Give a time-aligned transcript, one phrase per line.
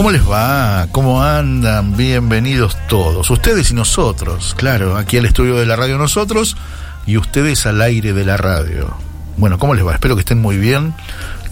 [0.00, 0.86] ¿Cómo les va?
[0.92, 1.94] ¿Cómo andan?
[1.94, 3.28] Bienvenidos todos.
[3.28, 6.56] Ustedes y nosotros, claro, aquí al estudio de la radio nosotros
[7.04, 8.96] y ustedes al aire de la radio.
[9.36, 9.92] Bueno, ¿cómo les va?
[9.92, 10.94] Espero que estén muy bien.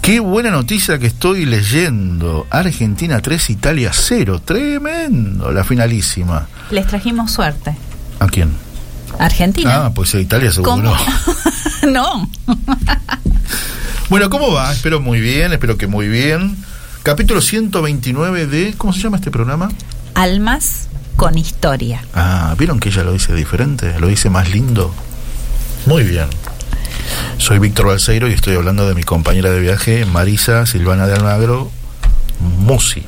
[0.01, 2.47] Qué buena noticia que estoy leyendo.
[2.49, 4.41] Argentina 3, Italia 0.
[4.43, 6.49] Tremendo, la finalísima.
[6.71, 7.77] Les trajimos suerte.
[8.19, 8.51] ¿A quién?
[9.19, 9.85] Argentina.
[9.85, 10.97] Ah, pues a Italia seguro
[11.93, 12.31] no.
[14.09, 14.73] Bueno, ¿cómo va?
[14.73, 16.57] Espero muy bien, espero que muy bien.
[17.09, 18.75] Capítulo 129 de...
[18.77, 19.71] ¿Cómo se llama este programa?
[20.13, 22.05] Almas con historia.
[22.13, 23.99] Ah, ¿vieron que ella lo dice diferente?
[23.99, 24.93] Lo dice más lindo.
[25.87, 26.27] Muy bien.
[27.39, 31.71] Soy Víctor Balseiro y estoy hablando de mi compañera de viaje, Marisa Silvana de Almagro,
[32.41, 33.03] Musi.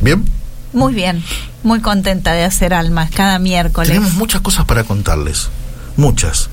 [0.00, 0.24] ¿Bien?
[0.72, 1.22] Muy bien.
[1.62, 3.90] Muy contenta de hacer almas cada miércoles.
[3.90, 5.50] Tenemos muchas cosas para contarles.
[5.96, 6.50] Muchas.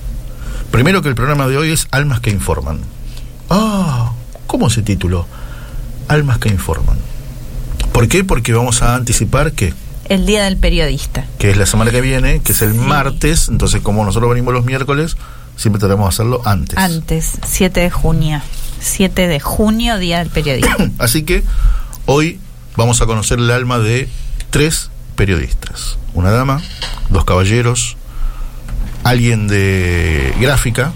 [0.70, 2.82] Primero que el programa de hoy es Almas que Informan.
[3.50, 4.12] Ah,
[4.46, 5.26] ¿cómo ese título?
[6.08, 6.98] Almas que Informan.
[7.92, 8.24] ¿Por qué?
[8.24, 9.74] Porque vamos a anticipar que
[10.10, 11.26] El Día del Periodista.
[11.40, 14.66] que es la semana que viene, que es el martes, entonces como nosotros venimos los
[14.66, 15.18] miércoles,
[15.56, 16.78] siempre tratamos de hacerlo antes.
[16.78, 18.42] Antes, 7 de junio.
[18.80, 20.76] 7 de junio, Día del Periodista.
[21.00, 21.44] Así que
[22.06, 22.40] hoy
[22.76, 24.08] vamos a conocer el alma de
[24.52, 25.98] tres periodistas.
[26.14, 26.62] Una dama,
[27.10, 27.98] dos caballeros,
[29.04, 30.94] alguien de gráfica,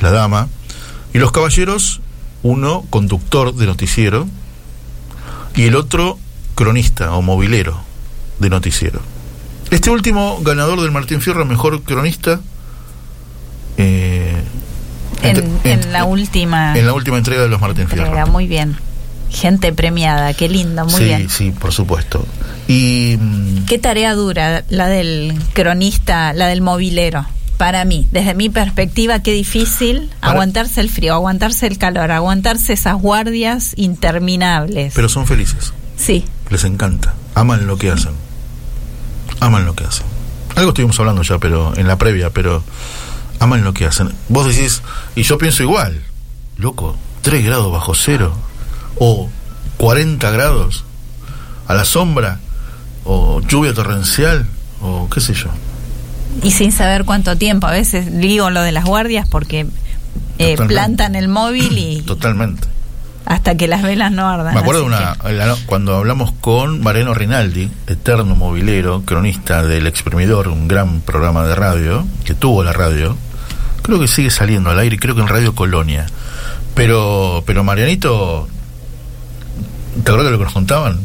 [0.00, 0.48] la dama,
[1.14, 2.00] y los caballeros,
[2.42, 4.28] uno conductor de noticiero
[5.54, 6.18] y el otro
[6.54, 7.80] cronista o movilero
[8.38, 9.00] de noticiero.
[9.70, 12.40] Este último ganador del Martín Fierro, mejor cronista,
[13.76, 14.42] eh,
[15.22, 18.26] En, la última en la última entrega de los Martín Fierro.
[18.28, 18.76] Muy bien.
[19.30, 20.32] Gente premiada.
[20.32, 20.84] Qué lindo.
[20.84, 21.28] Muy sí, bien.
[21.28, 22.24] sí, por supuesto.
[22.66, 27.26] Y mm, Qué tarea dura la del cronista, la del movilero.
[27.58, 32.72] Para mí, desde mi perspectiva, qué difícil Para- aguantarse el frío, aguantarse el calor, aguantarse
[32.72, 34.92] esas guardias interminables.
[34.94, 38.12] pero son felices, sí, les encanta, aman lo que hacen.
[39.40, 40.06] Aman lo que hacen.
[40.56, 42.64] Algo estuvimos hablando ya, pero en la previa, pero
[43.38, 44.12] aman lo que hacen.
[44.28, 44.82] Vos decís,
[45.14, 46.02] y yo pienso igual,
[46.56, 48.34] loco, 3 grados bajo cero,
[48.98, 49.28] o
[49.76, 50.84] 40 grados
[51.68, 52.40] a la sombra,
[53.04, 54.46] o lluvia torrencial,
[54.80, 55.48] o qué sé yo.
[56.42, 57.66] Y sin saber cuánto tiempo.
[57.66, 59.66] A veces digo lo de las guardias porque
[60.38, 62.68] eh, plantan el móvil y Totalmente.
[63.26, 64.54] hasta que las velas no ardan.
[64.54, 70.68] Me acuerdo una, la- cuando hablamos con Mariano Rinaldi, eterno movilero, cronista del Exprimidor, un
[70.68, 73.16] gran programa de radio, que tuvo la radio,
[73.82, 76.06] creo que sigue saliendo al aire, creo que en Radio Colonia.
[76.74, 78.46] Pero, pero Marianito,
[80.04, 81.00] ¿te acuerdas de lo que nos contaban?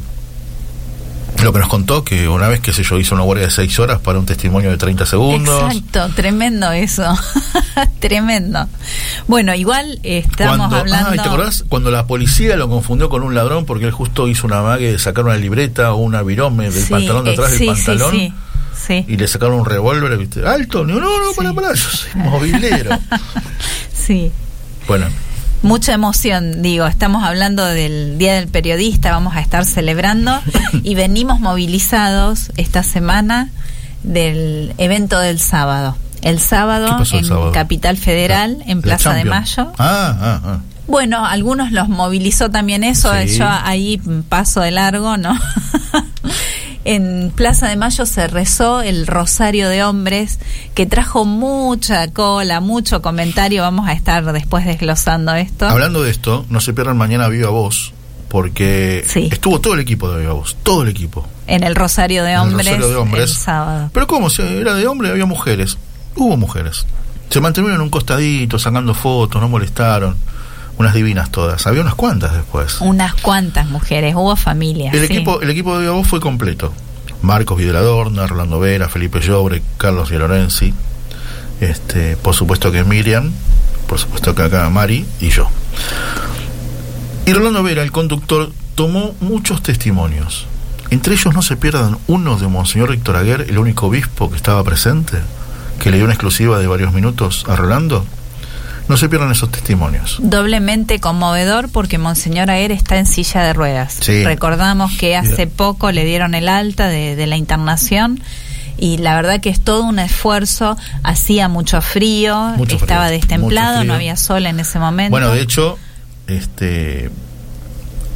[1.44, 3.78] Lo que nos contó que una vez, qué sé yo, hizo una guardia de seis
[3.80, 5.74] horas para un testimonio de 30 segundos.
[5.74, 7.04] Exacto, tremendo eso.
[8.00, 8.68] tremendo.
[9.28, 11.10] Bueno, igual estamos Cuando, hablando.
[11.12, 11.66] ay, ¿te acordás?
[11.70, 15.00] Cuando la policía lo confundió con un ladrón porque él justo hizo una mague de
[15.00, 18.12] sacar una libreta o una virome del Sí, pantalón de eh, atrás sí, del pantalón
[18.12, 18.34] sí,
[18.88, 19.06] sí.
[19.08, 20.46] y le sacaron un revólver, ¿viste?
[20.48, 22.92] Alto, no, no, no, para, para, yo soy movilero.
[23.94, 24.32] Sí.
[24.88, 25.06] bueno,
[25.64, 30.38] Mucha emoción, digo, estamos hablando del Día del Periodista, vamos a estar celebrando
[30.84, 33.50] y venimos movilizados esta semana
[34.04, 35.96] del evento del sábado.
[36.22, 37.52] El sábado ¿Qué pasó el en sábado?
[37.54, 39.24] Capital Federal, en la Plaza de.
[39.24, 39.72] Mayo.
[39.80, 40.60] Ah, ah, ah.
[40.86, 43.38] Bueno, algunos los movilizó también eso, Sí.
[43.38, 45.34] yo ahí paso de largo, ¿no?
[46.86, 50.40] en Plaza de Mayo se rezó el Rosario de Hombres,
[50.76, 55.68] que trajo mucha cola, mucho comentario, vamos a estar después desglosando esto.
[55.68, 57.94] Hablando de esto, no se pierdan mañana Viva Voz,
[58.28, 59.30] porque Sí.
[59.32, 61.26] estuvo todo el equipo de Viva Voz, todo el equipo.
[61.48, 63.30] En el Rosario de En el Hombres, Rosario de Hombres.
[63.30, 63.90] el sábado.
[63.94, 64.30] Pero ¿cómo?
[64.30, 65.78] Si era de hombre, había mujeres.
[66.16, 66.86] Hubo mujeres.
[67.30, 70.16] Se mantuvieron en un costadito, sacando fotos, no molestaron.
[70.78, 71.66] Unas divinas todas.
[71.68, 72.82] Había unas cuantas después.
[72.82, 74.94] Unas cuantas mujeres, hubo familias.
[74.94, 75.14] El sí.
[75.14, 76.74] equipo, el equipo de Voz fue completo.
[77.22, 80.74] Marcos Videladorna, Rolando Vera, Felipe Llobre, Carlos Di Lorenzi,
[81.62, 83.32] este, por supuesto que Miriam,
[83.88, 85.48] por supuesto que acá Mari y yo.
[87.26, 90.48] Y Rolando Vera, el conductor, tomó muchos testimonios.
[90.90, 94.64] Entre ellos no se pierdan uno de Monseñor Víctor Aguer, el único obispo que estaba
[94.64, 95.20] presente,
[95.80, 98.06] que le dio una exclusiva de varios minutos a Rolando.
[98.88, 100.18] No se pierdan esos testimonios.
[100.22, 103.98] Doblemente conmovedor porque Monseñor Aer está en silla de ruedas.
[104.02, 104.24] Sí.
[104.24, 108.22] Recordamos que hace poco le dieron el alta de, de la internación
[108.78, 110.78] y la verdad que es todo un esfuerzo.
[111.04, 113.88] Hacía mucho frío, Mucho estaba frío, destemplado, mucho frío.
[113.88, 115.12] no había sol en ese momento.
[115.12, 115.78] Bueno, de hecho,
[116.28, 117.10] este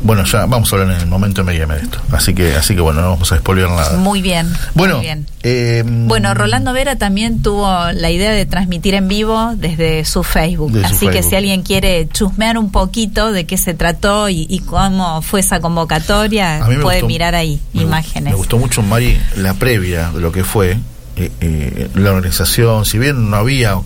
[0.04, 2.00] bueno, ya vamos a hablar en el momento M&M de esto.
[2.12, 3.98] Así que así que bueno, no vamos a spoilear nada.
[3.98, 4.52] Muy bien.
[4.76, 5.26] bueno, muy bien.
[5.44, 10.72] eh, Bueno, Rolando Vera también tuvo la idea de transmitir en vivo desde su Facebook.
[10.72, 11.30] Desde su Así que Facebook.
[11.32, 15.60] si alguien quiere chusmear un poquito de qué se trató y, y cómo fue esa
[15.60, 18.32] convocatoria, puede gustó- mirar ahí me imágenes.
[18.34, 20.78] Me gustó mucho, Mari, la previa de lo que fue
[21.16, 22.86] eh, eh, la organización.
[22.86, 23.80] Si bien no había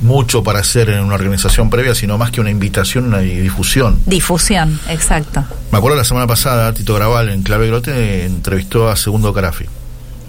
[0.00, 4.00] mucho para hacer en una organización previa, sino más que una invitación, una difusión.
[4.06, 5.44] Difusión, exacto.
[5.70, 9.66] Me acuerdo la semana pasada, Tito Graval en Clave Grote entrevistó a Segundo Carafi,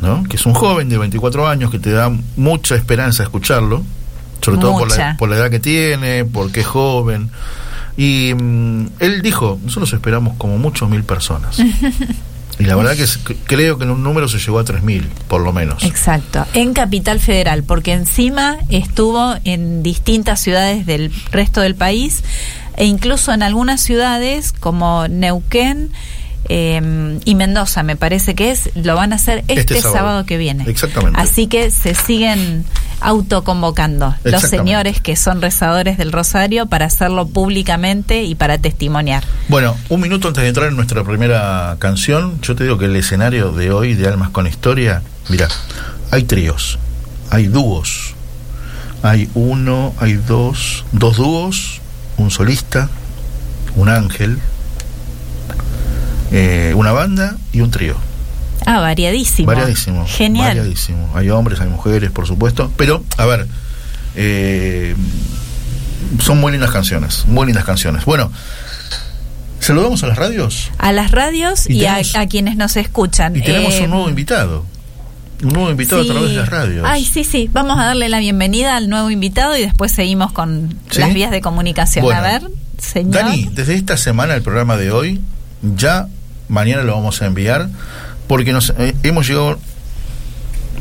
[0.02, 0.24] ¿no?
[0.24, 3.84] que es un joven de 24 años que te da mucha esperanza escucharlo,
[4.42, 7.32] sobre todo por la, por la edad que tiene, porque es joven.
[7.98, 11.58] Y mm, él dijo, nosotros esperamos como muchos mil personas.
[12.60, 15.42] y la verdad que es- creo que en un número se llegó a 3.000, por
[15.42, 15.84] lo menos.
[15.84, 22.24] Exacto, en Capital Federal, porque encima estuvo en distintas ciudades del resto del país
[22.78, 25.92] e incluso en algunas ciudades como Neuquén
[26.50, 29.94] eh, y Mendoza, me parece que es, lo van a hacer este, Este sábado.
[29.98, 30.26] sábado.
[30.26, 30.66] que viene.
[30.68, 31.20] Exactamente.
[31.20, 32.66] Así que se siguen
[33.04, 39.24] autoconvocando los señores que son rezadores del Rosario para hacerlo públicamente y para testimoniar.
[39.50, 42.96] Bueno, un minuto antes de entrar en nuestra primera canción, yo te digo que el
[42.96, 45.48] escenario de hoy de Almas con Historia, mira,
[46.12, 46.80] hay tríos,
[47.30, 48.16] hay dúos,
[49.04, 51.82] hay uno, hay dos, dos dúos,
[52.18, 52.90] un solista,
[53.76, 54.40] un ángel,
[56.32, 57.96] eh, una banda y un trío.
[58.66, 59.48] Ah, variadísimo.
[59.48, 60.06] Variadísimo.
[60.08, 60.48] Genial.
[60.58, 61.10] Variadísimo.
[61.16, 62.72] Hay hombres, hay mujeres, por supuesto.
[62.78, 63.48] Pero, a ver,
[64.16, 64.96] eh,
[66.20, 67.26] son muy lindas canciones.
[67.28, 68.06] Muy lindas canciones.
[68.06, 68.32] Bueno,
[69.60, 73.36] saludamos a las radios A las radios Y y, a- quienes nos escuchan.
[73.36, 74.66] y tenemos Eh, un nuevo invitado.
[75.42, 76.10] Un nuevo invitado sí.
[76.10, 76.86] a través de las radios.
[76.88, 77.50] Ay, sí, sí.
[77.52, 81.00] Vamos a darle la bienvenida al nuevo invitado y después seguimos con ¿Sí?
[81.02, 82.06] las vías de comunicación.
[82.06, 82.20] Bueno.
[82.20, 82.44] a ver,
[82.78, 83.12] señor.
[83.14, 85.20] Dani, desde esta semana el programa de hoy,
[85.62, 86.08] ya
[86.48, 87.68] mañana lo vamos a enviar,
[88.34, 89.60] porque nos eh, hemos llegado,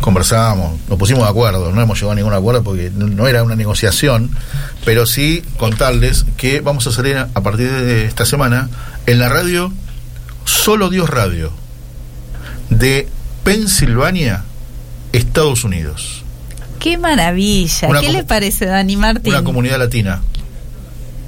[0.01, 3.43] conversábamos, nos pusimos de acuerdo, no hemos llegado a ningún acuerdo porque no, no era
[3.43, 4.31] una negociación,
[4.87, 8.71] pero sí contarles que vamos a salir a, a partir de esta semana
[9.05, 9.71] en la radio
[10.47, 11.53] Solo Dios Radio
[12.71, 13.07] de
[13.45, 14.45] Pensilvania,
[15.13, 16.25] Estados Unidos.
[16.79, 17.87] Qué maravilla.
[17.89, 19.31] Una ¿Qué le parece, Dani Martín?
[19.35, 20.23] Una comunidad latina.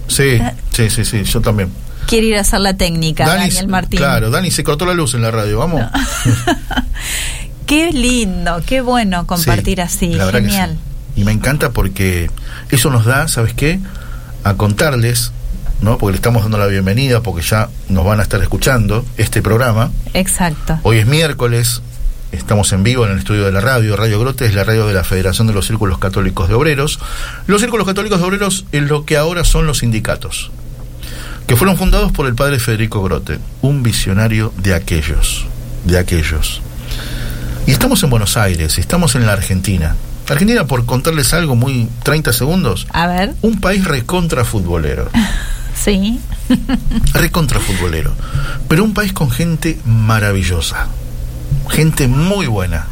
[0.08, 0.54] Sí, Ah.
[0.72, 1.68] sí, sí, sí, yo también.
[2.06, 3.98] Quiere ir a hacer la técnica, Daniel Martín.
[3.98, 5.82] Claro, Dani, se cortó la luz en la radio, vamos.
[7.66, 10.06] Qué lindo, qué bueno compartir Sí, así.
[10.14, 10.78] la Genial.
[11.14, 11.20] sí.
[11.20, 12.30] Y me encanta porque
[12.70, 13.78] eso nos da, ¿sabes qué?
[14.42, 15.32] A contarles,
[15.80, 15.96] ¿no?
[15.96, 19.90] Porque le estamos dando la bienvenida, porque ya nos van a estar escuchando este programa.
[20.12, 20.78] Exacto.
[20.82, 21.82] Hoy es miércoles,
[22.32, 23.96] Estamos en vivo en el estudio de la radio.
[23.96, 26.98] Radio Grote es la radio de la Federación de los Círculos Católicos de Obreros.
[27.46, 30.50] Los Círculos Católicos de Obreros es lo que ahora son los sindicatos,
[31.46, 35.46] que fueron fundados por el padre Federico Grote, un visionario de aquellos,
[35.84, 36.62] de aquellos.
[37.66, 39.96] Y estamos en Buenos Aires, estamos en la Argentina.
[40.28, 45.10] Argentina, por contarles algo muy 30 segundos, A ver, un país recontra futbolero.
[45.74, 46.18] sí.
[47.12, 48.14] recontra futbolero.
[48.68, 50.88] Pero un país con gente maravillosa.
[51.68, 52.86] Gente muy buena.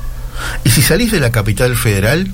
[0.64, 2.30] Y si salís de la capital federal,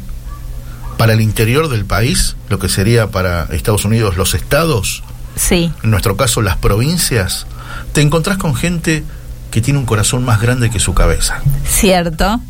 [0.98, 5.04] para el interior del país, lo que sería para Estados Unidos los estados,
[5.38, 7.46] Sí, en nuestro caso las provincias,
[7.92, 9.04] te encontrás con gente
[9.50, 11.40] que tiene un corazón más grande que su cabeza.
[11.66, 12.40] cierto.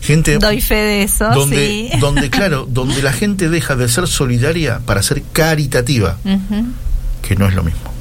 [0.00, 1.98] Gente Doy fe de eso, donde, sí.
[2.00, 6.16] donde claro, donde la gente deja de ser solidaria para ser caritativa,
[7.22, 7.97] que no es lo mismo.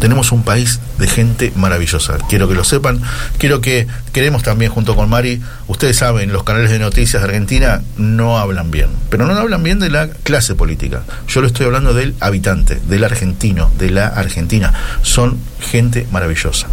[0.00, 2.18] Tenemos un país de gente maravillosa.
[2.28, 3.00] Quiero que lo sepan.
[3.38, 5.40] Quiero que queremos también junto con Mari.
[5.66, 9.78] Ustedes saben, los canales de noticias de Argentina no hablan bien, pero no hablan bien
[9.78, 11.02] de la clase política.
[11.28, 14.72] Yo le estoy hablando del habitante, del argentino, de la Argentina.
[15.02, 16.68] Son gente maravillosa.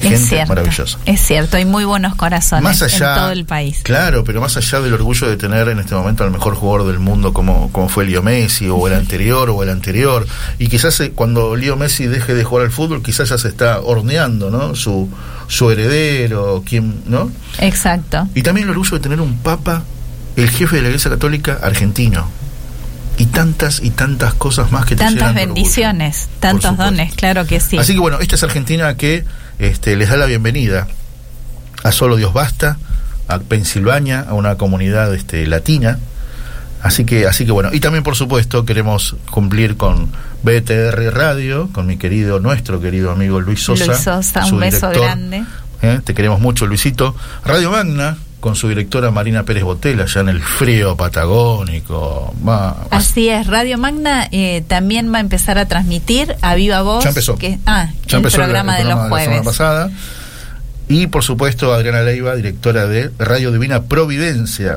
[0.00, 0.48] Gente Es cierto.
[0.48, 0.98] maravillosa.
[1.06, 3.80] Es cierto, hay muy buenos corazones Más allá, en todo el país.
[3.82, 6.98] Claro, pero más allá del orgullo de tener en este momento al mejor jugador del
[6.98, 10.26] mundo como, como fue Leo Messi, o el anterior, o el anterior,
[10.58, 13.80] y quizás eh, cuando Leo Messi deje de jugar al fútbol, quizás ya se está
[13.80, 14.74] horneando, ¿no?
[14.74, 15.08] Su,
[15.48, 17.30] su heredero, quien, ¿no?
[17.58, 18.28] Exacto.
[18.34, 19.82] Y también el orgullo de tener un papa,
[20.36, 22.28] el jefe de la Iglesia Católica argentino.
[23.16, 27.78] Y tantas y tantas cosas más que Tantas bendiciones, tantos dones, claro que sí.
[27.78, 29.24] Así que bueno, esta es Argentina que
[29.58, 30.86] este, les da la bienvenida
[31.82, 32.78] a Solo Dios Basta,
[33.28, 35.98] a Pensilvania, a una comunidad este, latina.
[36.82, 40.10] Así que, así que bueno, y también por supuesto queremos cumplir con
[40.42, 43.86] BTR Radio, con mi querido, nuestro querido amigo Luis Sosa.
[43.86, 45.02] Luis Sosa, su un beso director.
[45.02, 45.44] grande.
[45.80, 46.00] ¿eh?
[46.04, 47.16] Te queremos mucho, Luisito.
[47.44, 52.34] Radio Magna, con su directora Marina Pérez Botella, ya en el frío patagónico.
[52.46, 57.02] Va, Así es, Radio Magna eh, también va a empezar a transmitir a Viva Voz.
[57.04, 57.36] Ya empezó.
[57.36, 59.58] Que, ah, Ya el empezó el- programa, el de los programa la semana jueves.
[59.58, 59.90] pasada.
[60.88, 64.76] Y por supuesto Adriana Leiva, directora de Radio Divina Providencia.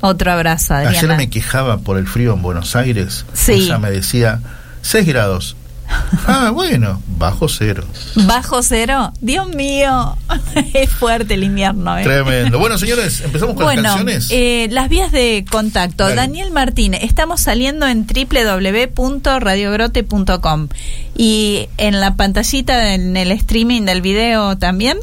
[0.00, 0.98] Otro abrazo, Adriana.
[0.98, 3.26] Ayer me quejaba por el frío en Buenos Aires.
[3.32, 3.52] Sí.
[3.52, 4.40] Ella me decía
[4.82, 5.54] 6 grados.
[6.26, 7.84] ah, bueno, bajo cero.
[8.26, 9.12] Bajo cero.
[9.20, 10.16] Dios mío,
[10.74, 11.96] es fuerte el invierno.
[11.98, 12.02] ¿eh?
[12.04, 12.58] Tremendo.
[12.58, 14.28] Bueno, señores, empezamos con Bueno, las canciones.
[14.30, 16.04] eh, las vías de contacto.
[16.04, 16.16] Dale.
[16.16, 20.68] Daniel Martín, estamos saliendo en www.radiogrote.com
[21.16, 24.98] y en la pantallita, en el streaming del video también.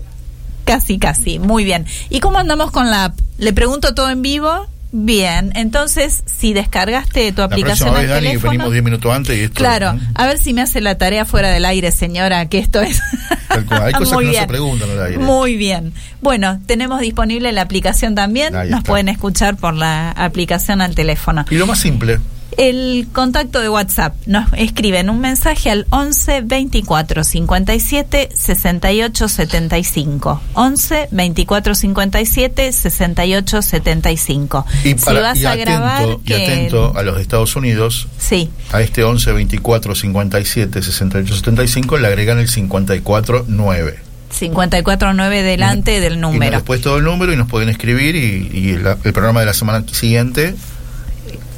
[0.66, 1.40] Casi, casi.
[1.40, 1.86] Muy bien.
[2.10, 3.20] ¿Y cómo andamos con la app?
[3.38, 4.68] Le pregunto todo en vivo.
[4.94, 9.14] Bien, entonces si descargaste tu la aplicación próxima vez, al Dani, teléfono, venimos 10 minutos
[9.16, 9.54] antes y esto.
[9.56, 13.00] claro, a ver si me hace la tarea fuera del aire, señora, que esto es
[13.48, 13.84] Tal cual.
[13.84, 14.48] Hay cosas Muy que no se bien.
[14.48, 15.18] preguntan al aire.
[15.20, 15.94] Muy bien.
[16.22, 18.56] Bueno, tenemos disponible la aplicación también.
[18.56, 18.90] Ahí Nos está.
[18.92, 21.46] pueden escuchar por la aplicación al teléfono.
[21.50, 22.20] Y lo más simple,
[22.58, 24.16] El contacto de WhatsApp.
[24.26, 30.42] Nos escriben un mensaje al 11 24 57 68 75.
[30.54, 34.66] 11 24 57 68 75.
[34.84, 37.56] y, para, si vas y a atento, grabar y que atento a los de Estados
[37.56, 44.00] Unidos, Sí, a este 11 24 57 68 75 le agregan el 54 9
[44.38, 46.52] 549 delante del y número.
[46.58, 49.54] después todo el número y nos pueden escribir y, y la- el programa de la
[49.54, 50.56] semana siguiente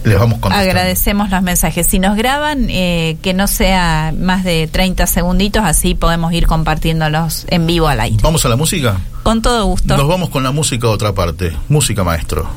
[0.04, 0.70] les vamos contestando.
[0.70, 1.88] Agradecemos los mensajes.
[1.88, 7.46] Si nos graban, eh, que no sea más de 30 segunditos, así podemos ir compartiéndolos
[7.50, 8.18] en vivo al aire.
[8.22, 8.98] ¿Vamos a la música?
[9.24, 9.98] Con todo gusto.
[9.98, 11.54] Nos vamos con la música a otra parte.
[11.70, 12.50] Música maestro.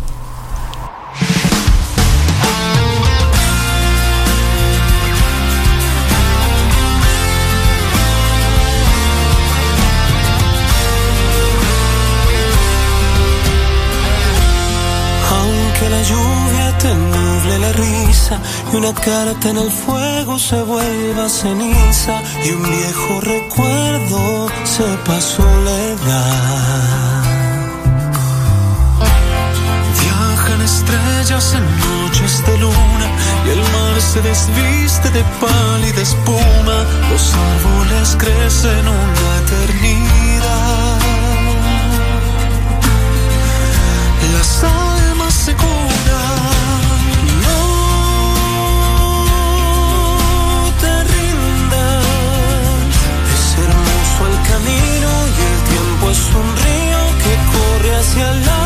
[18.89, 25.97] Una carta en el fuego se vuelva ceniza y un viejo recuerdo sepa soledad.
[30.01, 33.07] Viajan estrellas en noches de luna
[33.47, 36.79] y el mar se desviste de pálida espuma.
[37.11, 40.26] Los árboles crecen una eternidad.
[56.07, 58.66] El tiempo es un río que corre hacia la esperanza.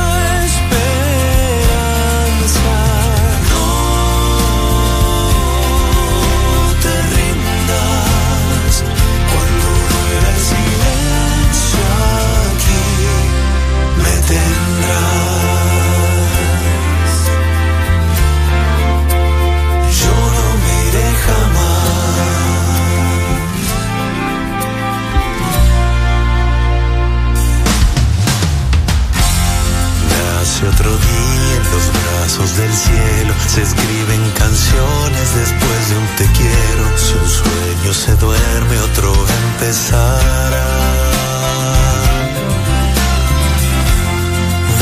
[32.40, 36.96] Lejos del cielo se escriben canciones después de un te quiero.
[36.96, 39.12] Si un sueño se duerme, otro
[39.53, 40.66] empezará.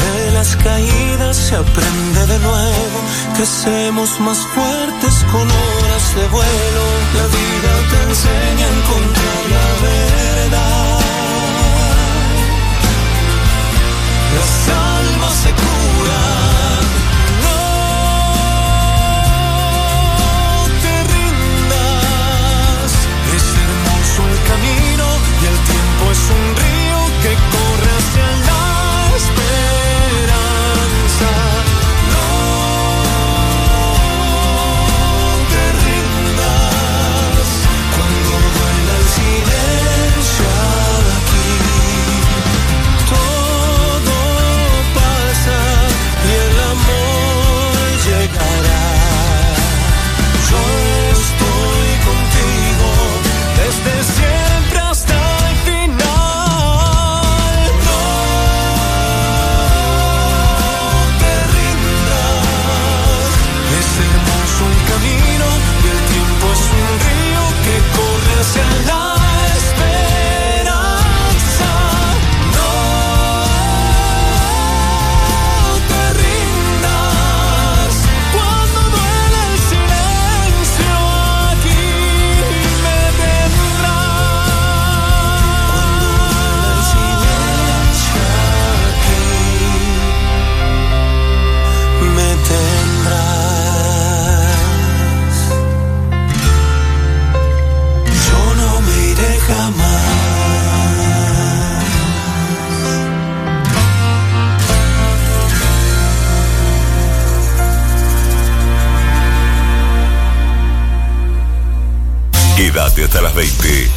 [0.03, 2.99] De las caídas se aprende de nuevo,
[3.37, 6.85] crecemos más fuertes con horas de vuelo.
[7.15, 11.01] La vida te enseña a encontrar la verdad.
[14.37, 14.88] Las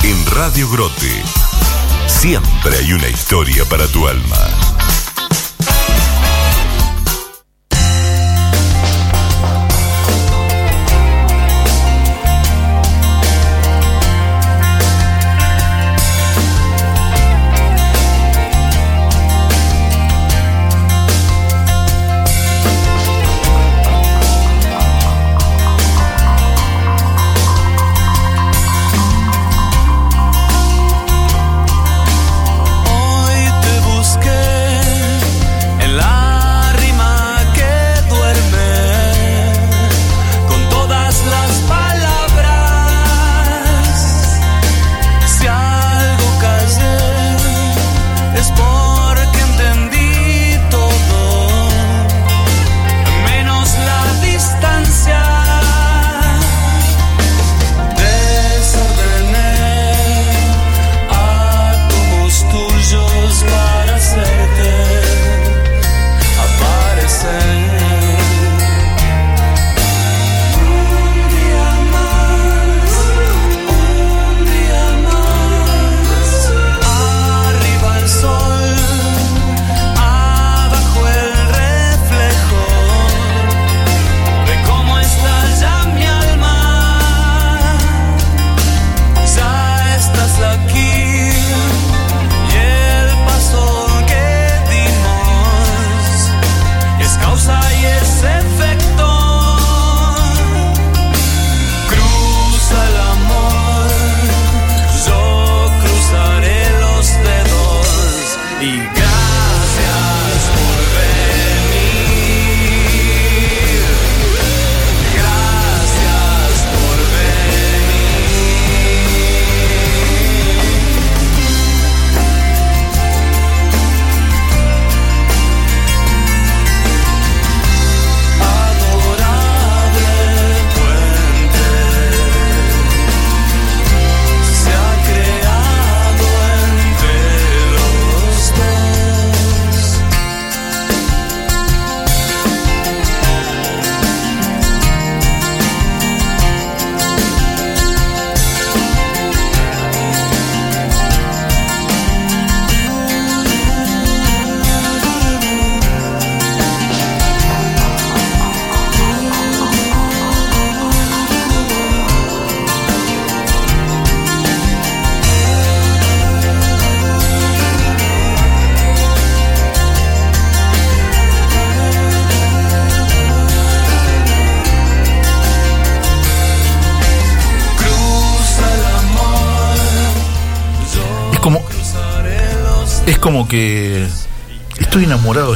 [0.03, 1.23] en Radio Grote.
[2.07, 4.60] Siempre hay una historia para tu alma.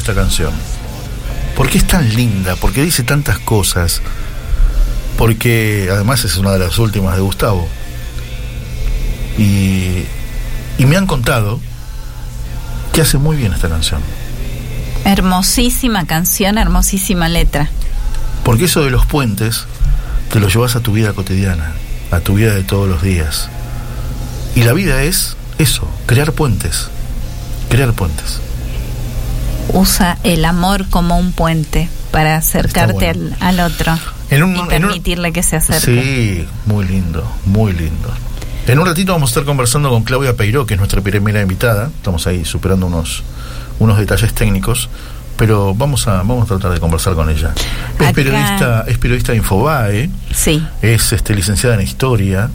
[0.06, 0.54] Esta canción.
[1.56, 4.04] Porque es tan linda, porque dice tantas cosas,
[5.18, 7.68] porque además es una de las últimas de Gustavo.
[9.40, 10.06] Y,
[10.78, 11.60] y me han contado
[12.94, 14.00] que hace muy bien esta canción.
[15.06, 17.72] Hermosísima canción, hermosísima letra.
[18.44, 19.66] Porque eso de los puentes
[20.32, 21.74] te lo llevas a tu vida cotidiana,
[22.12, 23.50] a tu vida de todos los días.
[24.56, 26.90] Y la vida es eso, crear puentes.
[27.70, 28.45] Crear puentes.
[29.76, 33.36] Usa el amor como un puente para acercarte bueno.
[33.42, 33.98] al, al otro
[34.30, 36.02] En un- y en un- permitirle que se acerque.
[36.02, 38.10] Sí, muy lindo, muy lindo.
[38.68, 41.92] En un ratito vamos a estar conversando con Claudia Peiró, que es nuestra primera invitada.
[41.98, 43.22] Estamos ahí superando unos,
[43.80, 44.90] unos detalles técnicos,
[45.38, 47.54] pero vamos a, vamos a tratar de conversar con ella.
[48.00, 52.50] Es Acá- periodista, es periodista de Infobae, Sí, es este, licenciada en historia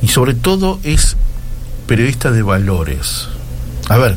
[0.00, 1.16] y sobre todo es
[1.86, 3.26] periodista de valores.
[3.88, 4.16] A ver,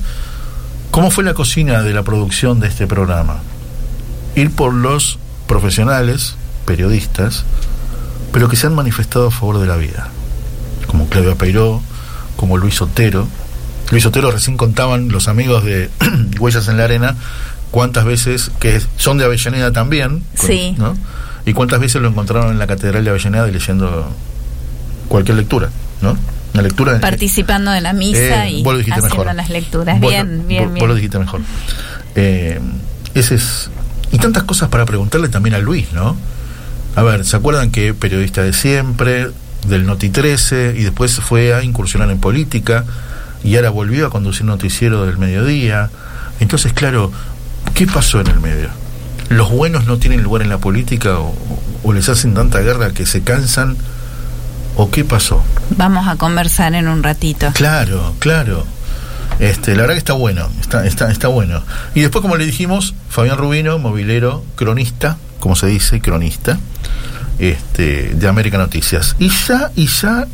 [0.91, 3.39] ¿cómo fue la cocina de la producción de este programa?
[4.35, 7.43] Ir por los profesionales, periodistas,
[8.31, 10.07] pero que se han manifestado a favor de la vida,
[10.87, 11.81] como Claudia Peiró,
[12.35, 13.27] como Luis Otero.
[13.91, 15.89] Luis Otero recién contaban los amigos de
[16.39, 17.15] Huellas en la Arena
[17.71, 20.75] cuántas veces, que son de Avellaneda también, Sí.
[20.77, 20.95] ¿no?
[21.45, 24.07] y cuántas veces lo encontraron en la Catedral de Avellaneda leyendo
[25.07, 25.69] cualquier lectura,
[26.01, 26.15] ¿no?
[26.61, 29.35] Lectura de- participando de la misa eh, y vos lo haciendo mejor.
[29.35, 29.99] las lecturas.
[29.99, 30.79] Vos bien, bien, vos- bien.
[30.79, 31.41] Vos lo dijiste mejor.
[32.15, 32.59] Eh,
[33.13, 33.69] ese es.
[34.11, 36.17] Y tantas cosas para preguntarle también a Luis, ¿no?
[36.95, 39.27] A ver, ¿se acuerdan que periodista de siempre,
[39.67, 42.85] del Noti 13, y después fue a incursionar en política,
[43.43, 45.89] y ahora volvió a conducir noticiero del mediodía?
[46.39, 47.11] Entonces, claro,
[47.75, 48.69] ¿qué pasó en el medio?
[49.29, 51.35] ¿Los buenos no tienen lugar en la política o,
[51.83, 53.77] o les hacen tanta guerra que se cansan?
[54.81, 55.43] ¿O qué pasó?
[55.71, 57.51] Vamos a conversar en un ratito.
[57.53, 58.65] Claro, claro.
[59.37, 61.61] Este, la verdad que está bueno, está, está, está bueno.
[61.95, 66.59] Y después, como le dijimos, Fabián Rubino, movilero, cronista, como se dice, cronista,
[67.39, 69.17] este, de América Noticias.
[69.19, 70.27] Y ya, y ya,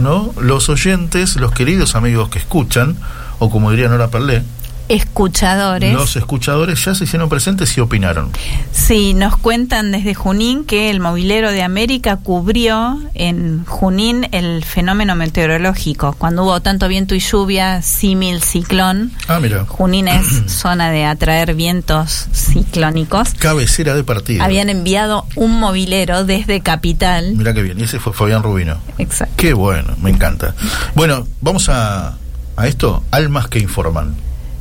[0.00, 0.34] ¿no?
[0.40, 2.96] Los oyentes, los queridos amigos que escuchan,
[3.38, 4.42] o como diría Nora Perlé,
[4.88, 5.92] Escuchadores.
[5.94, 8.30] los escuchadores ya se hicieron presentes y opinaron.
[8.72, 15.14] Sí, nos cuentan desde Junín que el movilero de América cubrió en Junín el fenómeno
[15.14, 16.14] meteorológico.
[16.18, 19.12] Cuando hubo tanto viento y lluvia, símil ciclón.
[19.28, 23.34] Ah, mira, Junín es zona de atraer vientos ciclónicos.
[23.34, 24.44] cabecera de partido.
[24.44, 27.32] Habían enviado un movilero desde Capital.
[27.36, 28.76] Mira qué bien, y ese fue Fabián Rubino.
[28.98, 29.34] Exacto.
[29.36, 30.54] Qué bueno, me encanta.
[30.94, 32.16] Bueno, vamos a,
[32.56, 34.14] a esto, Almas que informan.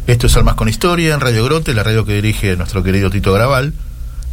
[0.08, 3.32] Esto es Almas con Historia en Radio Grote, la radio que dirige nuestro querido Tito
[3.32, 3.74] Graval,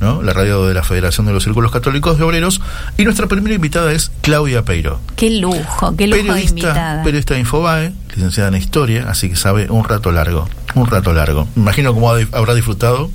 [0.00, 0.20] ¿no?
[0.22, 2.60] la radio de la Federación de los Círculos Católicos de Obreros.
[2.98, 7.02] Y nuestra primera invitada es Claudia Peiro, Qué lujo, qué lujo de periodista, invitada.
[7.04, 11.46] periodista de Infobae, licenciada en Historia, así que sabe un rato largo, un rato largo.
[11.54, 13.08] Me imagino cómo ha- habrá disfrutado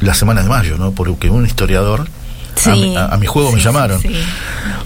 [0.00, 0.92] la semana de mayo, ¿no?
[0.92, 2.06] Porque un historiador...
[2.66, 4.02] a mi- a, a mi juego me llamaron.
[4.02, 4.10] sí.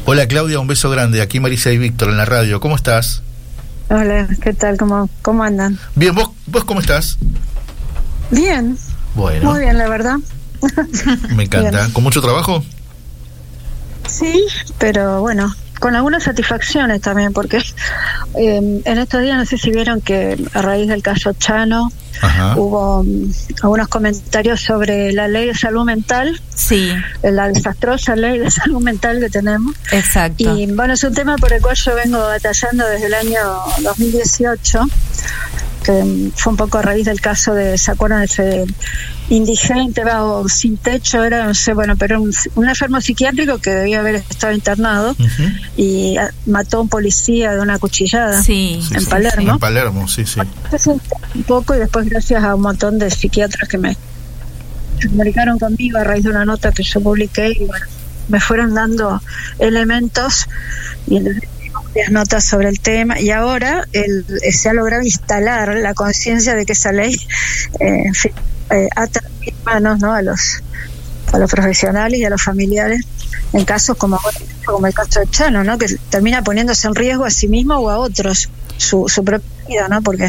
[0.05, 1.21] Hola Claudia, un beso grande.
[1.23, 2.61] Aquí Marisa y Víctor en la radio.
[2.61, 3.23] ¿Cómo estás?
[3.91, 4.77] Hola, ¿qué tal?
[4.79, 5.79] ¿Cómo, cómo andan?
[5.95, 7.19] Bien, ¿vos, vos cómo estás?
[8.31, 8.77] Bien,
[9.15, 10.17] Bueno, muy bien, la verdad.
[11.37, 11.71] me encanta.
[11.83, 11.93] Bien.
[11.93, 12.65] ¿Con mucho trabajo?
[14.09, 14.45] Sí,
[14.79, 17.59] pero bueno, con algunas satisfacciones también, porque
[18.37, 21.91] eh, en estos días no sé si vieron que a raíz del caso Chano
[22.23, 22.55] Ajá.
[22.57, 23.31] hubo mm,
[23.63, 29.19] algunos comentarios sobre la ley de salud mental, Sí, la desastrosa ley de salud mental
[29.21, 29.75] que tenemos.
[29.93, 30.57] exacto.
[30.57, 33.41] Y bueno, es un tema por el cual yo vengo batallando desde el año
[33.83, 34.81] 2018,
[35.85, 38.23] que fue un poco a raíz del caso de, ¿se acuerdan?
[38.23, 38.65] Ese
[39.29, 43.71] indigente va, o sin techo, era, no sé, bueno, pero un, un enfermo psiquiátrico que
[43.71, 45.15] debía haber estado internado
[45.77, 48.43] y ah, mató a un policía de una cuchillada.
[48.43, 49.53] Sí, Sí, en sí, Palermo.
[49.53, 50.41] En Palermo, sí, sí.
[51.35, 53.97] Un poco y después gracias a un montón de psiquiatras que me
[55.03, 57.87] comunicaron conmigo a raíz de una nota que yo publiqué y bueno,
[58.29, 59.21] me fueron dando
[59.59, 60.47] elementos
[61.07, 61.49] y entonces
[61.95, 66.55] varias notas sobre el tema y ahora el, eh, se ha logrado instalar la conciencia
[66.55, 67.15] de que esa ley
[67.81, 68.05] eh,
[68.71, 69.21] eh, ata
[69.65, 70.13] manos ¿no?
[70.13, 70.63] a los
[71.33, 73.01] a los profesionales y a los familiares
[73.53, 74.19] en casos como,
[74.65, 75.79] como el caso de Chano, ¿no?
[75.79, 79.89] que termina poniéndose en riesgo a sí mismo o a otros su, su propia vida,
[79.89, 80.03] ¿no?
[80.03, 80.29] Porque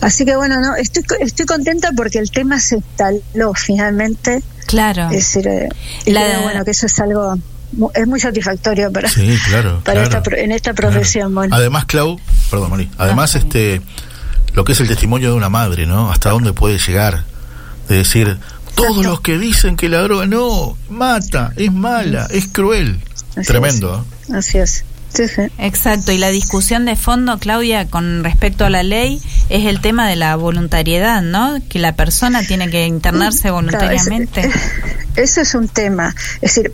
[0.00, 5.04] así que bueno, no estoy estoy contenta porque el tema se instaló finalmente, Claro.
[5.04, 5.68] es decir, eh,
[6.06, 7.36] La- bueno que eso es algo
[7.94, 9.80] es muy satisfactorio para Sí, claro.
[9.84, 10.92] para claro, esta pro- en esta claro.
[10.92, 11.54] profesión, bueno.
[11.54, 12.18] Además, Clau,
[12.50, 12.90] perdón, Mari.
[12.98, 13.80] Además, Ah, este,
[14.54, 16.10] lo que es el testimonio de una madre, ¿no?
[16.10, 17.24] Hasta dónde puede llegar.
[17.88, 18.38] De decir,
[18.74, 19.10] todos Exacto.
[19.10, 22.98] los que dicen que la droga no, mata, es mala, es cruel.
[23.36, 24.04] Así Tremendo.
[24.28, 24.32] ¿eh?
[24.36, 24.84] Así es.
[25.16, 25.42] Sí, sí.
[25.58, 30.06] Exacto, y la discusión de fondo, Claudia, con respecto a la ley, es el tema
[30.08, 31.58] de la voluntariedad, ¿no?
[31.70, 34.42] Que la persona tiene que internarse voluntariamente.
[34.42, 34.60] Claro,
[35.16, 36.14] eso es un tema.
[36.42, 36.72] Es decir,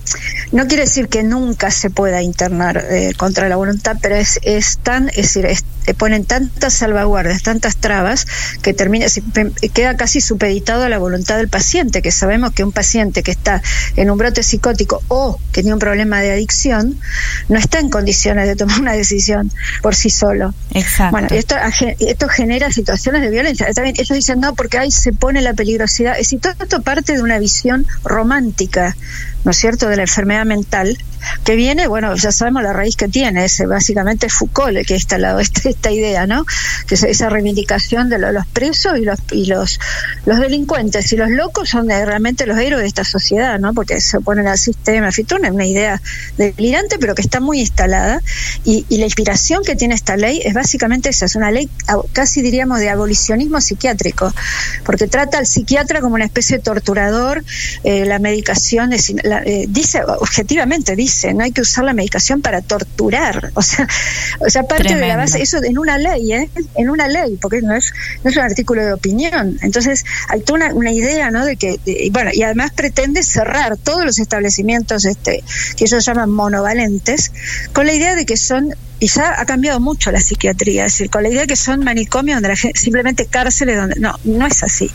[0.50, 4.78] no quiere decir que nunca se pueda internar eh, contra la voluntad, pero es, es
[4.78, 8.26] tan, es decir, es, te ponen tantas salvaguardas, tantas trabas,
[8.62, 9.22] que termina, se-
[9.74, 13.62] queda casi supeditado a la voluntad del paciente, que sabemos que un paciente que está
[13.96, 16.98] en un brote psicótico o que tiene un problema de adicción,
[17.48, 19.50] no está en condiciones de tomar una decisión
[19.82, 20.54] por sí solo.
[20.72, 21.12] Exacto.
[21.12, 21.56] Bueno, esto,
[22.00, 23.66] esto genera situaciones de violencia.
[23.72, 26.12] También ellos dicen, no, porque ahí se pone la peligrosidad.
[26.12, 28.96] Es decir, todo esto parte de una visión romántica,
[29.44, 30.96] ¿no es cierto?, de la enfermedad mental,
[31.44, 34.96] que viene, bueno, ya sabemos la raíz que tiene, es básicamente Foucault el que ha
[34.96, 36.44] instalado esta, esta idea, ¿no?
[36.86, 39.78] Que es esa reivindicación de lo- los presos y los y los,
[40.26, 43.72] los delincuentes y los locos son de- realmente los héroes de esta sociedad, ¿no?
[43.74, 46.00] Porque se oponen al sistema, toda una, idea
[46.36, 48.20] delirante, pero que está muy instalada
[48.64, 52.42] y, la inspiración que tiene esta ley es básicamente esa, es una ley ab- casi
[52.42, 54.32] diríamos de abolicionismo psiquiátrico,
[54.84, 57.44] porque trata al psiquiatra como una especie de torturador,
[57.84, 62.40] eh, la medicación es, la- eh, dice objetivamente dice, no hay que usar la medicación
[62.42, 63.86] para torturar, o sea,
[64.40, 66.50] o sea parte de la base, eso en una ley, ¿eh?
[66.74, 67.92] en una ley, porque no es,
[68.24, 71.44] no es un artículo de opinión, entonces hay toda una, una idea, ¿no?
[71.44, 75.42] De que, de- y bueno, y además pretende cerrar todos los establecimientos este,
[75.76, 77.32] que ellos llaman monovalentes,
[77.72, 81.10] con la idea de que son y ya ha cambiado mucho la psiquiatría, es decir,
[81.10, 84.46] con la idea de que son manicomios donde la gente, simplemente cárceles donde no, no
[84.46, 84.88] es así.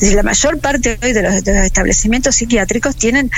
[0.00, 3.30] La mayor parte hoy de los, de los establecimientos psiquiátricos tienen,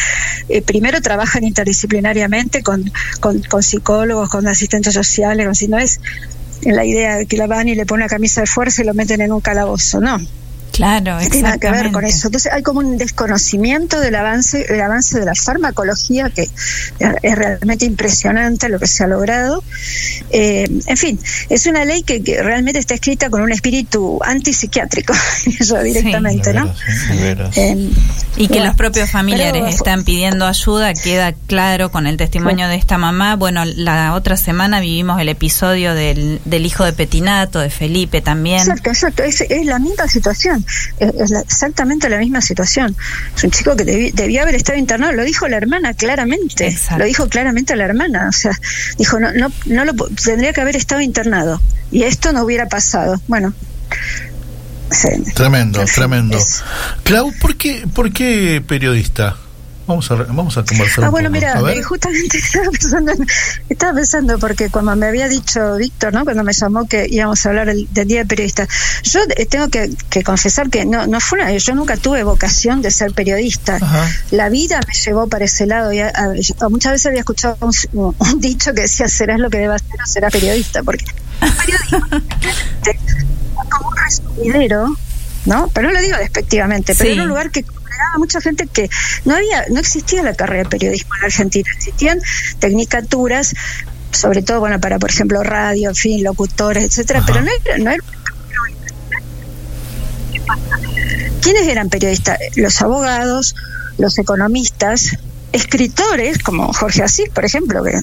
[0.48, 2.88] eh, primero trabajan interdisciplinariamente con,
[3.18, 5.98] con, con psicólogos, con asistentes sociales, si no es
[6.62, 8.94] la idea de que la van y le ponen una camisa de fuerza y lo
[8.94, 10.20] meten en un calabozo, no.
[10.76, 12.28] Claro, No tiene nada que ver con eso.
[12.28, 16.42] Entonces hay como un desconocimiento del avance, el avance de la farmacología que
[16.98, 19.64] es realmente impresionante lo que se ha logrado.
[20.30, 25.14] Eh, en fin, es una ley que, que realmente está escrita con un espíritu antipsiquiátrico,
[25.58, 26.66] eso directamente, De ¿no?
[26.66, 26.76] veras,
[27.10, 27.16] ¿eh?
[27.22, 27.56] Veras.
[27.56, 27.90] Eh,
[28.36, 32.68] Y que bueno, los propios familiares pero- están pidiendo ayuda, queda claro con el testimonio
[32.68, 33.36] de esta mamá.
[33.36, 38.58] Bueno, la otra semana vivimos el episodio del, del hijo de Petinato, de Felipe también.
[38.60, 40.65] Exacto, exacto, es, es la misma situación,
[40.98, 42.96] es, exactamente la misma situación.
[43.36, 46.98] Es un chico que debi- debía haber estado internado, lo dijo la hermana claramente, Exacto.
[46.98, 48.58] lo dijo claramente la hermana, o sea,
[48.98, 53.20] dijo, no, no, no lo, tendría que haber estado internado y esto no hubiera pasado.
[53.28, 53.54] Bueno,
[54.90, 55.08] sí.
[55.34, 56.36] Tremendo, tremendo.
[56.38, 56.62] es-
[57.04, 59.36] Clau, ¿por qué, ¿por qué periodista?
[59.86, 61.40] Vamos a, vamos a conversar Ah, un bueno, poco.
[61.40, 63.26] mira, A eh, justamente estaba pensando, en-
[63.68, 66.24] estaba pensando porque cuando me había dicho Víctor, ¿no?
[66.24, 68.66] Cuando me llamó que íbamos a hablar el- del Día de Periodista,
[69.04, 72.82] yo eh, tengo que, que confesar que no, no fue una, yo nunca tuve vocación
[72.82, 73.76] de ser periodista.
[73.76, 74.10] Ajá.
[74.32, 77.56] La vida me llevó para ese lado y a- a- yo muchas veces había escuchado
[77.60, 77.72] un,
[78.18, 81.04] un dicho que decía serás lo que debas ser o serás periodista, porque
[81.40, 81.50] es
[83.70, 84.96] como un resumidero,
[85.44, 85.68] ¿no?
[85.72, 87.14] Pero no lo digo despectivamente, pero Sí.
[87.14, 87.64] era un lugar que
[88.18, 88.88] mucha gente que
[89.24, 92.20] no había, no existía la carrera de periodismo en Argentina, existían
[92.58, 93.54] tecnicaturas,
[94.12, 97.26] sobre todo, bueno, para por ejemplo radio, en fin, locutores, etcétera, Ajá.
[97.26, 98.04] pero no era, no era
[101.40, 102.38] ¿Quiénes eran periodistas?
[102.56, 103.54] Los abogados,
[103.98, 105.16] los economistas,
[105.56, 108.00] escritores como Jorge Asís, por ejemplo, que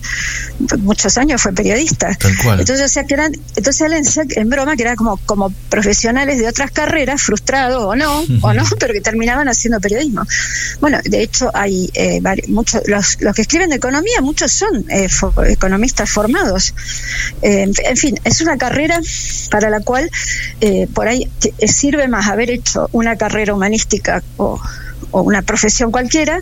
[0.79, 2.15] muchos años fue periodista.
[2.15, 2.59] Tal cual.
[2.59, 6.37] Entonces, o sea, que eran, entonces él decía en broma que eran como, como profesionales
[6.39, 10.23] de otras carreras, frustrados o no, o no, pero que terminaban haciendo periodismo.
[10.81, 15.07] Bueno, de hecho, hay eh, muchos, los, los que escriben de economía, muchos son eh,
[15.09, 16.73] fo- economistas formados.
[17.41, 18.99] Eh, en, fin, es una carrera
[19.49, 20.09] para la cual
[20.61, 24.59] eh, por ahí te- eh, sirve más haber hecho una carrera humanística o,
[25.11, 26.41] o una profesión cualquiera,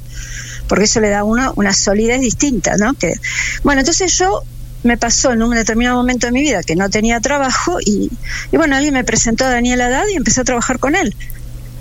[0.71, 2.93] porque eso le da a uno una solidez distinta, ¿no?
[2.93, 3.15] Que,
[3.62, 4.41] bueno, entonces yo
[4.84, 8.10] me pasó en un determinado momento de mi vida que no tenía trabajo y,
[8.53, 11.13] y bueno, alguien me presentó a Daniel Haddad y empecé a trabajar con él.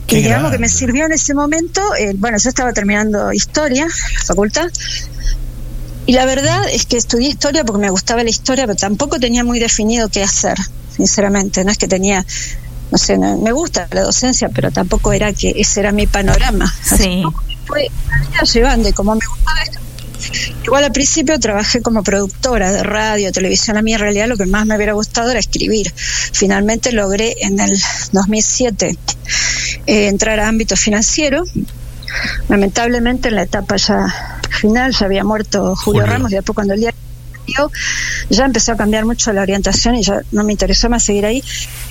[0.08, 3.86] Qué y digamos que me sirvió en ese momento, eh, bueno, yo estaba terminando historia,
[3.86, 4.68] la facultad,
[6.06, 9.44] y la verdad es que estudié historia porque me gustaba la historia, pero tampoco tenía
[9.44, 10.58] muy definido qué hacer,
[10.96, 11.64] sinceramente.
[11.64, 12.26] No es que tenía,
[12.90, 16.72] no sé, no- me gusta la docencia, pero tampoco era que ese era mi panorama.
[16.82, 17.22] Sí.
[17.66, 17.88] fue
[18.52, 19.78] llevando y como me gustaba esto.
[20.64, 23.76] Igual al principio trabajé como productora de radio, televisión.
[23.78, 25.92] A mí en realidad lo que más me hubiera gustado era escribir.
[25.96, 27.80] Finalmente logré en el
[28.12, 28.98] 2007
[29.86, 31.42] eh, entrar a ámbito financiero.
[32.48, 34.06] Lamentablemente en la etapa ya
[34.50, 36.06] final ya había muerto Julio, Julio.
[36.06, 36.92] Ramos y después cuando el día
[38.28, 41.42] ya empezó a cambiar mucho la orientación y ya no me interesó más seguir ahí.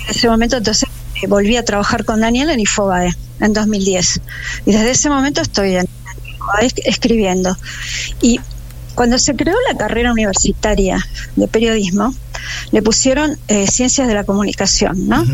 [0.04, 0.88] En ese momento entonces
[1.22, 4.20] eh, volví a trabajar con Daniel en Infobae en 2010
[4.66, 5.88] y desde ese momento estoy en
[6.26, 7.56] Infobae escribiendo
[8.20, 8.40] y
[8.94, 11.04] cuando se creó la carrera universitaria
[11.36, 12.14] de periodismo,
[12.70, 15.24] le pusieron eh, ciencias de la comunicación, ¿no?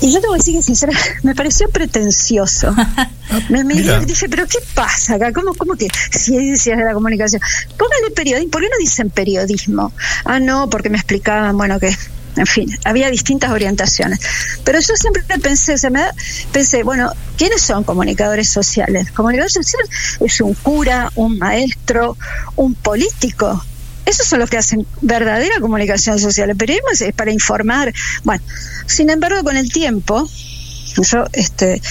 [0.00, 2.74] Y yo tengo que decir que sinceramente me pareció pretencioso.
[3.50, 5.32] me dije, pero ¿qué pasa acá?
[5.32, 7.40] ¿Cómo, ¿Cómo que ciencias de la comunicación?
[7.76, 8.50] Póngale periodismo.
[8.50, 9.92] ¿Por qué no dicen periodismo?
[10.24, 11.96] Ah, no, porque me explicaban, bueno, que
[12.36, 14.20] en fin, había distintas orientaciones.
[14.62, 16.14] Pero yo siempre pensé, se me da-
[16.52, 19.10] pensé, bueno, ¿quiénes son comunicadores sociales?
[19.10, 19.82] Comunicador social
[20.20, 22.16] es un cura, un maestro,
[22.54, 23.64] un político.
[24.08, 26.48] Esos son los que hacen verdadera comunicación social.
[26.48, 27.92] El periodismo es, es para informar.
[28.24, 28.42] Bueno,
[28.86, 30.26] sin embargo, con el tiempo,
[30.96, 31.82] yo este,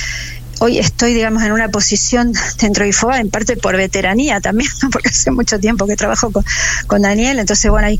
[0.59, 4.89] hoy estoy, digamos, en una posición dentro de IFOA, en parte por veteranía también, ¿no?
[4.91, 6.43] porque hace mucho tiempo que trabajo con,
[6.87, 7.99] con Daniel, entonces, bueno, y,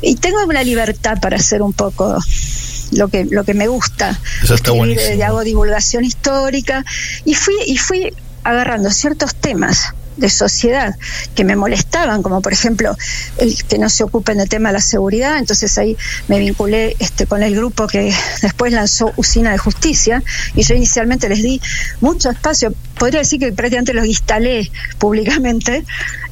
[0.00, 2.18] y tengo una libertad para hacer un poco
[2.92, 6.86] lo que lo que me gusta Eso está Escribir, eh, hago divulgación histórica
[7.26, 8.14] y fui y fui
[8.44, 10.94] agarrando ciertos temas de sociedad
[11.34, 12.96] que me molestaban, como por ejemplo
[13.38, 15.96] el que no se ocupen del tema de la seguridad, entonces ahí
[16.26, 18.12] me vinculé este, con el grupo que
[18.42, 20.22] después lanzó Usina de Justicia
[20.54, 21.60] y yo inicialmente les di
[22.00, 25.84] mucho espacio, podría decir que prácticamente los instalé públicamente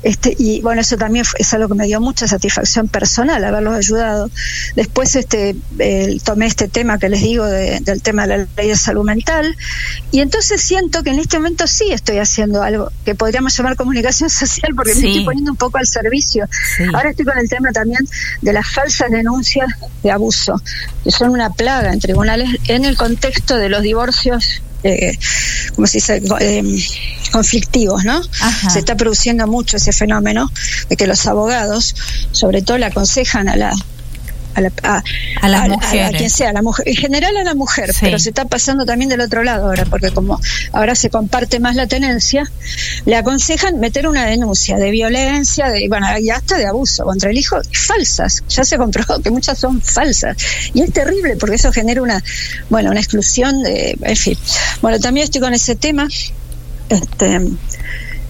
[0.07, 4.31] este, y bueno, eso también es algo que me dio mucha satisfacción personal haberlos ayudado.
[4.77, 8.69] Después este, eh, tomé este tema que les digo de- del tema de la ley
[8.69, 9.57] de salud mental
[10.13, 14.31] y entonces siento que en este momento sí estoy haciendo algo que podríamos llamar comunicación
[14.31, 15.01] social porque Sí.
[15.03, 16.47] me estoy poniendo un poco al servicio.
[16.77, 16.85] Sí.
[16.95, 18.07] Ahora estoy con el tema también
[18.43, 19.69] de las falsas denuncias
[20.03, 20.63] de abuso,
[21.05, 24.63] que son una plaga en tribunales en el contexto de los divorcios.
[24.83, 25.19] Eh,
[25.75, 26.63] como se dice, eh,
[27.33, 28.21] conflictivos, ¿no?
[28.41, 28.71] Ajá.
[28.71, 30.51] Se está produciendo mucho ese fenómeno
[30.89, 31.95] de que los abogados,
[32.33, 33.73] sobre todo, le aconsejan a la
[34.57, 35.03] a, la- a-
[35.43, 35.69] A las
[36.17, 38.01] quien sea, a la mujer, en general a la mujer, Sí.
[38.03, 40.41] pero se está pasando también del otro lado ahora, porque como
[40.73, 42.51] ahora se comparte más la tenencia,
[43.05, 47.39] le aconsejan meter una denuncia de violencia, de bueno, y hasta de abuso contra el
[47.39, 48.43] hijo, falsas.
[48.49, 50.37] Ya se comprobó que muchas son falsas.
[50.75, 52.23] Y es terrible porque eso genera una,
[52.71, 54.37] bueno, una exclusión de, en fin.
[54.83, 56.09] Bueno, también estoy con ese tema.
[56.89, 57.41] Este,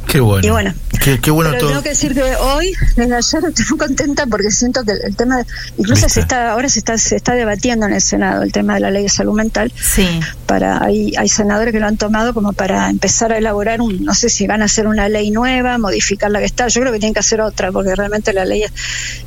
[0.06, 0.46] Qué bueno.
[0.46, 0.74] Y bueno.
[1.02, 1.70] Qué, qué bueno pero todo.
[1.70, 5.38] tengo que decir que hoy, desde ayer, estoy muy contenta porque siento que el tema,
[5.38, 5.46] de-
[5.78, 8.80] incluso se está, ahora se está, se está debatiendo en el Senado el tema de
[8.80, 9.72] la ley de salud mental.
[9.80, 10.06] Sí.
[10.46, 14.14] Para, hay, hay senadores que lo han tomado como para empezar a elaborar un, no
[14.14, 16.68] sé si van a hacer una ley nueva, modificar la que está.
[16.68, 18.72] Yo creo que tienen que hacer otra porque realmente la ley, es-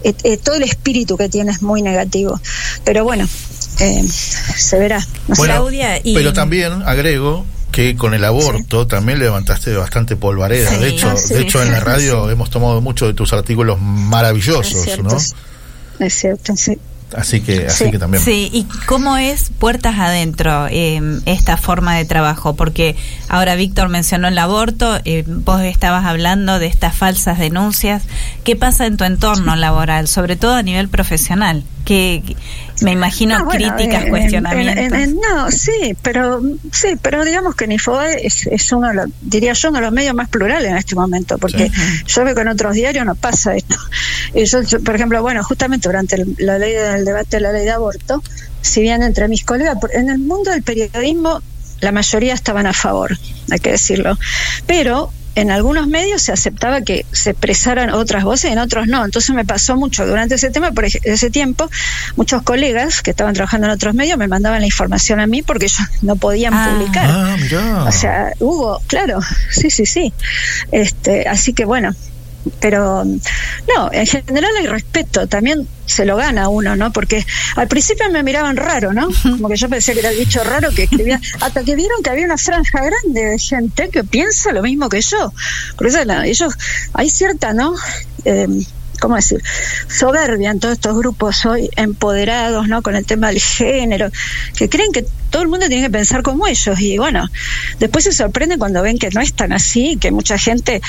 [0.03, 2.39] eh, eh, todo el espíritu que tiene es muy negativo.
[2.84, 3.27] Pero bueno,
[3.80, 4.99] eh, se verá.
[5.27, 5.41] No sé.
[5.41, 10.70] Bueno, Claudia, y- pero también agrego que con el aborto también levantaste bastante polvareda.
[10.70, 10.78] Sí.
[10.78, 11.34] De hecho, Ah, sí.
[11.34, 15.17] de hecho en la radio hemos tomado muchos de tus artículos es maravillosos, cierto, ¿no?
[15.17, 15.34] es-
[16.13, 16.78] cierto, sí.
[17.17, 17.91] Así que, así Sí.
[17.91, 18.24] que también.
[18.24, 22.55] Sí, ¿y cómo es puertas adentro eh, esta forma de trabajo?
[22.55, 22.95] Porque
[23.28, 28.03] ahora Víctor mencionó el aborto, eh, vos estabas hablando de estas falsas denuncias.
[28.43, 31.63] ¿Qué pasa en tu entorno laboral, sobre todo a nivel profesional?
[31.84, 32.22] Que-
[32.82, 34.77] me imagino Ah, bueno, críticas, en- en- cuestionamientos.
[34.86, 39.09] en- en- no, sí, pero sí, pero digamos que Nifoe es, es uno, de los-
[39.21, 42.03] diría yo, uno de los medios más plurales en este momento, porque Sí.
[42.07, 43.75] yo veo que en otros diarios no pasa esto.
[44.36, 47.51] Y yo, yo, por ejemplo, bueno, justamente durante el, la ley del debate de la
[47.51, 48.23] ley de aborto,
[48.61, 51.41] si bien entre mis colegas, por- en el mundo del periodismo
[51.82, 53.17] la mayoría estaban a favor,
[53.49, 54.17] hay que decirlo,
[54.67, 59.05] pero en algunos medios se aceptaba que se expresaran otras voces, en otros no.
[59.05, 61.69] Entonces me pasó mucho durante ese tema, por ese tiempo,
[62.15, 65.65] muchos colegas que estaban trabajando en otros medios me mandaban la información a mí porque
[65.65, 66.69] ellos no podían Ah.
[66.73, 67.05] publicar.
[67.09, 67.84] Ah, mirá.
[67.84, 69.19] O sea, hubo, claro,
[69.51, 70.13] sí, sí, sí.
[70.71, 71.93] Este, así que bueno,
[72.60, 76.91] pero no, en general hay respeto, también se lo gana uno, ¿no?
[76.91, 77.26] Porque
[77.56, 79.10] al principio me miraban raro, ¿no?
[79.24, 82.10] Como que yo pensé que era el bicho raro que escribía, hasta que vieron que
[82.10, 85.34] había una franja grande de gente que piensa lo mismo que yo.
[85.78, 86.54] Por eso ellos,
[86.93, 87.76] hay cierta, ¿no?
[88.26, 88.47] Eh,
[89.00, 89.41] ¿Cómo decir?
[89.88, 92.82] Soberbia en todos estos grupos hoy empoderados, ¿no?
[92.82, 94.12] Con el tema del género,
[94.58, 96.80] que creen que todo el mundo tiene que pensar como ellos.
[96.80, 97.30] Y bueno,
[97.80, 100.82] después se sorprenden cuando ven que no es tan así, que mucha gente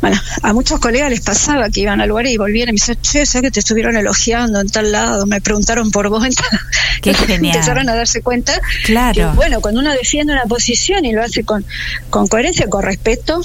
[0.00, 2.98] bueno, a muchos colegas les pasaba que iban al lugar y volvían y me decían,
[3.02, 5.26] che, ¿sabes que te estuvieron elogiando en tal lado?
[5.26, 6.24] Me preguntaron por vos.
[6.24, 6.60] en tal-".
[7.02, 7.56] Qué genial.
[7.56, 9.30] Empezaron a darse cuenta Claro.
[9.30, 11.64] que, bueno, cuando uno defiende una posición y lo hace con,
[12.10, 13.40] con coherencia, con respeto.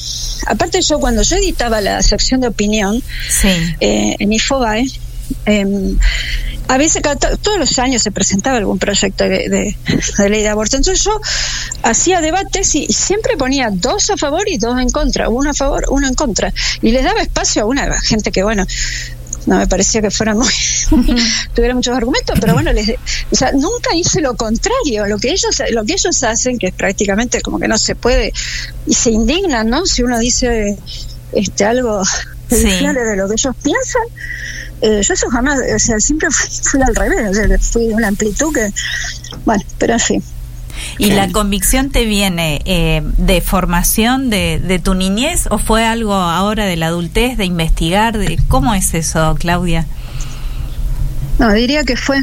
[0.47, 3.49] Aparte yo, cuando yo editaba la sección de opinión Sí.
[3.79, 4.85] eh, en Infobae,
[5.45, 5.65] eh,
[6.67, 9.77] a veces cada todos los años se presentaba algún proyecto de, de-
[10.17, 10.77] de ley de aborto.
[10.77, 11.19] Entonces yo
[11.83, 15.85] hacía debates y siempre ponía dos a favor y dos en contra, uno a favor,
[15.89, 16.53] uno en contra.
[16.81, 18.65] Y les daba espacio a una gente que, bueno,
[19.45, 20.47] no me parecía que fueran muy,
[21.53, 22.89] tuviera muchos argumentos, pero bueno, les,
[23.29, 26.73] o sea, nunca hice lo contrario, lo que ellos, lo que ellos hacen, que es
[26.73, 28.31] prácticamente como que no se puede,
[28.87, 29.85] y se indignan, ¿no?
[29.85, 30.77] Si uno dice
[31.33, 32.03] este algo
[32.47, 34.03] prejudiciales de lo que ellos piensan.
[34.83, 37.93] Eh, yo eso jamás, o sea, siempre fui, fui al revés, o sea, fui de
[37.93, 38.69] una amplitud que,
[39.45, 40.23] bueno, pero en fin.
[40.97, 46.13] ¿Y la convicción te viene eh, de formación de, de tu niñez o fue algo
[46.13, 48.17] ahora de la adultez, de investigar?
[48.17, 49.85] De, ¿Cómo es eso, Claudia?
[51.39, 52.21] No, diría que fue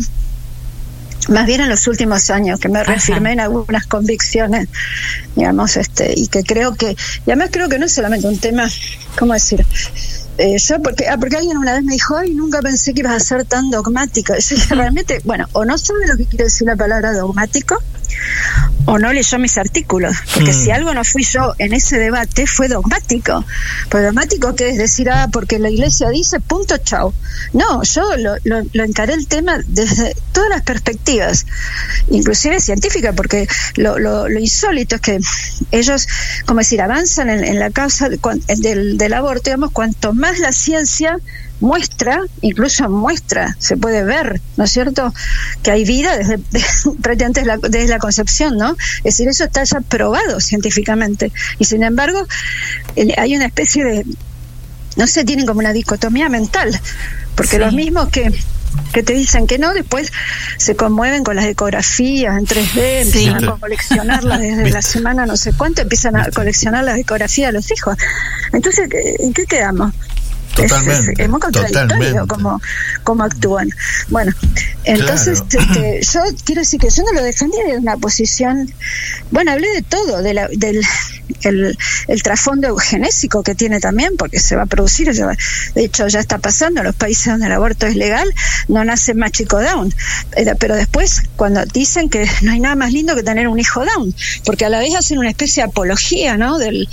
[1.29, 4.69] más bien en los últimos años que me reafirmé en algunas convicciones,
[5.35, 8.69] digamos, este, y que creo que, y además creo que no es solamente un tema,
[9.19, 9.65] ¿cómo decir?
[10.43, 13.13] Eh, yo porque, ah, porque alguien una vez me dijo, ay, nunca pensé que ibas
[13.13, 14.33] a ser tan dogmático.
[14.33, 17.77] Yo dije, realmente, bueno, o no sabe lo que quiere decir la palabra dogmático,
[18.87, 20.65] o no leyó mis artículos, porque Hmm.
[20.65, 23.45] si algo no fui yo en ese debate fue dogmático.
[23.89, 27.13] Pues dogmático que es decir, ah, porque la iglesia dice, punto, chao.
[27.53, 31.47] No, yo lo, lo, lo encaré el tema desde todas las perspectivas,
[32.11, 33.47] inclusive científica, porque
[33.77, 35.21] lo, lo, lo insólito es que
[35.71, 36.09] ellos,
[36.47, 40.39] como decir, avanzan en, en la causa de cuan- del, del aborto, digamos, cuanto más
[40.39, 41.17] la ciencia
[41.61, 45.13] muestra, incluso muestra, se puede ver, ¿no es cierto?,
[45.63, 46.39] que hay vida desde,
[47.03, 48.77] prácticamente desde la, desde la concepción, ¿no?
[48.99, 51.33] Es decir, eso está ya probado científicamente.
[51.59, 52.27] Y sin embargo,
[53.17, 54.07] hay una especie de,
[54.97, 56.79] no sé, tienen como una dicotomía mental,
[57.35, 57.59] porque Sí.
[57.59, 58.33] los mismos que
[58.93, 60.13] que te dicen que no, después
[60.57, 63.47] se conmueven con las ecografías en 3D, empiezan Sí.
[63.47, 67.71] a coleccionarlas desde la semana no sé cuánto, empiezan a coleccionar las ecografías de los
[67.73, 67.97] hijos.
[68.53, 68.89] Entonces,
[69.19, 69.93] ¿en qué quedamos?
[70.55, 72.29] Totalmente, Es, es muy contradictorio totalmente.
[72.29, 72.61] cómo,
[73.05, 73.71] cómo actúan.
[74.09, 74.33] Bueno,
[74.85, 75.71] entonces Claro.
[75.73, 78.71] este, yo quiero decir que yo no lo defendí de una posición,
[79.31, 80.83] bueno, hablé de todo, de la, del
[81.43, 81.79] el,
[82.09, 85.31] el trasfondo eugenésico que tiene también, porque se va a producir, ya-
[85.75, 88.29] de hecho ya está pasando en los países donde el aborto es legal,
[88.69, 89.95] no nace más chico down,
[90.59, 94.15] pero después cuando dicen que no hay nada más lindo que tener un hijo down,
[94.45, 96.59] porque a la vez hacen una especie de apología, ¿no?
[96.59, 96.89] Del,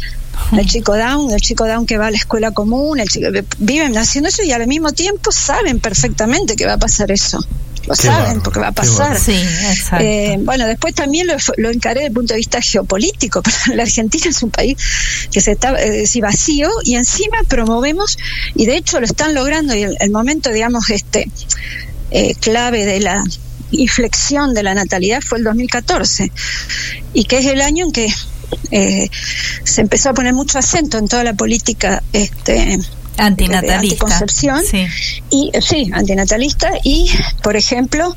[0.51, 3.27] del chico down, del chico down que va a la escuela común, el chico,
[3.59, 7.39] viven haciendo eso y al mismo tiempo saben perfectamente que va a pasar eso.
[7.87, 9.17] Lo Qué saben porque va a pasar.
[9.17, 10.03] Sí, exacto.
[10.03, 13.83] Eh, bueno, después también lo, lo encaré desde el punto de vista geopolítico, pero la
[13.83, 14.77] Argentina es un país
[15.31, 18.17] que se está eh, sí, vacío y encima promovemos,
[18.55, 21.29] y de hecho lo están logrando, y el, el momento, digamos, este
[22.11, 23.23] eh, clave de la
[23.71, 26.31] inflexión de la natalidad fue el 2014,
[27.13, 28.13] y que es el año en que
[28.71, 29.09] eh,
[29.63, 32.79] se empezó a poner mucho acento en toda la política este,
[33.19, 33.75] Antinatalista.
[34.05, 34.85] anticoncepción Sí.
[35.31, 37.09] y eh, sí, antinatalista y
[37.41, 38.15] por ejemplo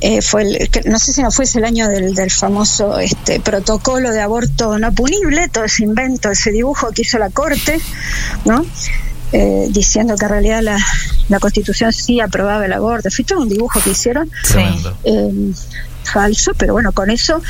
[0.00, 4.10] eh, fue el, no sé si no fuese el año del, del famoso este protocolo
[4.10, 7.78] de aborto no punible todo ese invento ese dibujo que hizo la corte
[8.44, 8.64] no
[9.34, 10.76] Eh, diciendo que en realidad la,
[11.30, 14.58] la constitución sí aprobaba el aborto fue todo un dibujo que hicieron Sí.
[15.04, 15.52] Eh,
[16.04, 17.40] falso, pero bueno, con eso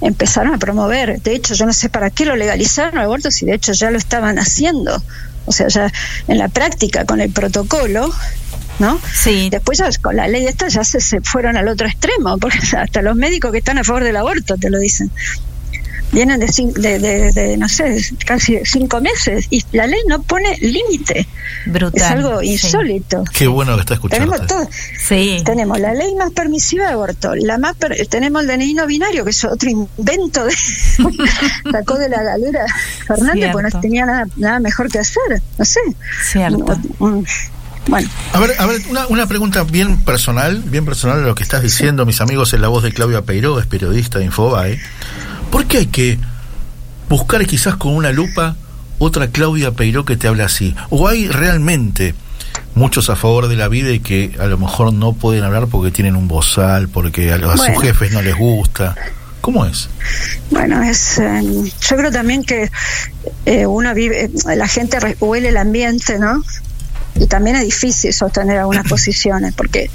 [0.00, 1.20] empezaron a promover.
[1.22, 3.90] De hecho, yo no sé para qué lo legalizaron el aborto si de hecho ya
[3.90, 5.02] lo estaban haciendo.
[5.46, 5.92] O sea, ya
[6.26, 8.12] en la práctica, con el protocolo,
[8.78, 9.00] ¿no?
[9.14, 9.48] Sí.
[9.50, 13.02] Después ya con la ley esta ya se, se fueron al otro extremo, porque hasta
[13.02, 15.10] los médicos que están a favor del aborto te lo dicen.
[16.12, 20.22] Vienen de, cin- de, de- de, no sé, casi cinco meses y la ley no
[20.22, 21.26] pone límite.
[21.66, 21.92] Brutal.
[22.00, 22.52] Es algo sí.
[22.52, 23.24] insólito.
[23.32, 24.32] Qué bueno que está escuchando.
[24.32, 24.68] Tenemos todo.
[24.98, 25.42] Sí.
[25.44, 29.24] Tenemos la ley más permisiva de aborto, la más per- tenemos el DNI no binario,
[29.24, 30.54] que es otro invento de
[31.72, 32.64] sacó de la galera
[33.06, 33.80] Fernández, porque no Cierto.
[33.80, 35.80] tenía nada, nada mejor que hacer, no sé.
[36.30, 36.78] Cierto.
[37.00, 37.22] Mm,
[37.88, 41.42] Bueno, A ver, a ver una, una pregunta bien personal, bien personal de lo que
[41.42, 44.80] estás diciendo, mis amigos, en la voz de Claudia Peiró, es periodista de Infobae.
[45.50, 46.18] ¿Por qué hay que
[47.08, 48.56] buscar quizás con una lupa
[48.98, 50.74] otra Claudia Peiró que te hable así?
[50.90, 52.14] ¿O hay realmente
[52.74, 55.90] muchos a favor de la vida y que a lo mejor no pueden hablar porque
[55.90, 58.94] tienen un bozal, porque a, a sus jefes no les gusta?
[59.40, 59.88] ¿Cómo es?
[60.50, 61.40] bueno, es eh,
[61.88, 62.68] yo creo también que
[63.44, 66.42] eh, uno vive, la gente huele el ambiente, ¿no?
[67.18, 69.90] Y también es difícil sostener algunas posiciones, porque,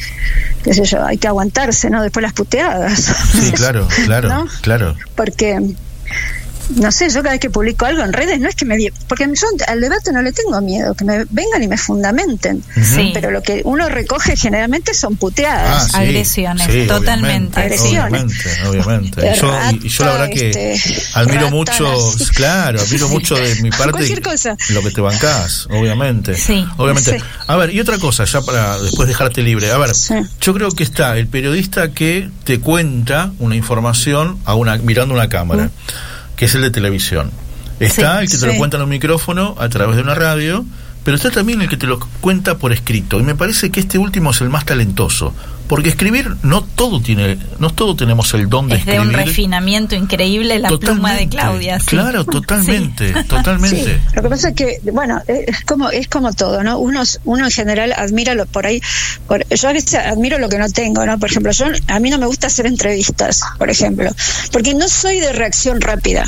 [0.64, 2.02] qué sé yo, hay que aguantarse, ¿no?
[2.02, 3.00] Después las puteadas.
[3.00, 4.48] Sí, claro, claro, ¿No?
[4.62, 4.96] claro.
[5.16, 5.76] porque
[6.70, 9.26] no sé, yo cada vez que publico algo en redes no es que me porque
[9.34, 12.64] yo al debate no le tengo miedo, que me vengan y me fundamenten.
[12.76, 13.12] Sí.
[13.14, 15.84] Pero lo que uno recoge generalmente son puteadas.
[15.86, 17.59] Ah, sí, Agresiones, sí, totalmente.
[17.59, 18.22] obviamente, Agresiones.
[18.68, 19.32] Obviamente, obviamente.
[19.36, 23.36] Y yo, y- y yo la verdad que Este, admiro rata, mucho, claro, admiro mucho
[23.36, 24.55] de mi parte Cualquier cosa.
[24.70, 26.36] lo que te bancás, obviamente.
[26.36, 26.66] Sí.
[26.78, 27.20] Obviamente.
[27.20, 27.26] Sí.
[27.47, 29.72] A ver, y otra cosa, ya para después dejarte libre.
[29.72, 30.16] A ver, Sí.
[30.41, 35.30] yo creo que está el periodista que te cuenta una información a una mirando una
[35.30, 35.70] cámara,
[36.42, 37.30] que es el de televisión.
[37.80, 40.66] Está Sí, el que te lo cuenta en un micrófono a través de una radio
[41.04, 43.20] pero está también el que te lo cuenta por escrito.
[43.20, 45.34] Y me parece que este último es el más talentoso.
[45.72, 49.16] Porque escribir, no todo tiene, no todo tenemos el don de es de escribir.
[49.16, 51.80] un refinamiento increíble la pluma de Claudia.
[51.80, 51.86] sí.
[51.88, 53.86] Claro, totalmente, totalmente.
[53.86, 56.78] Sí, lo que pasa es que, bueno, es como es como todo, ¿no?
[56.78, 58.82] Uno, uno en general admira lo por ahí.
[59.30, 61.18] por- yo a veces admiro lo que no tengo, ¿no?
[61.18, 64.10] Por ejemplo, yo a mí no me gusta hacer entrevistas, por ejemplo,
[64.52, 66.26] porque no soy de reacción rápida.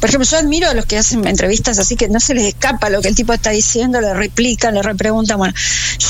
[0.00, 2.90] Por ejemplo, yo admiro a los que hacen entrevistas así que no se les escapa
[2.90, 5.38] lo que el tipo está diciendo, le replican, le repreguntan.
[5.38, 5.54] Bueno,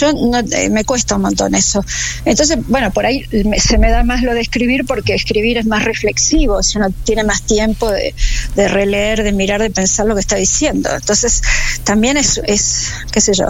[0.00, 1.84] yo no, eh, me cuesta un montón eso.
[2.24, 5.66] Entonces, bueno, por ahí me- se me da más lo de escribir porque escribir es
[5.66, 8.14] más reflexivo, si uno tiene más tiempo de,
[8.56, 10.90] de releer, de mirar, de pensar lo que está diciendo.
[10.94, 11.42] Entonces,
[11.84, 13.46] también es, es qué sé yo,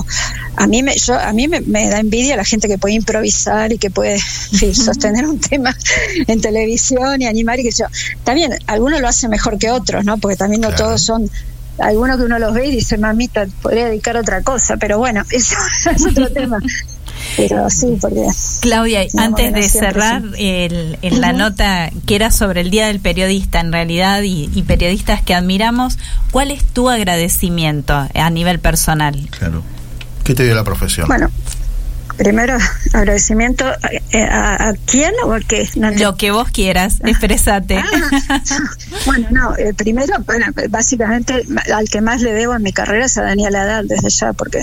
[0.56, 3.72] a mí me, yo, a mí me, me da envidia la gente que puede improvisar
[3.72, 4.14] y que puede
[4.52, 5.76] en fin, sostener un tema
[6.26, 7.86] en televisión y animar y que yo.
[8.24, 10.18] También, algunos lo hacen mejor que otros, ¿no?
[10.26, 10.84] Porque también no Claro.
[10.86, 11.30] todos son
[11.78, 15.22] algunos que uno los ve y dice, mamita, podría dedicar a otra cosa, pero bueno,
[15.30, 15.54] eso
[15.94, 16.58] es otro tema.
[17.36, 18.26] Pero sí, porque...
[18.60, 21.38] Claudia, No, antes de cerrar el, en la Ujú.
[21.38, 25.96] nota que era sobre el Día del Periodista en realidad y, y periodistas que admiramos,
[26.32, 29.28] ¿cuál es tu agradecimiento a nivel personal?
[29.38, 29.62] Claro.
[30.24, 31.06] ¿Qué te dio la profesión?
[31.06, 31.30] Bueno,
[32.16, 32.56] primero
[32.92, 33.76] agradecimiento a,
[34.14, 35.68] a- a quién o a qué.
[35.76, 35.90] No.
[35.90, 37.76] Lo que vos quieras, expresate.
[37.78, 38.40] Ah,
[39.04, 41.44] bueno, no, eh, primero, bueno, básicamente
[41.74, 44.62] al que más le debo en mi carrera es a Daniel Haddad desde ya, porque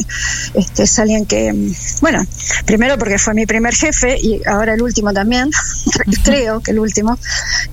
[0.54, 2.26] este, es alguien que, mm, bueno,
[2.66, 5.50] primero porque fue mi primer jefe y ahora el último también,
[6.24, 7.18] creo que el último,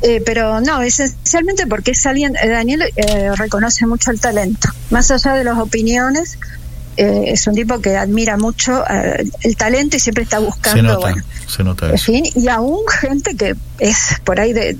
[0.03, 5.11] eh, pero no, esencialmente porque es alguien, eh, Daniel eh, reconoce mucho el talento, más
[5.11, 6.39] allá de las opiniones.
[7.01, 10.83] Eh, es un tipo que admira mucho eh, el talento y siempre está se buscando
[10.83, 12.05] nota, bueno, se nota en eso.
[12.05, 14.77] fin, y aún gente que es por ahí de,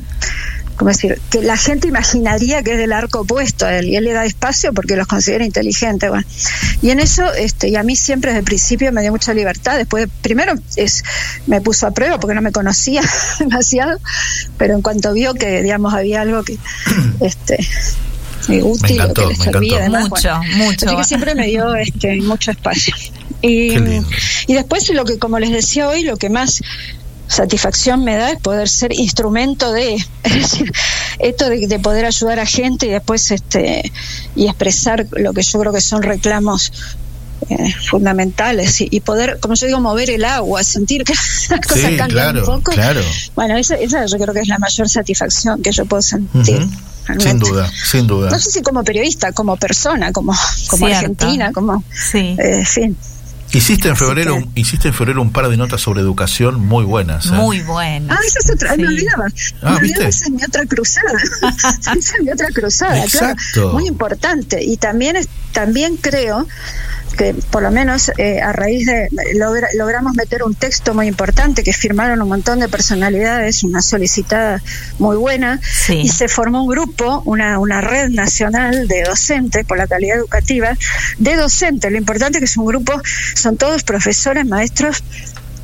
[0.77, 1.19] ¿cómo decir?
[1.31, 4.27] Que la gente imaginaría que es del arco opuesto a él, y él le da
[4.27, 6.27] espacio porque los considera inteligentes, bueno.
[6.83, 9.79] Y en eso, este, y a mí siempre desde el principio me dio mucha libertad,
[9.79, 11.03] después, primero es,
[11.47, 13.01] me puso a prueba porque no me conocía
[13.39, 13.99] demasiado,
[14.59, 16.59] pero en cuanto vio que, digamos, había algo que,
[17.21, 17.67] este,
[18.59, 20.57] eh, útil encantó, que le me servía, además, Mucho, bueno.
[20.57, 20.87] mucho.
[20.87, 22.95] Así que siempre me dio este, mucho espacio.
[23.43, 23.75] Y,
[24.47, 26.61] y después lo que, como les decía hoy, lo que más
[27.27, 29.95] satisfacción me da es poder ser instrumento de,
[30.25, 30.73] es decir,
[31.21, 33.91] esto de, de poder ayudar a gente y después este
[34.35, 36.73] y expresar lo que yo creo que son reclamos
[37.49, 41.15] eh, fundamentales y, y poder, como yo digo, mover el agua, sentir que
[41.51, 42.73] las cosas Sí, cambian claro, un poco.
[42.73, 43.01] claro.
[43.35, 46.67] Bueno, esa, esa yo creo que es la mayor satisfacción que yo puedo sentir.
[47.15, 47.47] Realmente.
[47.47, 48.31] Sin duda, sin duda.
[48.31, 50.33] No sé si como periodista, como persona, como,
[50.69, 50.97] como Cierto.
[51.11, 52.37] argentina, como, Sí.
[52.39, 52.97] eh, en fin.
[53.53, 56.85] Hiciste en febrero, que- un- hiciste en febrero un par de notas sobre educación muy
[56.85, 57.27] buenas.
[57.27, 57.31] ¿eh?
[57.33, 58.07] Muy bueno.
[58.15, 58.81] Ah, esa es otra, Sí.
[58.81, 59.25] me olvidaba.
[59.27, 60.07] Ah, me olvidaba, ¿viste?
[60.09, 61.13] esa es mi otra cruzada.
[61.81, 63.43] esa es mi otra cruzada, Exacto.
[63.55, 63.73] claro.
[63.73, 64.63] Muy importante.
[64.63, 66.47] Y también, es- también creo
[67.21, 71.63] que por lo menos eh, a raíz de logra- logramos meter un texto muy importante
[71.63, 74.63] que firmaron un montón de personalidades, una solicitada
[74.99, 75.99] muy buena, Sí.
[76.01, 80.75] y se formó un grupo, una, una red nacional de docentes por la calidad educativa,
[81.19, 81.93] de docentes.
[81.93, 82.99] Lo importante es que es un grupo,
[83.35, 85.05] son todos profesores, maestros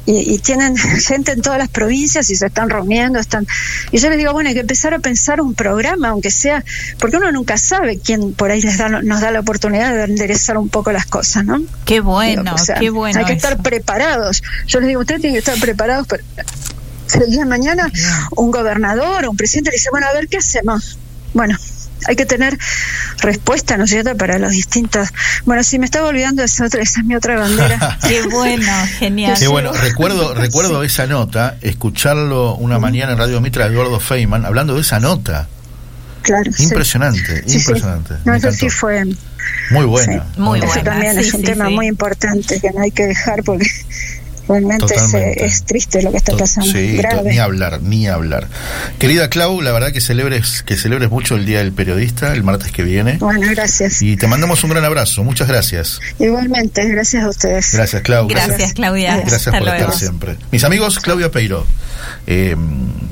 [0.07, 3.47] y, y tienen gente en todas las provincias y se están reuniendo, están
[3.91, 6.65] y yo les digo, bueno, hay que empezar a pensar un programa, aunque sea,
[6.99, 10.59] porque uno nunca sabe quién por ahí les da, nos da la oportunidad de enderezar
[10.59, 11.63] un poco las cosas, ¿no?
[11.85, 13.19] Qué bueno, Digo, o sea, qué bueno.
[13.19, 13.49] Hay que eso.
[13.49, 14.43] estar preparados.
[14.67, 16.07] Yo les digo, ustedes tienen que estar preparados.
[16.09, 16.23] Pero
[17.25, 17.91] el día de mañana,
[18.33, 20.99] un gobernador o un presidente le dice, bueno, a ver qué hacemos.
[21.35, 21.57] Bueno,
[22.07, 22.59] hay que tener
[23.21, 25.09] respuesta, ¿no es cierto?, para los distintos.
[25.45, 27.99] Bueno, si me estaba olvidando, esa, otra, esa es mi otra bandera.
[28.09, 29.37] Qué bueno, genial.
[29.39, 34.45] Qué bueno, recuerdo, recuerdo esa nota, escucharlo una mañana en Radio Mitra de Eduardo Feynman
[34.45, 35.49] hablando de esa nota.
[36.23, 36.51] claro.
[36.53, 36.65] sí.
[36.65, 37.59] Impresionante, Sí, sí.
[37.59, 38.15] impresionante.
[38.25, 39.05] No, Me eso sí fue.
[39.71, 40.13] Muy buena.
[40.35, 40.41] sí.
[40.41, 41.75] Muy Eso buena, también sí, es un sí, tema sí.
[41.75, 43.71] muy importante que no hay que dejar porque
[44.49, 45.45] realmente es, Totalmente.
[45.45, 46.71] es triste lo que está pasando.
[46.71, 47.31] sí, grave.
[47.31, 48.49] ni hablar, ni hablar.
[48.99, 52.73] Querida Clau, la verdad que celebres, que celebres mucho el Día del Periodista, el martes
[52.73, 53.19] que viene.
[53.19, 54.03] Bueno, gracias.
[54.03, 55.25] Y te mandamos un gran abrazo.
[55.25, 56.01] Muchas gracias.
[56.19, 57.73] Igualmente, gracias a ustedes.
[57.75, 58.29] Gracias, Clau.
[58.29, 59.17] Gracias, Claudia.
[59.17, 59.79] Gracias Hasta por luego.
[59.79, 60.37] estar siempre.
[60.51, 61.67] Mis amigos, Claudia Peiro,
[62.27, 62.57] eh,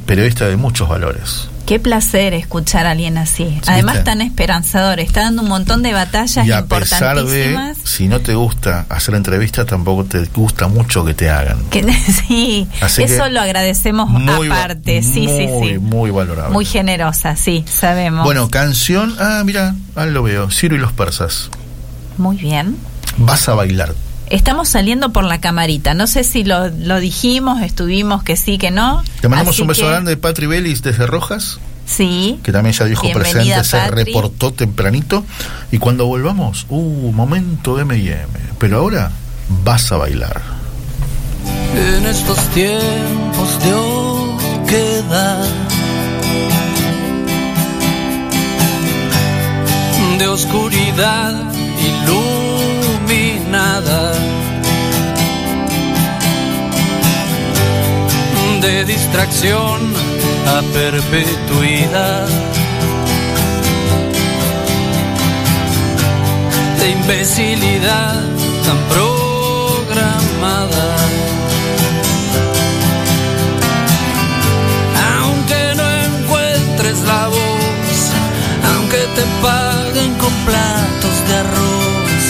[0.07, 1.49] periodista de muchos valores.
[1.67, 3.59] Qué placer escuchar a alguien así.
[3.67, 5.01] Además, tan esperanzador.
[5.01, 7.79] Está dando un montón de batallas Y a pesar de, importantísimas.
[7.85, 11.65] si no te gusta hacer entrevistas, tampoco te gusta mucho que te hagan.
[11.71, 11.83] Que,
[12.29, 15.03] sí, Así eso lo agradecemos Muy aparte.
[15.03, 15.79] Sí, sí, sí.
[15.79, 16.53] Muy valorable.
[16.53, 18.25] Muy generosa, sí, sabemos.
[18.25, 19.15] bueno, canción.
[19.19, 20.51] Ah, mira, ahí lo veo.
[20.51, 21.51] Ciro y los persas.
[22.19, 22.77] Muy bien.
[23.17, 23.95] Vas a bailar.
[24.35, 25.95] Estamos saliendo por la camarita.
[25.95, 29.05] No sé si lo, lo dijimos, estuvimos, que sí, que no.
[29.21, 31.61] Te mandamos Así un beso que grande de Patri Belis desde Rojas.
[31.87, 32.41] Sí.
[32.43, 35.25] que también ya dijo Bienvenida, presente, se reportó tempranito.
[35.71, 38.27] Y cuando volvamos, uh, momento M&M.
[38.59, 39.13] Pero ahora
[39.63, 40.43] vas a bailar.
[41.77, 45.47] En estos tiempos de oquedad,
[50.19, 51.54] de oscuridad
[58.65, 59.93] de distracción
[60.47, 62.27] a perpetuidad.
[66.79, 68.23] De imbecilidad
[68.65, 70.87] tan programada.
[75.19, 77.99] Aunque no encuentres la voz,
[78.75, 82.25] aunque te paguen con platos de arroz,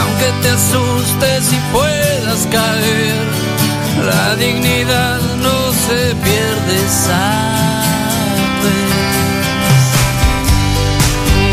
[0.00, 3.30] aunque te asustes y puedas caer,
[4.04, 7.50] la dignidad no se pierde, sabes.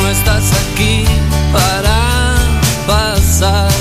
[0.02, 1.06] No estás aquí
[1.54, 2.36] para
[2.88, 3.77] pasar.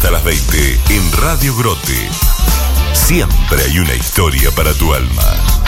[0.00, 2.08] hasta las 20 en Radio Grote.
[2.94, 5.59] Siempre hay una historia para tu alma.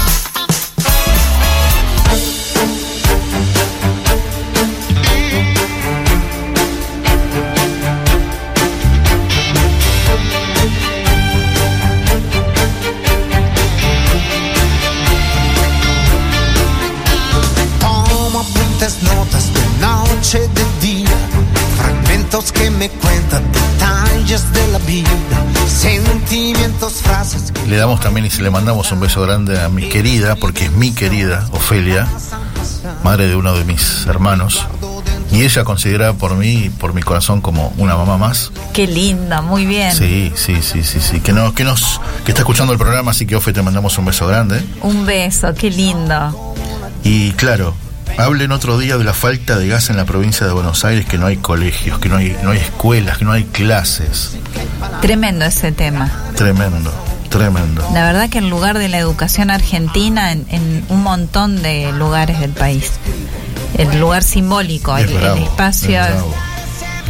[27.72, 30.72] Le damos también y se le mandamos un beso grande a mi querida, porque es
[30.72, 32.06] mi querida, Ofelia,
[33.02, 34.66] madre de uno de mis hermanos.
[35.30, 38.52] Y ella considerada por mí y por mi corazón como una mamá más.
[38.74, 39.90] Qué lindo, muy bien.
[39.90, 41.20] Sí, sí, sí, sí, sí.
[41.20, 44.04] Que, no, que, nos, que está escuchando el programa, así que Ofe te mandamos un
[44.04, 44.62] beso grande.
[44.82, 46.54] Un beso, qué lindo.
[47.04, 47.74] Y claro,
[48.18, 51.16] hablen otro día de la falta de gas en la provincia de Buenos Aires, que
[51.16, 54.36] no hay colegios, que no hay, no hay escuelas, que no hay clases.
[55.00, 56.12] Tremendo ese tema.
[56.36, 56.92] Tremendo,
[57.32, 57.88] tremendo.
[57.92, 62.38] La verdad que en lugar de la educación argentina, en, en un montón de lugares
[62.40, 62.92] del país.
[63.76, 66.12] El lugar simbólico, Es el, el espacio, es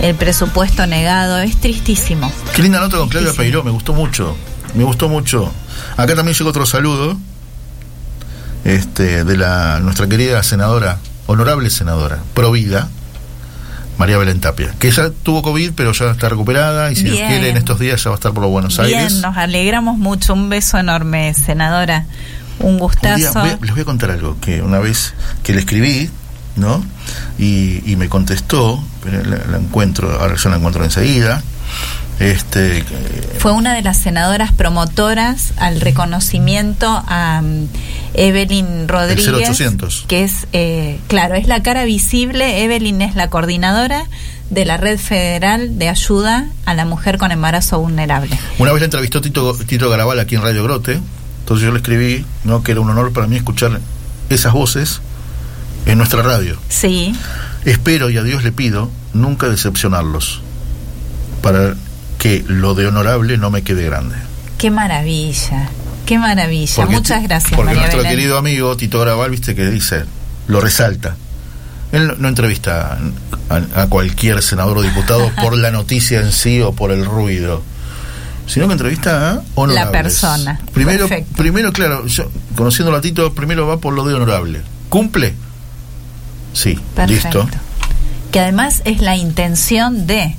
[0.00, 2.30] el presupuesto negado, es tristísimo.
[2.54, 3.32] Qué linda nota con Claudia.
[3.32, 4.36] Peiró, me gustó mucho.
[4.74, 5.52] Me gustó mucho.
[5.96, 7.16] Acá también llegó otro saludo
[8.64, 12.88] este, de la nuestra querida senadora, honorable senadora, Provida,
[13.98, 17.28] María Belén Tapia, que ya tuvo COVID, pero ya está recuperada y si Dios Bien.
[17.28, 19.08] quiere en estos días ya va a estar por los Buenos Aires.
[19.08, 20.32] Bien, nos alegramos mucho.
[20.34, 22.06] Un beso enorme, senadora.
[22.58, 23.40] Un Un día gustazo.
[23.40, 26.10] voy a- les voy a contar algo, que una vez que le escribí,
[26.56, 26.84] ¿no?
[27.38, 31.42] Y, y me contestó, pero la, la encuentro, ahora yo la encuentro enseguida.
[32.18, 32.84] Este,
[33.38, 37.66] Fue una de las senadoras promotoras al reconocimiento a mm,
[38.14, 40.04] Evelyn Rodríguez, 0800.
[40.06, 42.62] que es, eh, claro, es la cara visible.
[42.62, 44.04] Evelyn es la coordinadora
[44.50, 48.38] de la Red Federal de Ayuda a la Mujer con Embarazo Vulnerable.
[48.58, 51.00] Una vez la entrevistó Tito, Tito Garabal aquí en Radio Grote,
[51.40, 52.62] entonces yo le escribí, ¿no?
[52.62, 53.80] que era un honor para mí escuchar
[54.28, 55.00] esas voces
[55.86, 56.56] en nuestra radio.
[56.68, 57.14] Sí,
[57.64, 60.40] Espero y a Dios le pido nunca decepcionarlos,
[61.42, 61.76] para
[62.22, 64.14] que lo de honorable no me quede grande.
[64.58, 65.68] qué maravilla,
[66.06, 66.72] qué maravilla.
[66.76, 68.16] Porque- Muchas gracias, Porque María nuestro Belén.
[68.16, 70.04] querido amigo Tito Garabal, viste que dice,
[70.46, 71.16] lo resalta.
[71.90, 72.96] Él no, no entrevista
[73.50, 77.62] a, a cualquier senador o diputado por la noticia en sí o por el ruido,
[78.46, 79.84] sino que entrevista a honorables.
[79.84, 80.60] La persona.
[80.72, 81.34] Primero, Perfecto.
[81.36, 84.60] primero claro, yo, conociéndolo a Tito, primero va por lo de honorable.
[84.90, 85.34] ¿Cumple?
[86.52, 87.42] Sí, Perfecto.
[87.44, 87.58] listo.
[88.30, 90.36] Que además es la intención de,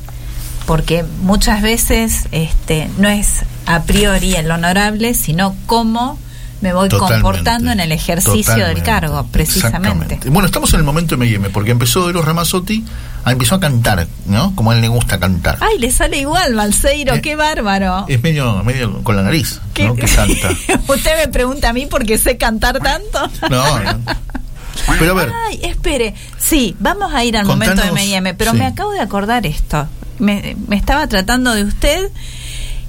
[0.65, 6.17] porque muchas veces este, no es a priori el honorable, sino cómo
[6.61, 10.17] me voy Totalmente, comportando en el ejercicio del cargo, precisamente.
[10.29, 12.85] Bueno, estamos en el momento M&M, porque empezó Eros Ramazzotti,
[13.25, 14.55] ah, empezó a cantar, ¿no?
[14.55, 15.57] Como a él le gusta cantar.
[15.59, 18.05] Ay, le sale igual, Balseiro, Eh, qué bárbaro.
[18.07, 19.95] Es medio, medio con la nariz, ¿Qué- ¿no?
[19.95, 20.51] Que canta.
[20.87, 23.29] ¿Usted me pregunta a mí por qué sé cantar tanto?
[23.49, 23.99] No, no.
[24.99, 26.15] Pero a ver, Ay, espere.
[26.37, 28.57] Sí, vamos a ir al momento de M&M, pero sí.
[28.57, 29.87] me acabo de acordar esto.
[30.19, 32.11] Me, me estaba tratando de usted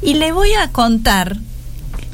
[0.03, 1.37] y le voy a contar.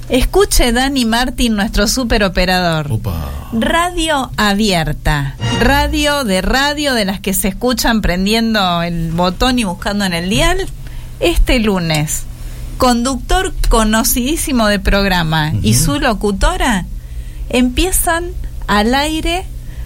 [0.09, 2.91] Escuche Dani Martín, nuestro superoperador.
[2.91, 3.31] opa.
[3.53, 5.37] Radio abierta.
[5.61, 10.31] Radio de radio de las que se escuchan prendiendo el botón y buscando en el
[10.31, 10.67] dial.
[11.21, 12.25] Este lunes,
[12.79, 16.87] conductor conocidísimo de programa y su locutora
[17.49, 18.31] empiezan
[18.67, 19.45] al aire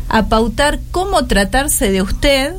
[0.08, 2.54] a pautar cómo tratarse de usted.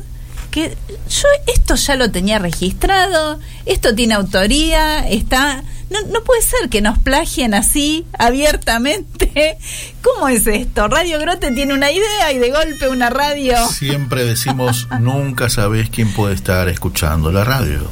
[0.56, 0.74] Que
[1.10, 6.80] yo esto ya lo tenía registrado, esto tiene autoría, está no, no puede ser que
[6.80, 9.58] nos plagien así abiertamente.
[10.02, 10.88] ¿Cómo es esto?
[10.88, 13.54] Radio Grote tiene una idea y de golpe una radio.
[13.68, 17.86] Siempre decimos, nunca sabes quién puede estar escuchando la radio.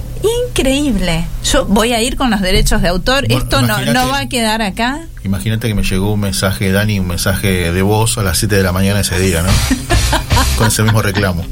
[0.49, 1.27] Increíble.
[1.45, 3.27] Yo voy a ir con los derechos de autor.
[3.29, 5.03] Bueno, esto no, no va a quedar acá.
[5.23, 8.63] Imagínate que me llegó un mensaje Dani, un mensaje de voz a las 7 de
[8.63, 9.51] la mañana ese día, ¿no?
[10.57, 11.45] Con ese mismo reclamo.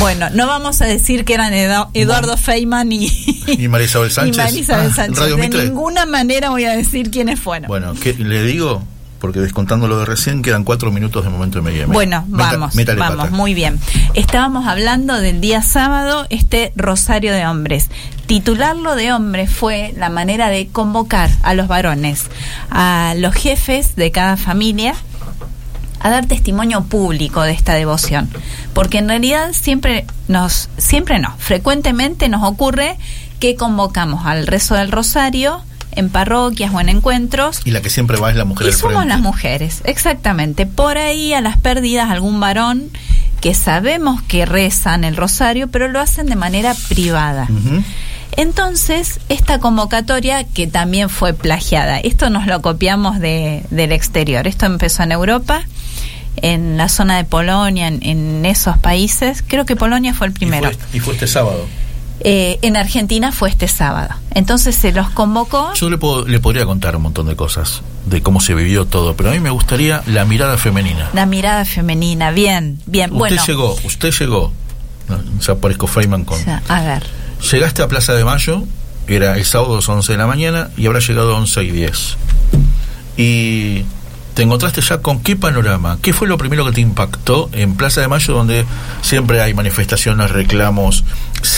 [0.00, 3.06] Bueno, no vamos a decir que eran Edu- Eduardo Feynman y,
[3.46, 4.34] ¿Y María Isabel Sánchez?
[4.34, 5.18] y María Isabel Ah, Sánchez.
[5.18, 5.64] Radio De Mitre.
[5.64, 7.68] ninguna manera voy a decir quiénes fueron.
[7.68, 8.82] Bueno, ¿qué le digo?
[9.20, 11.92] Porque descontando lo de recién, quedan cuatro minutos de momento de M&M.
[11.92, 13.30] Bueno, Meta- vamos, métale vamos, pata.
[13.30, 13.80] muy bien.
[14.14, 17.88] Estábamos hablando del día sábado, este Rosario de Hombres.
[18.26, 22.24] Titularlo de hombre fue la manera de convocar a los varones,
[22.70, 24.94] a los jefes de cada familia,
[26.00, 28.28] a dar testimonio público de esta devoción.
[28.74, 32.96] Porque en realidad siempre nos, siempre no, frecuentemente nos ocurre
[33.40, 38.18] que convocamos al rezo del Rosario en parroquias o en encuentros Y la que siempre
[38.18, 40.66] va es la mujer y somos las mujeres, exactamente.
[40.66, 42.90] Por ahí a las pérdidas algún varón
[43.40, 47.48] que sabemos que rezan el rosario, pero lo hacen de manera privada.
[48.36, 54.66] Entonces, esta convocatoria que también fue plagiada, esto nos lo copiamos de, del exterior, esto
[54.66, 55.62] empezó en Europa,
[56.36, 60.70] en la zona de Polonia, en, en esos países, creo que Polonia fue el primero.
[60.70, 61.66] Y fue, y fue este sábado.
[62.20, 64.14] Eh, en Argentina fue este sábado.
[64.32, 65.74] Entonces se los convocó.
[65.74, 69.14] Yo le, puedo, le podría contar un montón de cosas, de cómo se vivió todo,
[69.16, 71.10] pero a mí me gustaría la mirada femenina.
[71.12, 73.10] La mirada femenina, bien, bien.
[73.12, 74.52] Usted bueno, llegó, usted llegó,
[75.08, 76.40] no, ya aparezco Feynman con...
[76.40, 77.06] o sea, a ver,
[77.50, 78.64] Llegaste a Plaza de Mayo,
[79.06, 81.70] era el sábado a las 11 de la mañana y habrá llegado a 11 y
[81.70, 82.16] 10.
[83.18, 83.84] Y
[84.36, 88.02] te encontraste ya con qué panorama, qué fue lo primero que te impactó en Plaza
[88.02, 88.66] de Mayo donde
[89.00, 91.04] siempre hay manifestaciones, reclamos,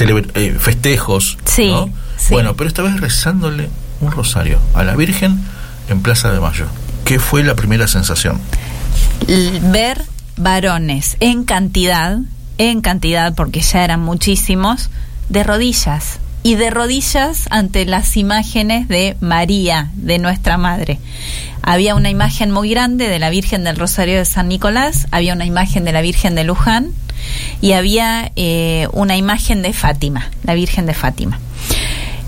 [0.01, 1.91] eh, festejos, Sí, ¿no?
[2.17, 2.33] sí.
[2.33, 3.69] Bueno, pero esta vez rezándole
[4.01, 5.41] un rosario a la Virgen
[5.89, 6.67] en Plaza de Mayo.
[7.05, 8.41] ¿Qué fue la primera sensación?
[9.73, 10.05] ver
[10.37, 12.19] varones en cantidad,
[12.59, 14.89] en cantidad, porque ya eran muchísimos,
[15.29, 16.21] de rodillas.
[16.49, 20.99] Y de rodillas ante las imágenes de María, de nuestra Madre.
[21.61, 25.45] Había una imagen muy grande de la Virgen del Rosario de San Nicolás, había una
[25.45, 26.93] imagen de la Virgen de Luján
[27.61, 31.39] y había eh, una imagen de Fátima, la Virgen de Fátima.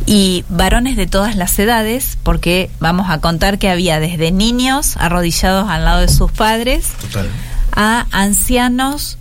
[0.05, 5.71] Y varones de todas las edades, porque vamos a contar que había desde niños arrodillados
[5.71, 7.31] al lado de sus padres, Total.
[7.75, 9.17] a ancianos,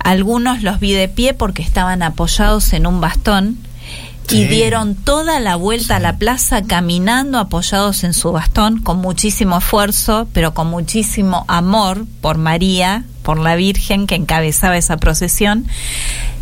[0.00, 3.69] algunos los vi de pie porque estaban apoyados en un bastón
[4.30, 9.58] y dieron toda la vuelta a la plaza caminando apoyados en su bastón con muchísimo
[9.58, 15.66] esfuerzo, pero con muchísimo amor por María, por la Virgen que encabezaba esa procesión.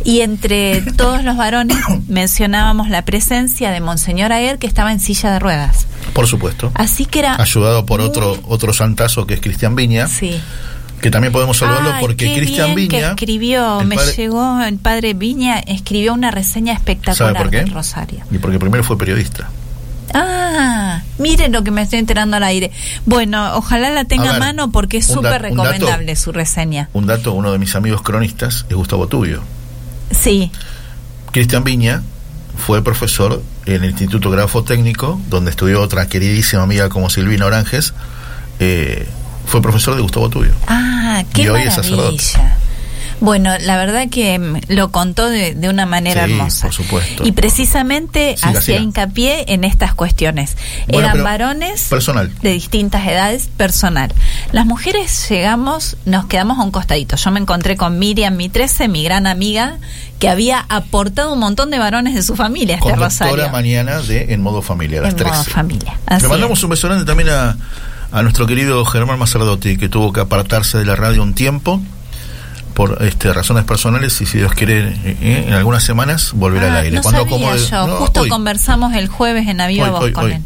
[0.05, 1.77] Y entre todos los varones
[2.07, 5.87] mencionábamos la presencia de Monseñor Aguer que estaba en silla de ruedas.
[6.13, 6.71] Por supuesto.
[6.75, 10.39] Así que era Ayudado por muy- otro otro santazo que es Cristian Viña, Sí.
[11.01, 14.77] Que también podemos saludarlo Ay, porque Cristian bien que Viña escribió, me padre- llegó el
[14.77, 17.57] padre Viña, escribió una reseña espectacular ¿Sabe por qué?
[17.57, 18.19] del Rosario.
[18.31, 19.49] Y porque primero fue periodista.
[20.13, 22.71] Ah, miren lo que me estoy enterando al aire.
[23.05, 25.17] Bueno, ojalá la tenga A ver, mano porque es súper
[25.51, 25.63] un dato.
[25.63, 26.89] recomendable su reseña.
[26.93, 29.41] Un dato, uno de mis amigos cronistas es Gustavo Tubio.
[30.11, 30.51] Sí,
[31.31, 32.01] Cristian Viña
[32.57, 37.93] fue profesor en el Instituto Grafo Técnico, donde estudió otra queridísima amiga como Silvina Oranges.
[38.59, 39.07] eh,
[39.49, 40.51] fue profesor de Gustavo Tubio.
[40.67, 42.23] ah, qué Y hoy es sacerdote.
[42.37, 42.57] maravilla.
[43.21, 46.67] Bueno, la verdad que mm, lo contó de, de una manera Sí, hermosa.
[46.67, 47.25] por supuesto.
[47.27, 48.79] Y precisamente Siga, hacía siga.
[48.79, 50.55] hincapié en estas cuestiones.
[50.87, 52.31] Bueno, Eran varones personal.
[52.41, 54.13] de distintas edades, personal.
[54.53, 57.17] Las mujeres llegamos, nos quedamos a un costadito.
[57.17, 59.79] Yo me encontré con Miriam Mitrese, mi gran amiga,
[60.19, 63.49] que había aportado un montón de varones de su familia a este rosario.
[63.49, 65.49] mañana de En Modo Familia, a las En modo 13.
[65.51, 65.99] familia.
[66.05, 67.57] Así Le mandamos un beso grande también a,
[68.11, 71.81] a nuestro querido Germán Macerdotti, que tuvo que apartarse de la radio un tiempo
[72.73, 76.69] por este, razones personales y si Dios quiere eh, eh, en algunas semanas volverá Ah,
[76.79, 76.95] al aire.
[76.95, 77.87] No Cuando sabía acomode- yo.
[77.87, 80.31] no, Justo hoy, conversamos el jueves en Aviva hoy, Voz hoy, con hoy.
[80.33, 80.41] él.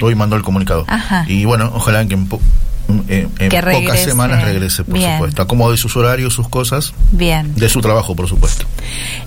[0.00, 0.84] Hoy mandó el comunicado.
[0.88, 1.24] Ajá.
[1.28, 2.40] Y bueno, ojalá que en, po-
[2.88, 5.14] en- en Que pocas semanas regrese, por Bien.
[5.14, 5.42] supuesto.
[5.42, 7.54] Acomode sus horarios, sus cosas, Bien.
[7.54, 8.64] de su trabajo, por supuesto.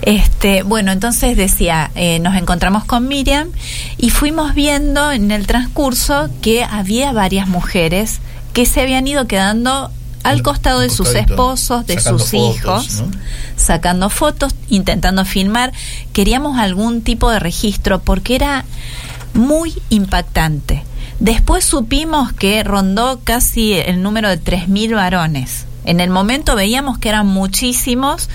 [0.02, 3.48] Este, bueno, entonces decía, eh, nos encontramos con Miriam
[3.98, 8.20] y fuimos viendo en el transcurso que había varias mujeres
[8.52, 9.90] que se habían ido quedando
[10.22, 13.10] al costado de sus esposos, de sus fotos, hijos, ¿no?
[13.56, 15.72] sacando fotos, intentando filmar.
[16.12, 18.64] Queríamos algún tipo de registro porque era
[19.32, 20.82] muy impactante.
[21.20, 25.66] Después supimos que rondó casi el número de 3.000 varones.
[25.84, 28.28] En el momento veíamos que eran muchísimos.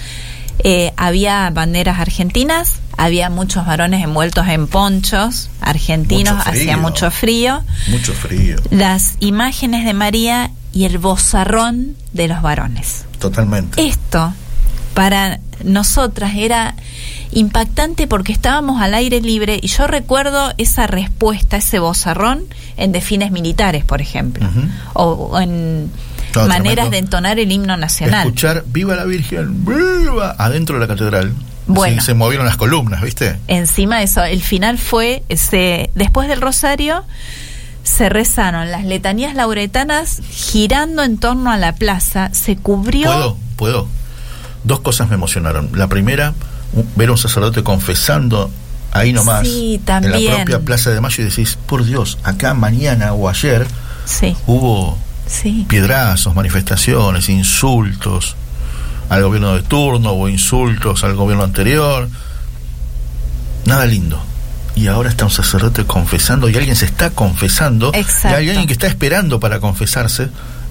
[0.60, 7.62] Eh, había banderas argentinas, había muchos varones envueltos en ponchos argentinos, Mucho hacía mucho frío.
[7.90, 13.06] Mucho frío, Las imágenes de María y el bozarrón de los varones.
[13.20, 13.86] totalmente.
[13.86, 14.34] Esto
[14.96, 16.74] para nosotras era
[17.32, 22.46] impactante porque estábamos al aire libre y yo recuerdo esa respuesta, ese bozarrón
[22.78, 24.48] en desfiles militares, por ejemplo,
[24.94, 25.92] o, o en
[26.34, 26.90] maneras tremendo.
[26.92, 28.28] de entonar el himno nacional.
[28.28, 31.34] Escuchar Viva la Virgen, viva, adentro de la catedral.
[31.68, 32.02] Bueno.
[32.02, 33.38] Se movieron las columnas, ¿viste?
[33.48, 37.04] Encima de eso, el final fue, ese, después del rosario,
[37.84, 43.12] se rezaron las letanías lauretanas girando en torno a la plaza, se cubrió...
[43.12, 43.38] ¿Puedo?
[43.56, 43.88] ¿Puedo?
[44.66, 45.70] Dos cosas me emocionaron.
[45.74, 46.34] La primera,
[46.96, 48.52] ver a un sacerdote confesando
[48.92, 53.14] ahí nomás, Sí, en la propia Plaza de Mayo, y decís, por Dios, acá mañana
[53.14, 53.66] o ayer
[54.06, 54.98] Sí, hubo
[55.28, 55.66] sí.
[55.70, 58.36] piedrazos, manifestaciones, insultos
[59.10, 62.10] al gobierno de turno o insultos al gobierno anterior.
[63.66, 64.22] Nada lindo.
[64.76, 68.30] Y ahora está un sacerdote confesando y alguien se está confesando Exacto.
[68.30, 70.30] y hay alguien que está esperando para confesarse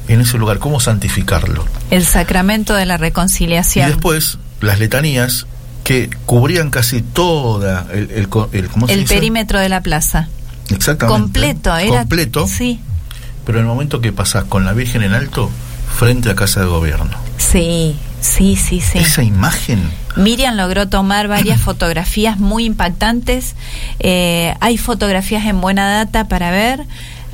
[0.08, 0.58] en ese lugar.
[0.58, 1.64] ¿Cómo santificarlo?
[1.90, 3.88] El sacramento de la Y reconciliación.
[3.88, 5.46] después, las letanías
[5.84, 9.14] que cubrían casi toda el, el, el- ¿cómo se El dice?
[9.14, 10.28] perímetro de la plaza.
[10.70, 11.20] Exactamente.
[11.20, 11.98] Completo, era.
[12.00, 12.46] Completo.
[12.48, 12.80] Sí,
[13.44, 15.50] Pero en el momento que pasás con la Virgen en alto,
[15.98, 17.10] frente a Casa de Gobierno.
[17.36, 18.98] sí, sí, sí, sí.
[18.98, 19.82] Esa imagen.
[20.16, 23.54] Miriam logró tomar varias fotografías muy impactantes.
[23.98, 26.80] Eh, hay fotografías en buena data para ver.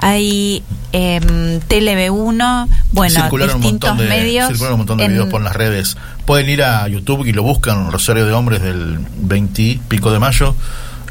[0.03, 1.21] Hay eh,
[1.69, 4.49] TLB1, bueno, circularon un distintos montón de, medios.
[4.49, 5.97] circularon un montón de en- videos por las redes.
[6.25, 10.19] Pueden ir a YouTube y lo buscan, Rosario de Hombres del 20 y pico de
[10.19, 10.55] mayo,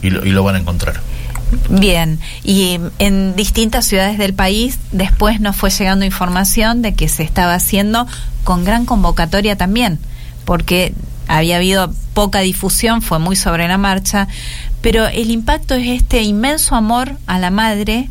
[0.01, 0.99] y lo, y lo van a encontrar.
[1.69, 7.23] Bien, y en distintas ciudades del país después nos fue llegando información de que se
[7.23, 8.07] estaba haciendo
[8.43, 9.99] con gran convocatoria también,
[10.45, 10.93] porque
[11.27, 14.27] había habido poca difusión, fue muy sobre la marcha,
[14.81, 18.09] pero el impacto es este inmenso amor a la madre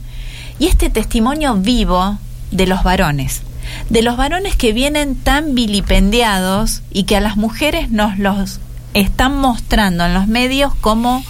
[0.59, 2.19] y este testimonio vivo
[2.51, 3.43] de los varones,
[3.91, 8.61] de los varones que vienen tan vilipendiados y que a las mujeres nos los
[8.95, 11.25] están mostrando en los medios como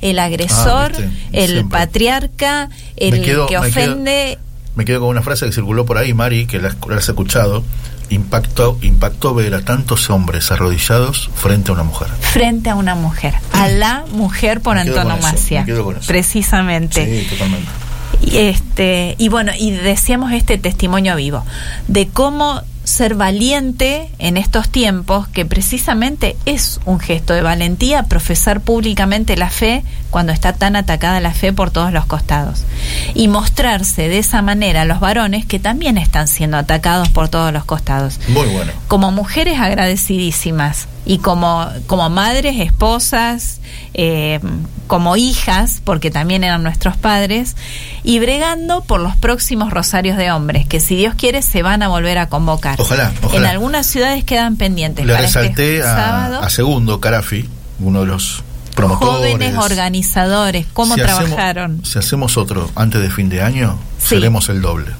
[0.00, 1.78] el agresor, Ah, el siempre.
[1.78, 4.38] patriarca, el quedo- que me quedo- ofende.
[4.76, 7.62] Me quedo con una frase que circuló por ahí, Mari, que la, la has escuchado.
[8.10, 12.08] Impactó, impactó ver a tantos hombres arrodillados frente a una mujer.
[12.20, 15.64] frente a una mujer, a la mujer por antonomasia,
[16.06, 17.22] precisamente.
[17.22, 17.68] Sí, totalmente.
[18.20, 21.44] Y este y bueno y decíamos este testimonio vivo
[21.88, 28.60] de cómo ser valiente en estos tiempos que precisamente es un gesto de valentía profesar
[28.60, 32.64] públicamente la fe cuando está tan atacada la fe por todos los costados
[33.14, 37.52] y mostrarse de esa manera a los varones que también están siendo atacados por todos
[37.54, 38.72] los costados Muy bueno.
[38.86, 43.60] como mujeres agradecidísimas y como, como madres, esposas,
[43.94, 44.40] eh,
[44.86, 47.56] como hijas, porque también eran nuestros padres,
[48.02, 51.88] y bregando por los próximos rosarios de hombres, que si Dios quiere se van a
[51.88, 52.80] volver a convocar.
[52.80, 53.36] Ojalá, ojalá.
[53.38, 55.04] En algunas ciudades quedan pendientes.
[55.06, 57.48] Le este resalté a, a Segundo Carafi,
[57.80, 58.42] uno de los
[58.74, 59.32] promotores.
[59.32, 61.84] Jóvenes organizadores, cómo Si hacemos- trabajaron.
[61.84, 64.16] si hacemos otro antes de fin de año, Sí.
[64.16, 64.92] seremos el doble.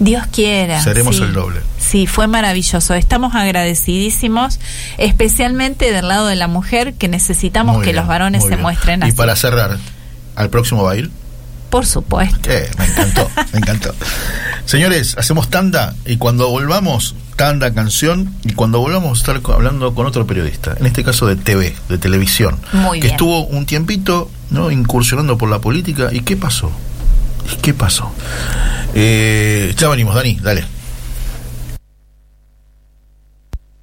[0.00, 0.82] Dios quiera.
[0.82, 1.22] Seremos sí.
[1.22, 1.60] el doble.
[1.78, 2.94] Sí, fue maravilloso.
[2.94, 4.58] Estamos agradecidísimos,
[4.98, 8.62] especialmente del lado de la mujer, que necesitamos Muy que bien, los varones se bien.
[8.62, 9.12] muestren Y así.
[9.12, 9.78] para cerrar,
[10.36, 11.10] ¿al próximo ir?
[11.70, 12.50] Por supuesto.
[12.50, 13.94] Eh, me encantó, me encantó.
[14.66, 20.06] Señores, hacemos tanda y cuando volvamos, tanda, canción, y cuando volvamos a estar hablando con
[20.06, 23.14] otro periodista, en este caso de TV, de televisión, Muy que bien.
[23.14, 24.70] estuvo un tiempito ¿no?
[24.70, 26.10] incursionando por la política.
[26.12, 26.70] ¿Y qué pasó?
[27.50, 28.12] ¿Y qué pasó?
[28.94, 30.64] Eh, ya venimos, Dani, dale.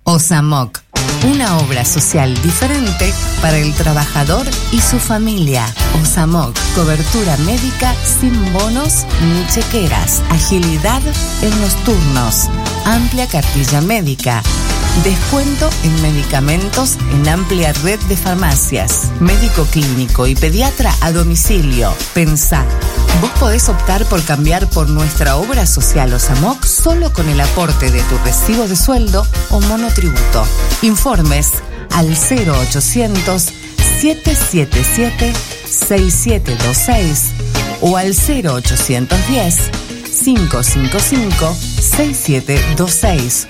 [0.04, 0.82] Osamoc,
[1.32, 5.66] una obra social diferente para el trabajador y su familia.
[6.02, 11.02] Osamoc, cobertura médica sin bonos ni chequeras, agilidad
[11.44, 12.50] en los turnos,
[12.96, 14.42] amplia cartilla médica.
[15.04, 19.12] Descuento en medicamentos en amplia red de farmacias.
[19.20, 21.94] Médico clínico y pediatra a domicilio.
[22.14, 22.66] Pensá,
[23.22, 28.02] vos podés optar por cambiar por nuestra obra social Osamoc solo con el aporte de
[28.04, 30.46] tu recibo de sueldo o monotributo.
[30.82, 31.52] Informes
[31.92, 33.54] al 0800
[34.02, 35.34] 777
[35.70, 37.32] 6726
[37.82, 39.89] o al 0810
[40.36, 43.48] 555 6726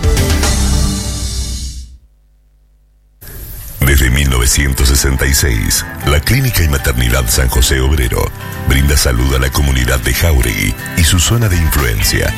[3.90, 8.30] Desde 1966, la Clínica y Maternidad San José Obrero
[8.68, 12.32] brinda salud a la comunidad de Jauregui y su zona de influencia.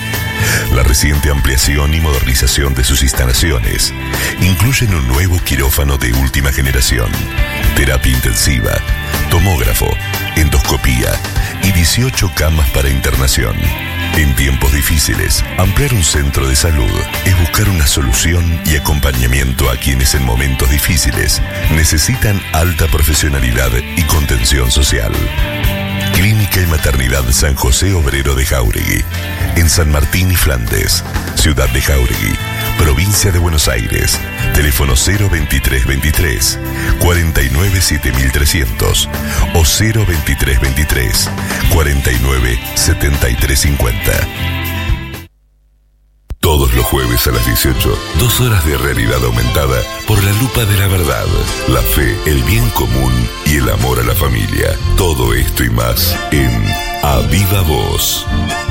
[0.75, 3.93] La reciente ampliación y modernización de sus instalaciones
[4.41, 7.11] incluyen un nuevo quirófano de última generación,
[7.77, 8.73] terapia intensiva,
[9.31, 9.89] tomógrafo,
[10.37, 11.13] endoscopía
[11.63, 13.57] y 18 camas para internación.
[14.17, 16.91] En tiempos difíciles, ampliar un centro de salud
[17.25, 21.41] es buscar una solución y acompañamiento a quienes en momentos difíciles
[21.75, 25.13] necesitan alta profesionalidad y contención social.
[26.13, 29.03] Clínica y Maternidad San José Obrero de Jauregui,
[29.57, 31.03] en San Martín y Flandes,
[31.37, 32.37] Ciudad de Jauregui,
[32.83, 34.19] Provincia de Buenos Aires.
[34.55, 36.59] Teléfono 02323
[36.99, 39.09] 49 7300
[39.55, 41.31] o 02323
[41.73, 44.13] 49 7350.
[46.41, 50.77] Todos los jueves a las 18, dos horas de realidad aumentada por la lupa de
[50.77, 51.27] la verdad,
[51.69, 53.13] la fe, el bien común
[53.47, 54.77] y el amor a la familia.
[54.97, 58.25] Todo esto y más en A Viva Voz.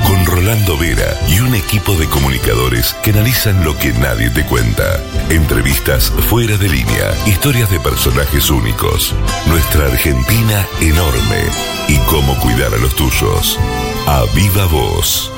[0.06, 4.98] Con Rolando Vera y un equipo de comunicadores que analizan lo que nadie te cuenta.
[5.28, 9.14] Entrevistas fuera de línea, historias de personajes únicos,
[9.48, 11.44] nuestra Argentina enorme
[11.88, 13.58] y cómo cuidar a los tuyos.
[14.06, 15.30] A Viva Voz.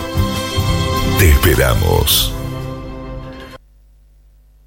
[1.18, 2.32] Te esperamos.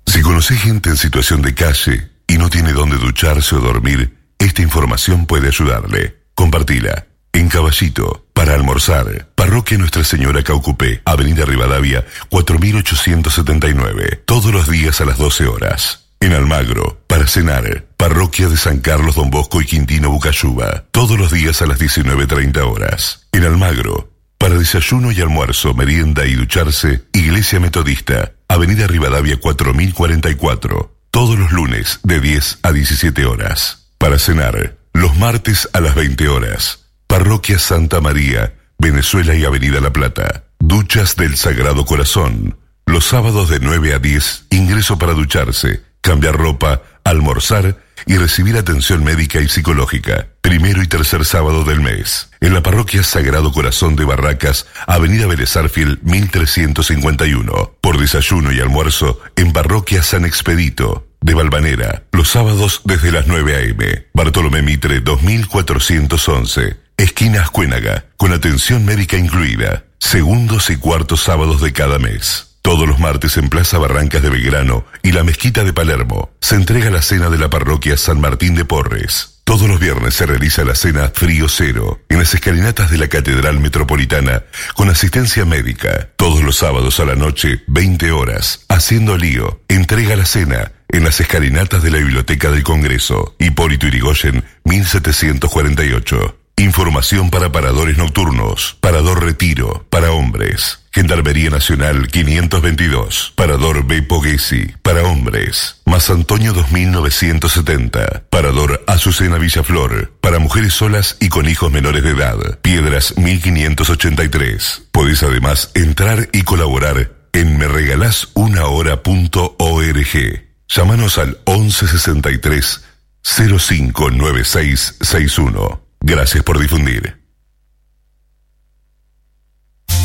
[0.06, 4.62] Si conoces gente en situación de calle y no tiene dónde ducharse o dormir, esta
[4.62, 6.18] información puede ayudarle.
[6.36, 7.08] Compartila.
[7.38, 15.06] En Caballito, para almorzar, Parroquia Nuestra Señora Caucupé, Avenida Rivadavia, 4879, todos los días a
[15.06, 16.08] las 12 horas.
[16.20, 21.32] En Almagro, para cenar, Parroquia de San Carlos Don Bosco y Quintino Bucayuba, todos los
[21.32, 23.28] días a las 19.30 horas.
[23.32, 31.38] En Almagro, para desayuno y almuerzo, merienda y ducharse, Iglesia Metodista, Avenida Rivadavia 4044, todos
[31.38, 33.92] los lunes de 10 a 17 horas.
[34.00, 36.87] Para cenar, los martes a las 20 horas.
[37.08, 40.44] Parroquia Santa María, Venezuela y Avenida La Plata.
[40.60, 42.58] Duchas del Sagrado Corazón.
[42.86, 49.04] Los sábados de 9 a 10, ingreso para ducharse, cambiar ropa, almorzar y recibir atención
[49.04, 50.28] médica y psicológica.
[50.42, 52.30] Primero y tercer sábado del mes.
[52.42, 55.56] En la parroquia Sagrado Corazón de Barracas, Avenida Vélez
[56.04, 57.78] 1351.
[57.82, 62.04] Por desayuno y almuerzo en Parroquia San Expedito de Valvanera.
[62.12, 64.08] Los sábados desde las 9 a.m.
[64.14, 66.87] Bartolomé Mitre 2411.
[66.98, 69.86] Esquina Ascuénaga, con atención médica incluida.
[70.00, 72.58] Segundos y cuartos sábados de cada mes.
[72.64, 76.90] Todos los martes en Plaza Barrancas de Belgrano y la Mezquita de Palermo se entrega
[76.90, 79.42] la cena de la parroquia San Martín de Porres.
[79.44, 83.60] Todos los viernes se realiza la cena Frío Cero en las escalinatas de la Catedral
[83.60, 84.44] Metropolitana
[84.74, 86.10] con asistencia médica.
[86.16, 91.22] Todos los sábados a la noche, 20 horas, haciendo lío, entrega la cena en las
[91.22, 93.36] escalinatas de la Biblioteca del Congreso.
[93.38, 96.38] Hipólito Irigoyen, 1748.
[96.60, 98.78] Información para paradores nocturnos.
[98.82, 100.80] Parador Retiro, para hombres.
[100.92, 103.34] Gendarmería Nacional 522.
[103.36, 104.02] Parador B.
[104.02, 105.82] Poguesi, para hombres.
[105.86, 108.24] Más Antonio 2970.
[108.32, 112.58] Parador Azucena Villaflor, para mujeres solas y con hijos menores de edad.
[112.64, 114.88] Piedras 1583.
[114.92, 120.44] Podés además entrar y colaborar en meregalashunahora.org.
[120.68, 122.84] Llámanos al 1163
[123.22, 125.87] 059661.
[126.02, 127.22] Gracias por difundir.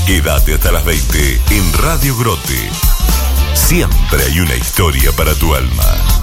[0.07, 2.71] Quédate hasta las 20 en Radio Grote.
[3.55, 6.22] Siempre hay una historia para tu alma.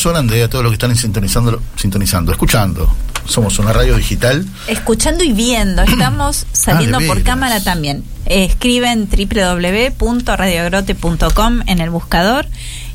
[0.00, 2.90] Abrazo grande a todos los que están sintonizando, sintonizando, escuchando.
[3.26, 4.46] Somos una radio digital.
[4.66, 8.02] Escuchando y viendo, estamos saliendo Ah, de por cámara también.
[8.24, 12.46] Eh, escriben www.radiogrote.com en el buscador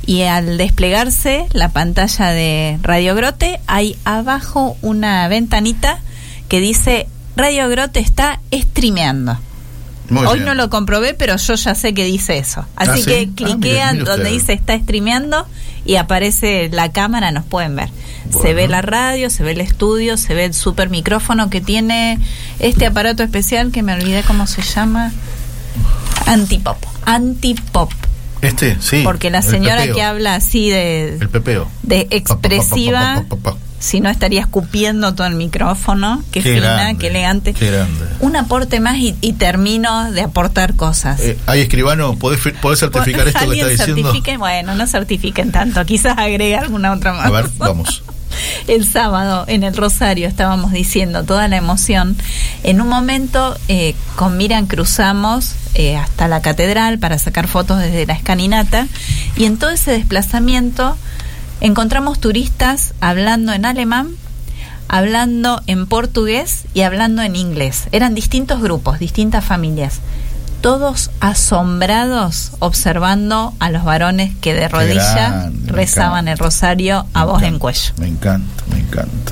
[0.08, 6.00] y al desplegarse la pantalla de Radio Grote hay abajo una ventanita
[6.50, 9.38] que dice Radio Grote está streameando.
[10.10, 10.46] Muy Hoy bien.
[10.46, 12.66] no lo comprobé, pero yo ya sé que dice eso.
[12.76, 13.04] Así Ah, ¿sí?
[13.06, 15.48] que Ah, cliquean mire, mire donde dice está streameando
[15.86, 17.90] y aparece la cámara, nos pueden ver.
[18.42, 22.20] Se ve la radio, se ve el estudio, se ve el super micrófono que tiene
[22.60, 25.12] este aparato especial que me olvidé cómo se llama.
[26.26, 26.78] Antipop.
[27.06, 27.92] Antipop.
[28.42, 29.02] Este, sí.
[29.04, 31.68] Porque la señora que habla así de, El pepeo.
[31.84, 33.58] de expresiva, pa, pa, pa.
[33.86, 36.24] Si no estaría escupiendo todo el micrófono.
[36.32, 37.54] Qué, Qué fina, grande, qué elegante.
[37.54, 38.06] qué grande.
[38.20, 41.20] Un aporte más y, y termino de aportar cosas.
[41.20, 44.14] Eh, Ay, escribano, ¿podés, podés certificar esto que está diciendo?
[44.40, 47.28] bueno, no certifiquen tanto, quizás agregue alguna otra más.
[47.28, 48.04] A ver, vamos.
[48.68, 52.18] El sábado en el Rosario estábamos diciendo toda la emoción.
[52.64, 58.06] En un momento eh, con Miran cruzamos eh, hasta la catedral para sacar fotos desde
[58.06, 58.88] la escalinata
[59.38, 60.98] y en todo ese desplazamiento
[61.62, 64.10] encontramos turistas hablando en alemán,
[64.88, 67.84] hablando en portugués y hablando en inglés.
[67.92, 70.00] Eran distintos grupos, distintas familias.
[70.62, 77.44] Todos asombrados observando a los varones que de rodilla rezaban el rosario a Me voz
[77.44, 77.94] en cuello.
[77.98, 79.32] Me encanta, me encanta.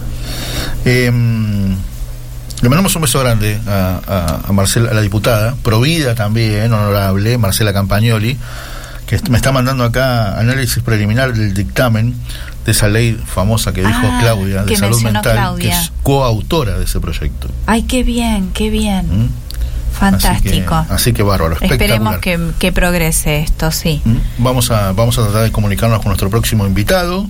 [0.86, 1.72] Em,
[2.62, 7.38] le mandamos un beso grande a, a- a Marcela, a la diputada, provida también, honorable,
[7.38, 8.38] Marcela Campagnoli,
[9.06, 12.16] que me está mandando acá análisis preliminar del dictamen
[12.66, 15.70] de esa ley famosa que dijo Ah, Claudia de que salud mental, Claudia.
[15.70, 17.50] que es coautora de ese proyecto.
[17.66, 19.26] Ay, qué bien, qué bien.
[19.26, 19.30] ¿Mm?
[19.94, 20.74] Fantástico.
[20.76, 24.02] Así que, así que bárbaro, Esperemos que, que progrese esto, sí.
[24.06, 24.16] ¿Mm?
[24.40, 27.28] Vamos a, vamos a tratar de comunicarnos con nuestro próximo invitado,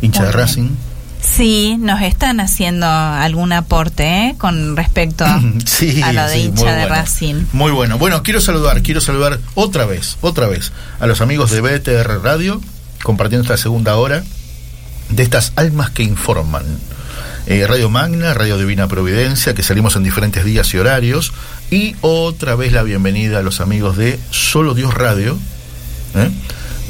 [0.00, 0.76] hincha Muy de bien.
[1.24, 4.34] Sí, nos están haciendo algún aporte ¿eh?
[4.36, 5.24] con respecto
[5.64, 6.94] Sí, a lo de sí, hincha de bueno.
[6.94, 7.44] Racing.
[7.52, 7.98] Muy bueno.
[7.98, 12.60] Bueno, quiero saludar, quiero saludar otra vez, otra vez a los amigos de BTR Radio,
[13.02, 14.22] compartiendo esta segunda hora
[15.08, 16.64] de estas almas que informan.
[17.46, 21.32] Eh, Radio Magna, Radio Divina Providencia, que salimos en diferentes días y horarios.
[21.70, 25.38] Y otra vez la bienvenida a los amigos de Solo Dios Radio,
[26.14, 26.30] ¿eh?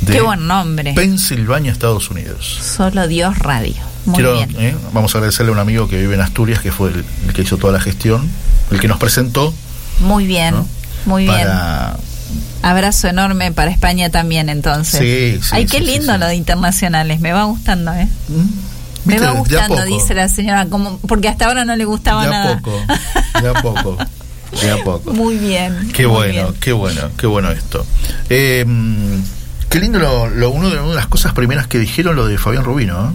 [0.03, 0.93] de Qué buen nombre.
[0.95, 2.61] Pensilvania, Estados Unidos.
[2.63, 3.94] Solo Dios Radio.
[4.07, 4.51] Muy Quiero, bien.
[4.59, 7.33] eh, vamos a agradecerle a un amigo que vive en Asturias, que fue el, el
[7.33, 8.29] que hizo toda la gestión,
[8.71, 9.55] el que nos presentó
[10.01, 10.55] Muy bien.
[10.55, 10.67] ¿no?
[11.07, 11.49] Muy bien.
[12.63, 15.01] Abrazo enorme para España también, entonces.
[15.01, 16.19] Sí, sí, Ay, qué sí, lindo sí.
[16.19, 17.21] lo de internacionales.
[17.21, 18.09] Me va gustando, ¿eh?
[19.05, 19.27] Me ¿Viste?
[19.27, 22.57] va gustando, dice la señora, como porque hasta ahora no le gustaba de a nada.
[22.59, 22.81] poco,
[23.43, 23.99] de a poco,
[24.63, 25.13] de a poco.
[25.13, 25.91] Muy bien.
[25.93, 26.55] Qué muy bueno, bien.
[26.61, 27.85] qué bueno, qué bueno esto.
[28.31, 28.65] Eh,
[29.69, 32.39] qué lindo lo, lo- uno de, una de las cosas primeras que dijeron lo de
[32.39, 33.13] Fabián Rubino, ¿eh?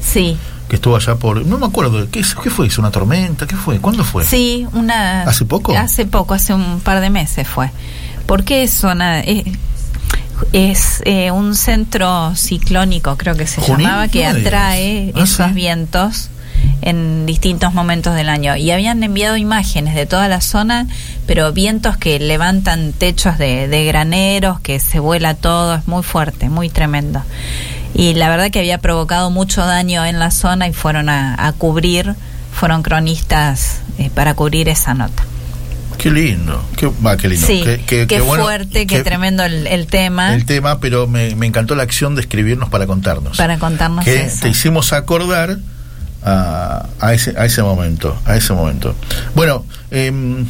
[0.00, 0.36] Sí,
[0.68, 2.66] que estuvo allá por, no me acuerdo, ¿qué, qué fue?
[2.66, 3.46] ¿Hizo una tormenta?
[3.46, 3.78] ¿Qué fue?
[3.78, 4.24] ¿Cuándo fue?
[4.24, 5.22] sí, una.
[5.22, 5.76] ¿Hace poco?
[5.76, 7.70] Hace poco, hace un par de meses fue.
[8.26, 9.20] Porque es zona.
[9.20, 9.44] Es,
[10.52, 15.46] es, eh, un centro ciclónico, creo que se Junín, llamaba, que no atrae Ah, esos
[15.48, 15.52] sí.
[15.54, 16.28] vientos
[16.82, 18.54] en distintos momentos del año.
[18.56, 20.86] Y habían enviado imágenes de toda la zona,
[21.26, 26.48] pero vientos que levantan techos de, de graneros, que se vuela todo, es muy fuerte,
[26.50, 27.22] muy tremendo.
[27.94, 31.52] Y la verdad que había provocado mucho daño en la zona y fueron a, a
[31.52, 32.14] cubrir,
[32.52, 35.24] fueron cronistas eh, para cubrir esa nota.
[35.96, 37.44] Qué lindo, qué, va, qué lindo.
[37.44, 41.08] Sí, qué, qué, qué- qué bueno, fuerte, qué, tremendo el, el tema el tema, pero
[41.08, 43.36] me, me encantó la acción de escribirnos para contarnos.
[43.36, 44.42] para contarnos que eso.
[44.42, 45.58] te hicimos acordar
[46.24, 48.94] a, a ese a ese momento a ese momento
[49.34, 50.46] bueno em,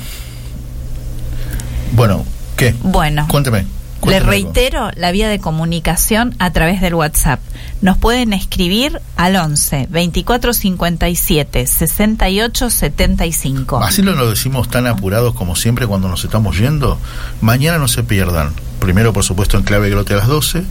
[1.92, 2.24] bueno
[2.56, 3.64] qué Bueno, cuénteme
[4.06, 4.30] Le algo.
[4.30, 7.40] reitero la vía de comunicación a través del WhatsApp.
[7.80, 13.78] Nos pueden escribir al 11 24 57 68 75.
[13.78, 16.98] Así lo, lo decimos tan apurados como siempre cuando nos estamos yendo.
[17.40, 18.52] Mañana no se pierdan.
[18.80, 20.64] Primero, por supuesto, en clave grote a las 12.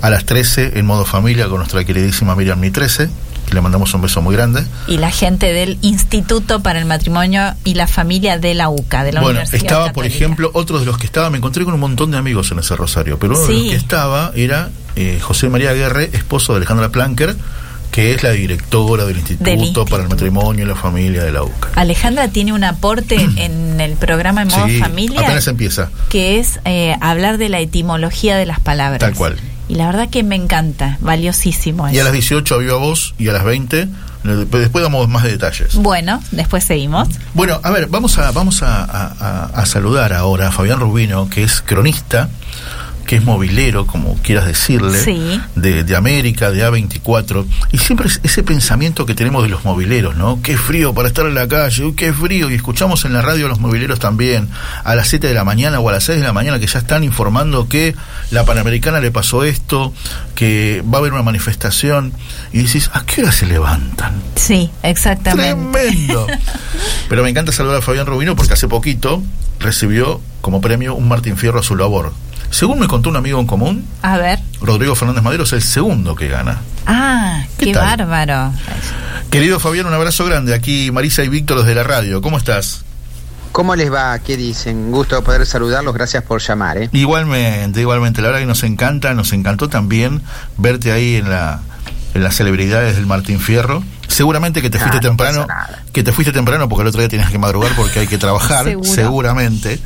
[0.00, 3.12] A las 13 en modo familia con nuestra queridísima Miriam Mi 13, que
[3.54, 4.64] le mandamos un beso muy grande.
[4.86, 9.12] Y la gente del Instituto para el Matrimonio y la Familia de la UCA, de
[9.12, 11.80] la bueno, Universidad estaba, por ejemplo, otro de los que estaba, me encontré con un
[11.80, 15.48] montón de amigos en ese rosario, pero uno de los que estaba era eh, José
[15.48, 17.36] María Guerre, esposo de Alejandra Planker,
[17.90, 19.84] que es la directora del Instituto, Instituto.
[19.84, 21.68] para el Matrimonio y la Familia de la UCA.
[21.74, 25.90] Alejandra tiene un aporte en el programa en modo Sí, familia apenas empieza.
[26.08, 28.98] que es eh, hablar de la etimología de las palabras.
[29.00, 29.36] Tal cual.
[29.68, 31.86] Y la verdad que me encanta, valiosísimo.
[31.88, 32.04] Y a eso.
[32.04, 33.88] las 18 a viva voz y a las 20, eh,
[34.24, 35.74] después damos más detalles.
[35.76, 37.08] Bueno, después seguimos.
[37.34, 41.28] Bueno, a ver, vamos a, vamos a, a- a- a saludar ahora a Fabián Rubino,
[41.30, 42.28] que es cronista,
[43.04, 45.40] que es movilero, como quieras decirle, Sí.
[45.54, 47.46] de, de América, de A24.
[47.72, 50.40] Y siempre es ese pensamiento que tenemos de los mobileros, ¿no?
[50.42, 52.50] Qué frío para estar en la calle, uy, qué frío.
[52.50, 54.48] Y escuchamos en la radio a los mobileros también,
[54.84, 56.78] a las 7 de la mañana o a las 6 de la mañana, que ya
[56.78, 57.94] están informando que
[58.30, 59.92] la Panamericana le pasó esto,
[60.34, 62.12] que va a haber una manifestación.
[62.52, 64.14] Y dices, ¿a qué hora se levantan?
[64.36, 65.78] Sí, exactamente.
[65.80, 66.26] Tremendo.
[67.08, 69.22] Pero me encanta saludar a Fabián Rubino porque hace poquito
[69.60, 72.12] recibió como premio un Martín Fierro a su labor.
[72.52, 74.38] Según me contó un amigo en común, A ver.
[74.60, 76.60] Rodrigo Fernández Madero es el segundo que gana.
[76.86, 78.52] Ah, ¿Qué bárbaro.
[79.30, 80.54] Querido Fabián, un abrazo grande.
[80.54, 82.20] Aquí Marisa y Víctor desde la radio.
[82.20, 82.84] ¿Cómo estás?
[83.52, 84.18] ¿Cómo les va?
[84.18, 84.90] ¿Qué dicen?
[84.92, 86.76] Gusto poder saludarlos, gracias por llamar.
[86.78, 86.90] ¿eh?
[86.92, 88.20] Igualmente, igualmente.
[88.20, 90.22] La verdad que nos encanta, nos encantó también
[90.58, 91.60] verte ahí en la
[92.14, 93.82] en las celebridades del Martín Fierro.
[94.06, 95.46] Seguramente que te fuiste Ah, no temprano,
[95.92, 98.66] que te fuiste temprano porque el otro día tenías que madrugar porque hay que trabajar,
[98.82, 99.80] seguramente.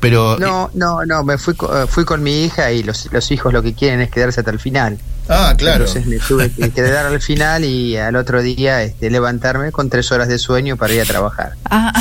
[0.00, 3.30] Pero No, no, no, me fui, co- eh, fui con mi hija y los, los
[3.30, 4.98] hijos lo que quieren es quedarse hasta el final.
[5.28, 5.84] ah, claro.
[5.84, 10.10] Entonces me tuve que quedar al final y al otro día este, levantarme con tres
[10.10, 11.52] horas de sueño para ir a trabajar.
[11.66, 11.92] Ah,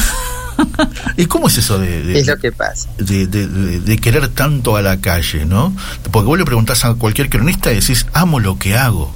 [1.18, 2.90] ¿Y cómo es eso de, de- Es lo que pasa.
[2.98, 5.76] de, de- de- de querer tanto a la calle, ¿no?
[6.12, 9.14] Porque vos le preguntás a cualquier cronista y decís, amo lo que hago,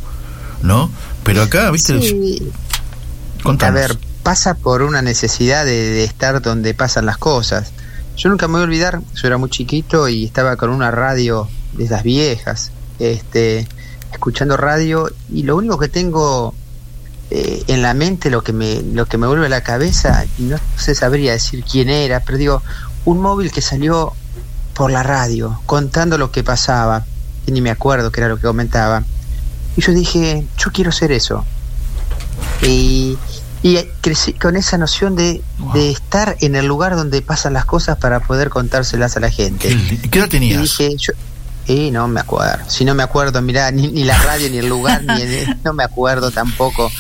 [0.61, 0.89] ¿no?
[1.23, 2.51] Pero acá, viste, Sí,
[3.61, 7.72] a ver, pasa por una necesidad de, de estar donde pasan las cosas.
[8.15, 11.48] Yo nunca me voy a olvidar, yo era muy chiquito y estaba con una radio
[11.73, 13.68] de las viejas, este,
[14.11, 16.53] escuchando radio y lo único que tengo
[17.31, 20.44] eh, en la mente, lo que me, lo que me vuelve a la cabeza, y
[20.44, 22.61] no se sabría decir quién era, pero digo,
[23.06, 24.14] un móvil que salió
[24.76, 27.06] por la radio contando lo que pasaba,
[27.48, 29.03] y ni me acuerdo qué era lo que comentaba.
[29.76, 31.44] Y yo dije, yo quiero ser eso.
[32.61, 33.18] Y,
[33.64, 35.41] y crecí con esa noción de,
[35.73, 39.69] de estar en el lugar donde pasan las cosas para poder contárselas a la gente.
[39.69, 40.61] ¿Qué, qué edad Y tenías?
[40.61, 41.14] dije, yo,
[41.65, 42.65] y no me acuerdo.
[42.69, 45.72] Si no me acuerdo, mirá, ni, ni la radio, ni el lugar, ni el- no
[45.73, 46.91] me acuerdo tampoco.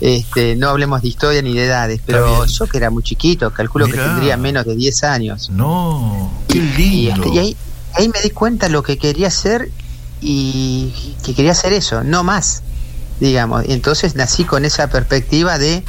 [0.00, 3.86] Este, no hablemos de historia ni de edades, pero yo que era muy chiquito, calculo
[3.86, 3.98] Mirá.
[4.02, 5.50] que tendría menos de 10 años.
[5.50, 7.32] No, qué Y, lindo.
[7.32, 7.56] y ahí,
[7.94, 9.70] ahí me di cuenta lo que quería hacer
[10.20, 10.92] y
[11.24, 12.62] que quería hacer eso, no más,
[13.20, 13.64] digamos.
[13.68, 15.84] Y entonces nací con esa perspectiva de,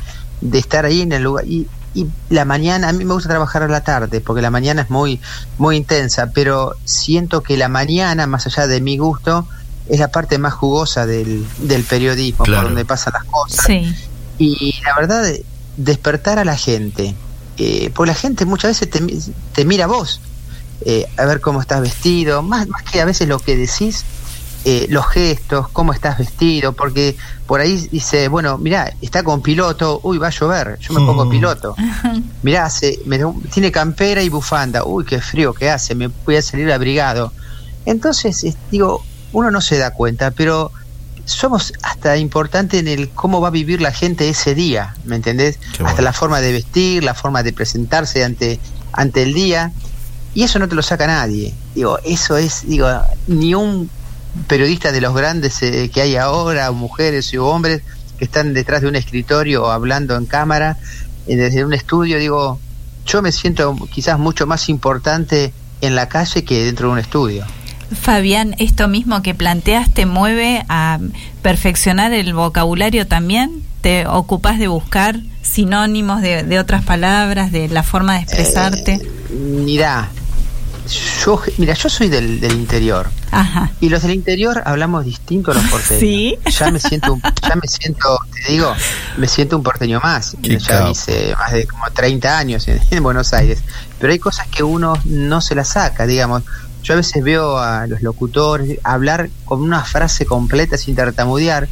[0.52, 1.46] de estar ahí en el lugar.
[1.48, 4.82] Y, y la mañana, a mí me gusta trabajar a la tarde, porque la mañana
[4.84, 5.20] es muy,
[5.58, 9.48] muy intensa, pero siento que la mañana, más allá de mi gusto,
[9.90, 12.62] es la parte más jugosa del, del periodismo, Claro.
[12.64, 13.66] por donde pasan las cosas.
[13.66, 13.94] sí.
[14.40, 15.32] Y la verdad,
[15.78, 17.16] despertar a la gente.
[17.58, 19.20] Eh, porque la gente muchas veces te, mi-
[19.54, 20.20] te mira a vos,
[20.86, 24.04] eh, a ver cómo estás vestido, más, más que a veces lo que decís,
[24.66, 30.00] eh, los gestos, cómo estás vestido, porque por ahí dice, bueno, mira, está con piloto,
[30.04, 31.30] uy, va a llover, yo me pongo Mm.
[31.30, 31.76] piloto.
[32.44, 32.70] Mirá,
[33.06, 33.20] me-
[33.52, 37.34] tiene campera y bufanda, uy, qué frío que hace, me voy a salir abrigado.
[37.86, 39.04] Entonces, es- digo,
[39.34, 40.72] uno no se da cuenta, pero
[41.26, 45.58] somos hasta importante en el cómo va a vivir la gente ese día, ¿me entendés?
[45.84, 48.60] Hasta la forma de vestir, la forma de presentarse ante,
[48.92, 49.72] ante el día,
[50.34, 51.54] y eso no te lo saca nadie.
[51.76, 52.88] Digo, eso es, digo,
[53.28, 53.90] ni un
[54.48, 57.82] periodista de los grandes eh, que hay ahora, mujeres o hombres
[58.18, 60.78] que están detrás de un escritorio o hablando en cámara,
[61.28, 62.60] eh, desde un estudio, digo,
[63.06, 67.46] yo me siento quizás mucho más importante en la calle que dentro de un estudio.
[67.94, 71.00] Fabián, esto mismo que planteas te mueve a
[71.42, 73.62] perfeccionar el vocabulario también.
[73.82, 78.94] ¿Te ocupas de buscar sinónimos de, de otras palabras, de la forma de expresarte?
[78.94, 80.10] Eh, mirá,
[81.24, 83.10] yo, mira, yo soy del, del interior.
[83.32, 83.72] Ajá.
[83.80, 86.00] Y los del interior hablamos distinto a los porteños.
[86.00, 86.38] Sí.
[86.60, 88.74] Ya me siento, un- ya me siento, te digo,
[89.18, 90.36] me siento un porteño más.
[90.42, 90.92] Qué ya capo.
[90.92, 93.60] hice más de como 30 años en, en Buenos Aires.
[94.00, 96.44] Pero hay cosas que uno no se las saca, digamos.
[96.84, 101.70] Yo a veces veo a los locutores hablar con una frase completa sin tartamudear.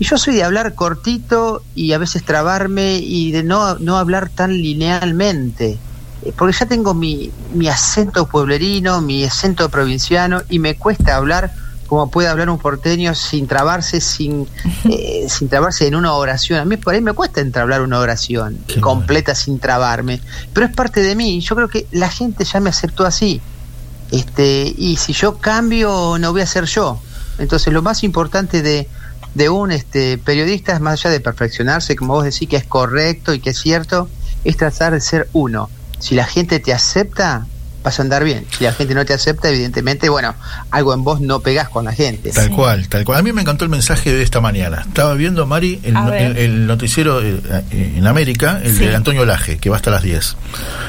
[0.00, 4.30] Y yo soy de hablar cortito y a veces trabarme y de no, no hablar
[4.30, 5.76] tan linealmente.
[6.28, 11.52] Eh, Porque ya tengo mi, mi acento pueblerino, mi acento provinciano y me cuesta hablar
[11.86, 14.46] como puede hablar un porteño sin trabarse, sin,
[14.90, 16.60] eh, sin trabarse en una oración.
[16.60, 20.20] A mí por ahí me cuesta entablar una oración Qué completa sin trabarme,
[20.52, 21.40] pero es parte de mí.
[21.40, 23.40] Yo creo que la gente ya me aceptó así.
[24.10, 27.00] Este, y si yo cambio, no voy a ser yo.
[27.38, 28.86] Entonces, lo más importante de,
[29.34, 33.32] de un este, periodista es más allá de perfeccionarse, como vos decís que es correcto
[33.32, 34.10] y que es cierto,
[34.44, 35.70] es tratar de ser uno.
[35.98, 37.46] Si la gente te acepta,
[37.82, 38.44] vas a andar bien.
[38.56, 40.34] Si la gente no te acepta, evidentemente, bueno,
[40.70, 42.30] algo en vos no pegás con la gente.
[42.30, 43.18] Tal cual, tal cual.
[43.18, 44.84] A mí me encantó el mensaje de esta mañana.
[44.86, 48.86] Estaba viendo, Mari, el, noticiero eh, eh, en América, el Sí.
[48.86, 50.36] de Antonio Laje, que va hasta las 10.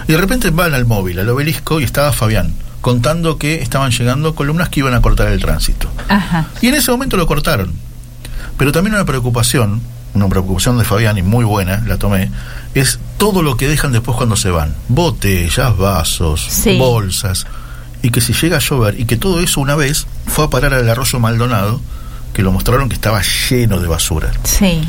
[0.07, 4.35] Y de repente van al móvil, al obelisco, y estaba Fabián, contando que estaban llegando
[4.35, 5.89] columnas que iban a cortar el tránsito.
[6.07, 6.47] Ajá.
[6.61, 7.73] Y en ese momento lo cortaron.
[8.57, 9.81] Pero también una preocupación,
[10.13, 12.29] una preocupación de Fabián, y muy buena, la tomé,
[12.75, 14.75] es todo lo que dejan después cuando se van.
[14.87, 16.77] Botellas, vasos, Sí.
[16.77, 17.45] bolsas.
[18.01, 20.73] Y que si llega a llover, y que todo eso una vez fue a parar
[20.73, 21.81] al arroyo Maldonado,
[22.33, 24.31] que lo mostraron que estaba lleno de basura.
[24.43, 24.81] Sí.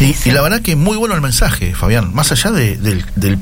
[0.00, 3.38] y, y la verdad que muy bueno el mensaje, Fabián, más allá de- del, del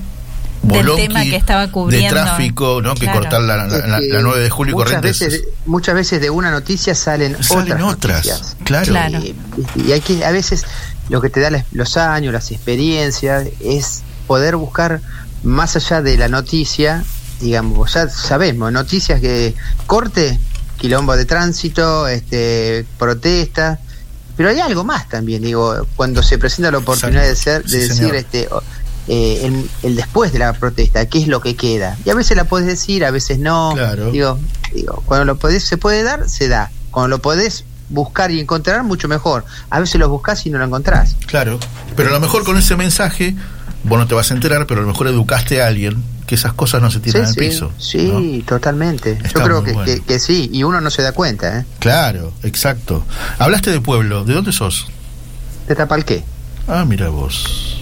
[0.63, 2.15] bolonqui tema que estaba de cubriendo.
[2.15, 2.95] tráfico, ¿no?
[2.95, 5.21] Que cortar la, la, la- Es que la 9 de julio y muchas Corrientes.
[5.21, 8.57] veces, muchas veces de una noticia salen, Salen otras, otras, noticias.
[8.65, 8.87] claro.
[8.87, 9.19] Claro.
[9.19, 9.35] Y,
[9.89, 10.65] y hay que, a veces
[11.09, 15.01] lo que te da los años, las experiencias, es poder buscar
[15.43, 17.05] más allá de la noticia,
[17.41, 19.55] digamos, ya sabemos, noticias que
[19.87, 20.39] corte,
[20.79, 23.79] quilombo de tránsito, este, protestas,
[24.37, 27.77] pero hay algo más también, digo, cuando se presenta la oportunidad de ser, de Sí,
[27.79, 28.15] decir, señor.
[28.17, 28.49] este,
[29.09, 31.97] eh, el, el después de la protesta, qué es lo que queda.
[32.05, 33.71] Y a veces la puedes decir, a veces no.
[33.75, 34.11] Claro.
[34.11, 34.39] Digo,
[34.75, 36.71] digo, cuando lo podés, se puede dar, se da.
[36.91, 39.45] Cuando lo podés buscar y encontrar, mucho mejor.
[39.71, 41.17] A veces lo buscás y no lo encontrás.
[41.27, 41.59] Claro,
[41.97, 43.35] pero a lo mejor con ese mensaje,
[43.85, 46.53] vos no te vas a enterar, pero a lo mejor educaste a alguien que esas
[46.55, 47.73] cosas no se tiran al sí, piso.
[47.79, 49.13] sí, totalmente.
[49.13, 49.87] Está Yo creo que, bueno.
[49.93, 51.65] que, que sí, y uno no se da cuenta, ¿eh?
[51.79, 53.05] Claro, exacto.
[53.39, 54.87] Hablaste de pueblo, ¿de dónde sos?
[55.69, 56.25] ¿Te tapa el qué?
[56.67, 57.79] Ah, mira vos.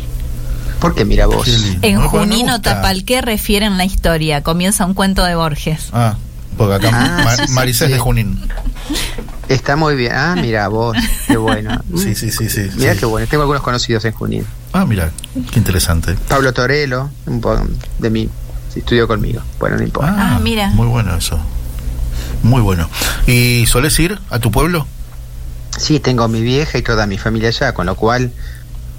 [0.78, 1.48] ¿Por qué mira vos?
[1.80, 2.74] En No, me Junín o gusta.
[2.74, 4.42] Tapalqué refieren la historia.
[4.42, 5.88] Comienza un cuento de Borges.
[5.94, 6.16] Ah,
[6.58, 8.38] porque acá Ah, Marisa es de Junín.
[9.48, 10.12] Está muy bien.
[10.14, 10.96] Ah, mira vos,
[11.26, 11.80] qué bueno.
[11.96, 12.68] Sí, sí, sí, sí.
[12.76, 13.00] Mira sí.
[13.00, 13.26] qué bueno.
[13.26, 14.46] Tengo algunos conocidos en Junín.
[14.72, 15.10] Ah, mira,
[15.52, 16.14] qué interesante.
[16.28, 16.52] Pablo
[17.40, 17.66] poco
[17.98, 18.28] de mí,
[18.74, 19.40] estudió conmigo.
[19.58, 20.14] Bueno, no importa.
[20.16, 20.68] Ah, mira.
[20.70, 21.38] Muy bueno eso.
[22.42, 22.88] Muy bueno.
[23.26, 24.86] ¿Y solés ir a tu pueblo?
[25.78, 28.32] Sí, tengo mi vieja y toda mi familia allá, con lo cual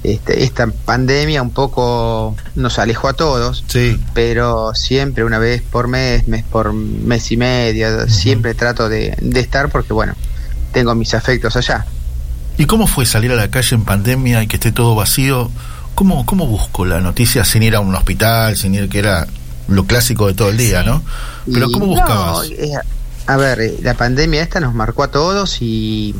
[0.04, 4.00] este, esta pandemia un poco nos alejó a todos, Sí.
[4.14, 9.40] pero siempre una vez por mes, mes por mes y medio, siempre trato de, de
[9.40, 10.14] estar porque, bueno,
[10.76, 11.86] tengo mis afectos allá.
[12.58, 15.50] ¿Y cómo fue salir a la calle en pandemia y que esté todo vacío?
[15.96, 19.26] ¿Cómo, cómo busco la noticia sin ir a un hospital, sin ir que era
[19.68, 21.02] lo clásico de todo el día, ¿no?
[21.52, 22.48] Pero Y ¿cómo no, buscabas?
[22.52, 22.72] eh,
[23.28, 26.14] a ver, eh, la pandemia esta nos marcó a todos y,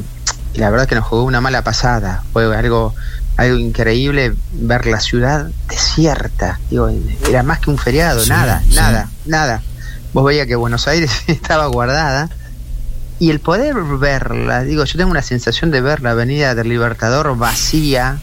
[0.54, 2.24] y la verdad que nos jugó una mala pasada.
[2.34, 2.96] Fue algo
[3.38, 6.60] algo increíble ver la ciudad desierta.
[6.70, 6.90] Digo,
[7.30, 8.76] era más que un feriado, Sí, nada, sí.
[8.76, 9.62] nada, nada.
[10.14, 12.30] Vos veías que Buenos Aires estaba guardada
[13.20, 17.38] y el poder verla, digo, yo tengo una sensación de ver la Avenida del Libertador
[17.38, 18.18] vacía.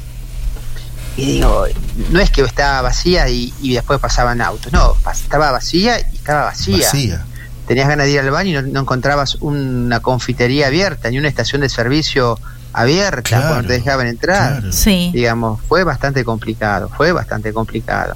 [1.16, 1.66] Y digo,
[2.10, 6.44] no es que estaba vacía y, y después pasaban autos, no, estaba vacía y estaba
[6.44, 7.24] vacía Vacía.
[7.68, 11.28] tenías ganas de ir al baño y no, no encontrabas una confitería abierta ni una
[11.28, 12.38] estación de servicio
[12.72, 14.60] abierta Claro, cuando te dejaban entrar.
[14.60, 14.72] claro.
[14.72, 15.10] Sí.
[15.12, 18.14] Digamos, fue bastante complicado, fue bastante complicado.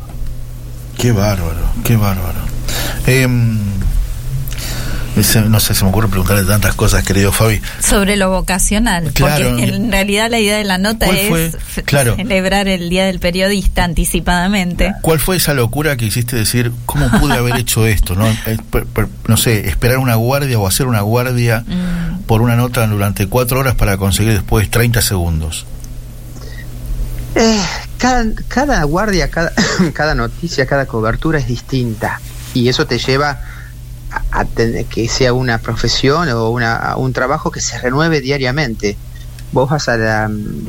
[0.97, 2.39] Qué bárbaro, qué bárbaro.
[3.07, 3.29] Ese-
[5.49, 7.61] no sé, se me ocurre preguntarle tantas cosas, querido Fabi.
[7.81, 9.49] Sobre lo vocacional, Claro.
[9.51, 12.17] porque en realidad la idea de la nota ¿Cuál es Claro.
[12.17, 14.93] celebrar el Día del Periodista anticipadamente.
[15.03, 18.15] ¿Cuál fue esa locura que hiciste decir, cómo pude haber hecho esto?
[18.15, 22.43] No, Eh, per- per- no sé, esperar una guardia o hacer una guardia Mm, por
[22.43, 25.65] una nota durante cuatro horas para conseguir después 30 segundos.
[27.35, 27.61] Eh,
[27.99, 29.53] cada, cada guardia, cada,
[29.93, 32.21] cada noticia, cada cobertura es distinta
[32.55, 33.41] y eso te lleva
[34.11, 34.45] a,
[34.89, 38.97] que sea una profesión o una, un trabajo que se renueve diariamente.
[39.53, 40.67] Vos vas a la, mm,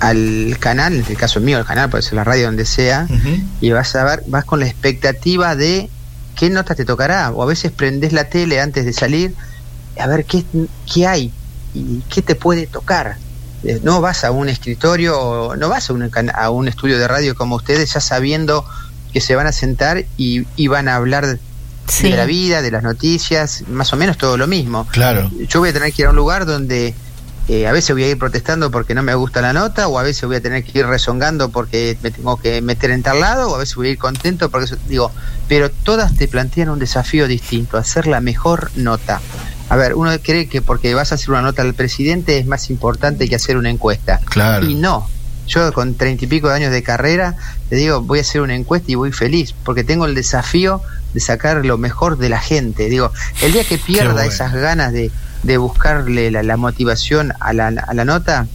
[0.00, 3.06] al canal, en el caso mío, el canal, puede ser la radio, donde sea,
[3.60, 5.88] y vas a ver, vas con la expectativa de
[6.36, 9.34] qué nota te tocará, o a veces prendes la tele antes de salir
[10.00, 10.44] a ver qué,
[10.92, 11.32] qué hay
[11.74, 13.16] y qué te puede tocar.
[13.62, 17.36] Eh, No vas a un escritorio, no vas a un, a un estudio de radio
[17.36, 18.64] como ustedes, ya sabiendo
[19.12, 21.38] que se van a sentar y, y van a hablar
[21.92, 22.10] Sí.
[22.10, 24.86] de la vida, de las noticias, más o menos todo lo mismo.
[24.90, 25.30] Claro.
[25.48, 26.94] Yo voy a tener que ir a un lugar donde
[27.48, 30.02] eh, a veces voy a ir protestando porque no me gusta la nota, o a
[30.02, 33.50] veces voy a tener que ir rezongando porque me tengo que meter en tal lado,
[33.50, 35.10] o a veces voy a ir contento porque eso- digo,
[35.48, 39.20] pero todas te plantean un desafío distinto, hacer la mejor nota.
[39.68, 42.70] A ver, uno cree que porque vas a hacer una nota al presidente es más
[42.70, 44.20] importante que hacer una encuesta.
[44.26, 44.66] Claro.
[44.66, 45.08] Y no.
[45.46, 47.36] Yo con treinta y pico de años de carrera,
[47.68, 50.82] te digo, voy a hacer una encuesta y voy feliz, porque tengo el desafío
[51.14, 52.88] de sacar lo mejor de la gente.
[52.88, 53.10] Digo,
[53.42, 54.30] el día que pierda bueno.
[54.30, 55.10] esas ganas de,
[55.42, 58.46] de buscarle la, la motivación a la, a la nota,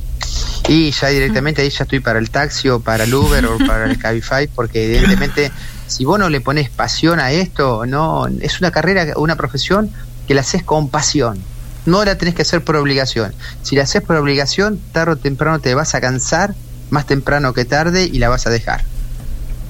[0.68, 3.86] y ya directamente ahí ya estoy para el taxi o para el Uber o para
[3.86, 5.52] el Cabify, porque evidentemente
[5.88, 9.90] si vos no le pones pasión a esto, no es una carrera, una profesión
[10.28, 11.42] que la haces con pasión.
[11.86, 13.34] No la tenés que hacer por obligación.
[13.64, 16.54] Si la haces por obligación, tarde o temprano te vas a cansar,
[16.90, 18.84] más temprano que tarde, y la vas a dejar.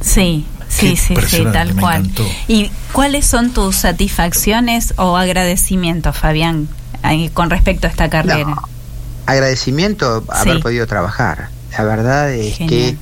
[0.02, 2.02] Sí, sí, Qué sí, sí, tal me cual.
[2.02, 2.26] encantó.
[2.48, 6.68] ¿Y cuáles son tus satisfacciones o agradecimientos, Fabián,
[7.34, 8.46] con respecto a esta carrera?
[8.46, 8.62] No,
[9.26, 10.62] agradecimiento haber Sí.
[10.62, 11.50] podido trabajar.
[11.78, 12.98] La verdad es Genial.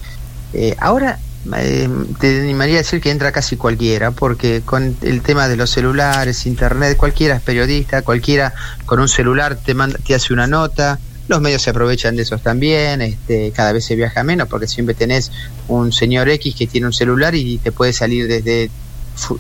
[0.54, 1.20] que eh, ahora
[1.58, 1.88] eh,
[2.20, 6.46] te animaría a decir que entra casi cualquiera, porque con el tema de los celulares,
[6.48, 8.54] internet, cualquiera es periodista, cualquiera
[8.86, 10.98] con un celular te, manda, te hace una nota.
[11.28, 14.94] Los medios se aprovechan de esos también, este, cada vez se viaja menos porque siempre
[14.94, 15.32] tenés
[15.68, 18.70] un señor X que tiene un celular y te puede salir desde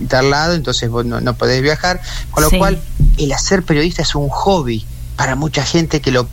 [0.07, 2.01] tal lado, entonces vos no, no podés viajar,
[2.31, 2.57] con lo Sí.
[2.57, 2.81] cual
[3.17, 4.85] el hacer periodista es un hobby
[5.15, 6.27] para mucha gente que lo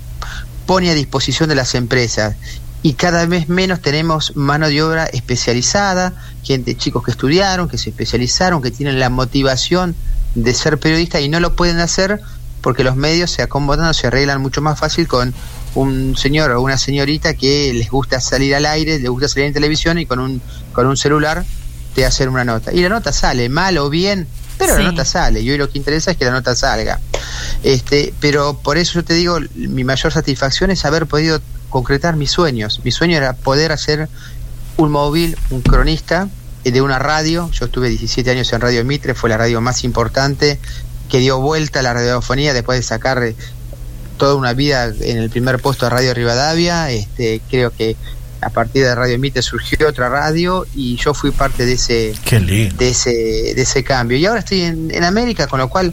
[0.67, 2.37] pone a disposición de las empresas
[2.83, 7.91] y cada vez menos tenemos mano de obra especializada, gente, chicos que estudiaron, que se
[7.91, 9.95] especializaron, que tienen la motivación
[10.35, 12.21] de ser periodista y no lo pueden hacer
[12.63, 15.35] porque los medios se acomodan o se arreglan mucho más fácil con
[15.75, 19.53] un señor o una señorita que les gusta salir al aire, les gusta salir en
[19.55, 20.41] televisión y con un,
[20.73, 21.45] con un celular
[21.95, 22.73] te hacen una nota.
[22.73, 24.27] Y la nota sale, mal o bien,
[24.59, 24.83] pero Sí.
[24.83, 25.41] la nota sale.
[25.41, 27.01] Y hoy lo que interesa es que la nota salga.
[27.63, 32.31] Este, pero por eso yo te digo, mi mayor satisfacción es haber podido concretar mis
[32.31, 32.81] sueños.
[32.85, 34.09] Mi sueño era poder hacer
[34.77, 36.29] un móvil, un cronista
[36.65, 37.51] eh, de una radio.
[37.53, 40.59] Yo estuve 17 años en Radio Mitre, fue la radio más importante
[41.13, 43.37] que dio vuelta a la radiofonía después de sacar eh,
[44.17, 46.91] toda una vida en el primer puesto de Radio Rivadavia.
[46.91, 47.97] Este, creo que
[48.41, 52.15] a partir de Radio Mitre surgió otra radio y yo fui parte de ese
[52.79, 54.17] de ese, de ese cambio.
[54.17, 55.93] Y ahora estoy en, en América, con lo cual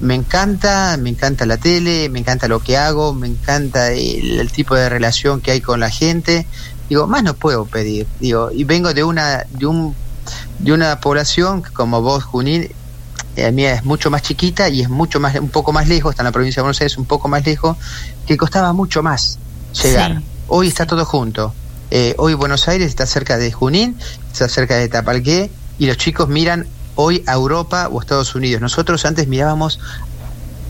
[0.00, 4.50] me encanta, me encanta la tele, me encanta lo que hago, me encanta el, el
[4.50, 6.46] tipo de relación que hay con la gente.
[6.88, 8.06] Digo, más no puedo pedir.
[8.20, 9.94] Digo, y vengo de una, de un,
[10.60, 12.70] de una población como vos, Junín,
[13.36, 16.22] la mía es mucho más chiquita y es mucho más, un poco más lejos, está
[16.22, 17.76] en la provincia de Buenos Aires, un poco más lejos,
[18.26, 19.38] que costaba mucho más
[19.82, 20.18] llegar.
[20.18, 21.52] Sí, Hoy está todo junto.
[21.90, 23.96] Eh, hoy Buenos Aires está cerca de Junín,
[24.32, 28.62] está cerca de Tapalqué, y los chicos miran hoy a Europa o Estados Unidos.
[28.62, 29.80] Nosotros antes mirábamos,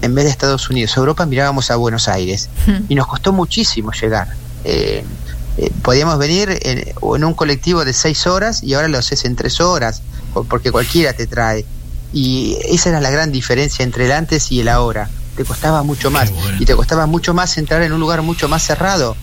[0.03, 2.49] en vez de Estados Unidos, a Europa mirábamos a Buenos Aires.
[2.89, 4.29] Y nos costó muchísimo llegar.
[4.65, 5.05] Eh,
[5.59, 9.37] eh, podíamos venir en, en un colectivo de seis horas y ahora lo haces en
[9.37, 10.03] tres horas,
[10.49, 11.65] porque cualquiera te trae.
[12.17, 15.11] Y esa era la gran diferencia entre el antes y el ahora.
[15.37, 16.31] Te costaba mucho más.
[16.33, 16.57] bueno.
[16.59, 19.15] Y te costaba mucho más entrar en un lugar mucho más cerrado.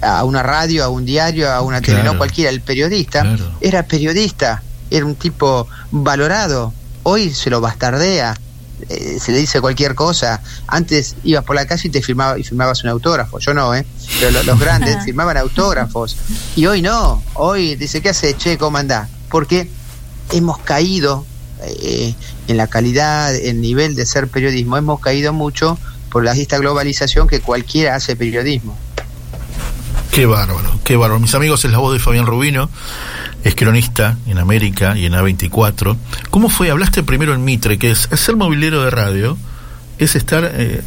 [0.00, 2.50] A una radio, a un diario, a una tele, no cualquiera.
[2.50, 3.52] El periodista Claro.
[3.60, 6.72] era periodista, era un tipo valorado.
[7.04, 8.36] Hoy se lo bastardea,
[8.88, 10.40] eh, se le dice cualquier cosa.
[10.66, 13.38] Antes ibas por la calle y te firmaba y firmabas un autógrafo.
[13.38, 13.86] Yo no, ¿eh?
[14.18, 16.16] Pero lo- los grandes firmaban autógrafos.
[16.56, 17.22] Y hoy no.
[17.34, 18.36] Hoy dice, ¿qué hace?
[18.36, 19.08] Che, ¿cómo andás?
[19.30, 19.68] Porque
[20.32, 21.24] hemos caído
[21.66, 22.14] eh,
[22.48, 25.78] en la calidad, en nivel de ser periodismo, hemos caído mucho
[26.10, 28.76] por la, esta globalización que cualquiera hace periodismo.
[30.10, 31.18] Qué bárbaro, qué bárbaro.
[31.20, 32.70] Mis amigos, es la voz de Fabián Rubino,
[33.42, 35.96] es cronista en América y en A24.
[36.30, 36.70] ¿Cómo fue?
[36.70, 39.36] Hablaste primero en Mitre, que es, es ser movilero de radio,
[39.98, 40.82] es estar, eh,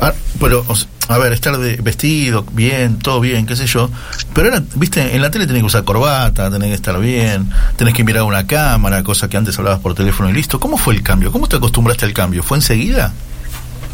[0.00, 0.64] a, pero,
[1.08, 3.90] a ver, estar de, vestido, bien, todo bien, qué sé yo.
[4.34, 7.92] Pero ahora, viste, en la tele tenés que usar corbata, tenés que estar bien, tenés
[7.94, 10.58] que mirar una cámara, cosa que antes hablabas por teléfono y listo.
[10.60, 11.30] ¿Cómo fue el cambio?
[11.32, 12.42] ¿Cómo te acostumbraste al cambio?
[12.42, 13.12] ¿Fue enseguida?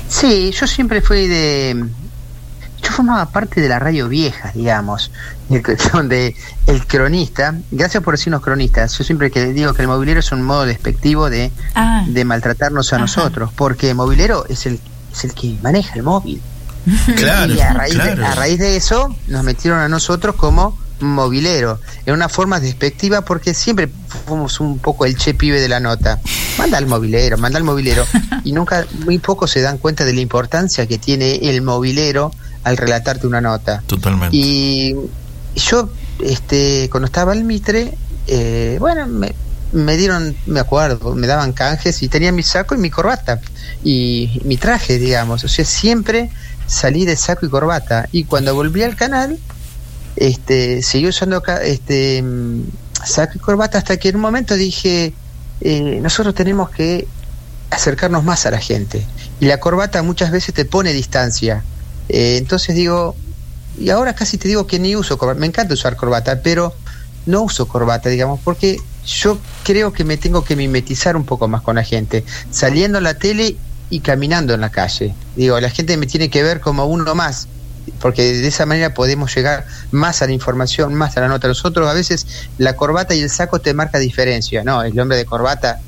[0.09, 1.85] Sí, yo siempre fui de...
[2.83, 5.11] Yo formaba parte de la radio vieja, digamos,
[5.51, 5.61] de-
[5.93, 6.35] donde
[6.67, 10.43] el cronista, gracias por decirnos cronistas, yo siempre que digo que el movilero es un
[10.43, 13.03] modo despectivo de, Ah, de maltratarnos a Ajá.
[13.03, 14.81] nosotros, porque el movilero es el,
[15.13, 16.41] es el que maneja el móvil.
[17.17, 18.27] Claro, y a raíz, de, claro.
[18.27, 23.55] a raíz de eso nos metieron a nosotros como movilero, en una forma despectiva porque
[23.55, 23.89] siempre
[24.27, 26.21] fuimos un poco el che pibe de la nota.
[26.59, 28.05] Manda al movilero, manda al movilero.
[28.43, 32.33] Y nunca, muy pocos se dan cuenta de la importancia que tiene el movilero
[32.65, 33.83] al relatarte una nota.
[33.87, 34.35] Totalmente.
[34.35, 34.95] Y
[35.57, 35.91] yo,
[36.21, 37.93] este, cuando estaba en Mitre,
[38.27, 39.35] eh, bueno, me,
[39.73, 43.41] me dieron, me acuerdo, me daban canjes y tenía mi saco y mi corbata
[43.85, 45.45] y mi traje, digamos.
[45.45, 46.31] O sea, siempre
[46.71, 48.09] salí de saco y corbata.
[48.13, 49.39] Y cuando volví al canal,
[50.17, 52.63] este, seguí usando este, mm,
[53.05, 55.13] saco y corbata hasta que en un momento dije,
[55.61, 57.09] eh, nosotros tenemos que
[57.71, 59.05] acercarnos más a la gente.
[59.41, 61.65] Y la corbata muchas veces te pone distancia.
[62.09, 63.17] Eh, entonces digo,
[63.79, 65.41] y ahora casi te digo que ni uso corbata.
[65.41, 66.75] Me encanta usar corbata, pero
[67.27, 71.63] no uso corbata, digamos, porque yo creo que me tengo que mimetizar un poco más
[71.63, 73.57] con la gente, saliendo a la tele
[73.91, 75.15] y caminando en la calle.
[75.37, 77.49] Digo, la gente me tiene que ver como uno más,
[78.01, 81.49] porque de esa manera podemos llegar más a la información, más a la nota.
[81.49, 82.27] Nosotros a veces
[82.59, 84.83] la corbata y el saco te marca diferencia, ¿no?
[84.83, 85.81] El hombre de corbata,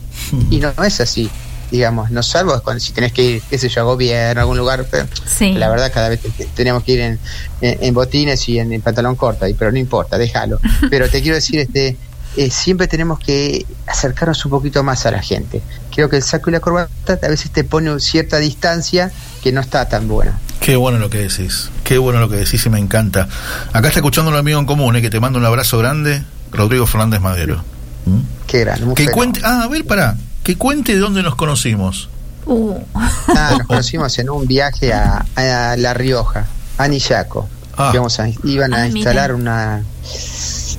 [0.51, 1.31] y no, no es así.
[1.71, 4.59] Digamos, no salvo cuando, si tenés que ir, qué sé yo, a gobierno, a algún
[4.59, 5.53] lugar, pero Sí.
[5.55, 7.19] la verdad cada vez te- tenemos que ir en,
[7.63, 10.59] en- en botines y en, en pantalón corto, y- pero no importa, déjalo.
[10.91, 11.97] Pero te quiero decir, este
[12.37, 15.63] eh, siempre tenemos que acercarnos un poquito más a la gente.
[15.95, 19.13] Creo que el saco y la corbata a veces te pone cierta distancia
[19.43, 20.39] que no está tan buena.
[20.61, 23.29] Qué bueno lo que decís, qué bueno lo que decís y me encanta.
[23.73, 26.87] Acá está escuchando un amigo en común, eh, que te manda un abrazo grande, Rodrigo
[26.87, 27.63] Fernández Madero.
[28.07, 28.19] ¿Mm?
[28.47, 28.87] Qué grande.
[28.87, 32.09] muy Que cuente, ah, a ver, pará, que cuente de dónde nos conocimos.
[32.47, 36.47] Uh, Ah, nos conocimos en un viaje a, a La Rioja,
[36.79, 37.49] a Nillaco.
[37.77, 37.91] Ah.
[37.95, 39.53] Íbamos a- iban a Ah, instalar mira.
[39.53, 39.83] una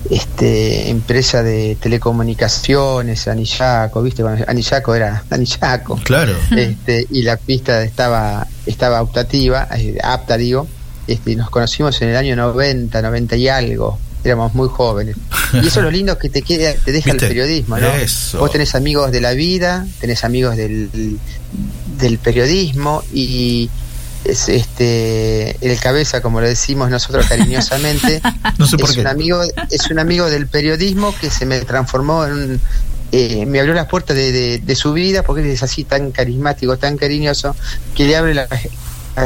[0.10, 4.24] este, empresa de telecomunicaciones, Anillaco, ¿viste?
[4.24, 6.00] Cuando Anillaco era Anillaco.
[6.04, 6.36] Claro.
[6.56, 10.68] Este, y la pista estaba, estaba optativa, eh, apta, digo.
[11.08, 14.00] Este, y nos conocimos en el año 90, 90 y algo.
[14.24, 15.18] Éramos muy jóvenes.
[15.54, 17.26] Y eso es lo lindo que te, queda, te deja ¿Viste?
[17.26, 17.88] el periodismo, ¿no?
[17.94, 18.40] Eso.
[18.40, 21.20] Vos tenés amigos de la vida, tenés amigos del,
[22.00, 23.70] del periodismo y
[24.26, 28.22] es este el cabeza como lo decimos nosotros cariñosamente
[28.58, 29.02] No sé por es qué.
[29.02, 32.60] un amigo es un amigo del periodismo que se me transformó en un-
[33.12, 36.12] eh, me abrió las puertas de, de- de su vida porque él es así tan
[36.12, 37.56] carismático tan cariñoso
[37.96, 38.48] que le abre la-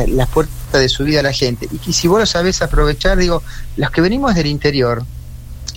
[0.07, 1.69] las puertas de su vida a la gente.
[1.87, 3.41] Y, si vos lo sabés aprovechar digo
[3.77, 5.05] los que venimos del interior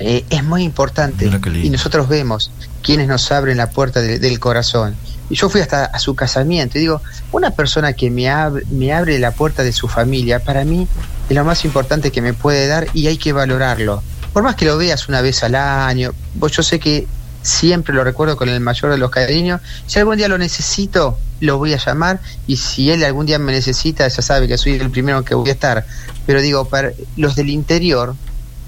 [0.00, 1.26] eh, es muy importante
[1.66, 2.50] y nosotros vemos
[2.82, 4.96] quienes nos abren la puerta de- del corazón
[5.30, 7.00] y yo fui hasta a su casamiento y digo
[7.32, 10.86] una persona que me abre, me abre la puerta de su familia para mí
[11.28, 14.02] es lo más importante que me puede dar y hay que valorarlo.
[14.32, 17.06] Por más que lo veas una vez al año vos yo sé que
[17.42, 19.60] siempre lo recuerdo con el mayor de los cariños.
[19.86, 23.52] Si algún día lo necesito lo voy a llamar y si él algún día me
[23.52, 25.86] necesita ya sabe que soy el primero que voy a estar.
[26.26, 28.14] Pero digo para los del interior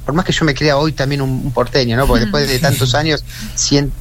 [0.05, 2.07] por más que yo me crea hoy también un, un porteño, ¿no?
[2.07, 3.24] Porque después de tantos años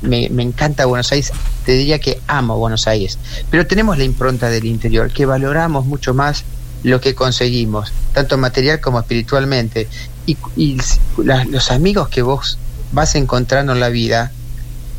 [0.02, 1.32] me, me encanta Buenos Aires,
[1.66, 3.18] te diría que amo Buenos Aires.
[3.50, 6.44] Pero tenemos la impronta del interior, que valoramos mucho más
[6.84, 9.88] lo que conseguimos, tanto material como espiritualmente.
[10.26, 10.78] Y, y
[11.24, 12.58] la- los amigos que vos
[12.92, 14.32] vas encontrando en la vida,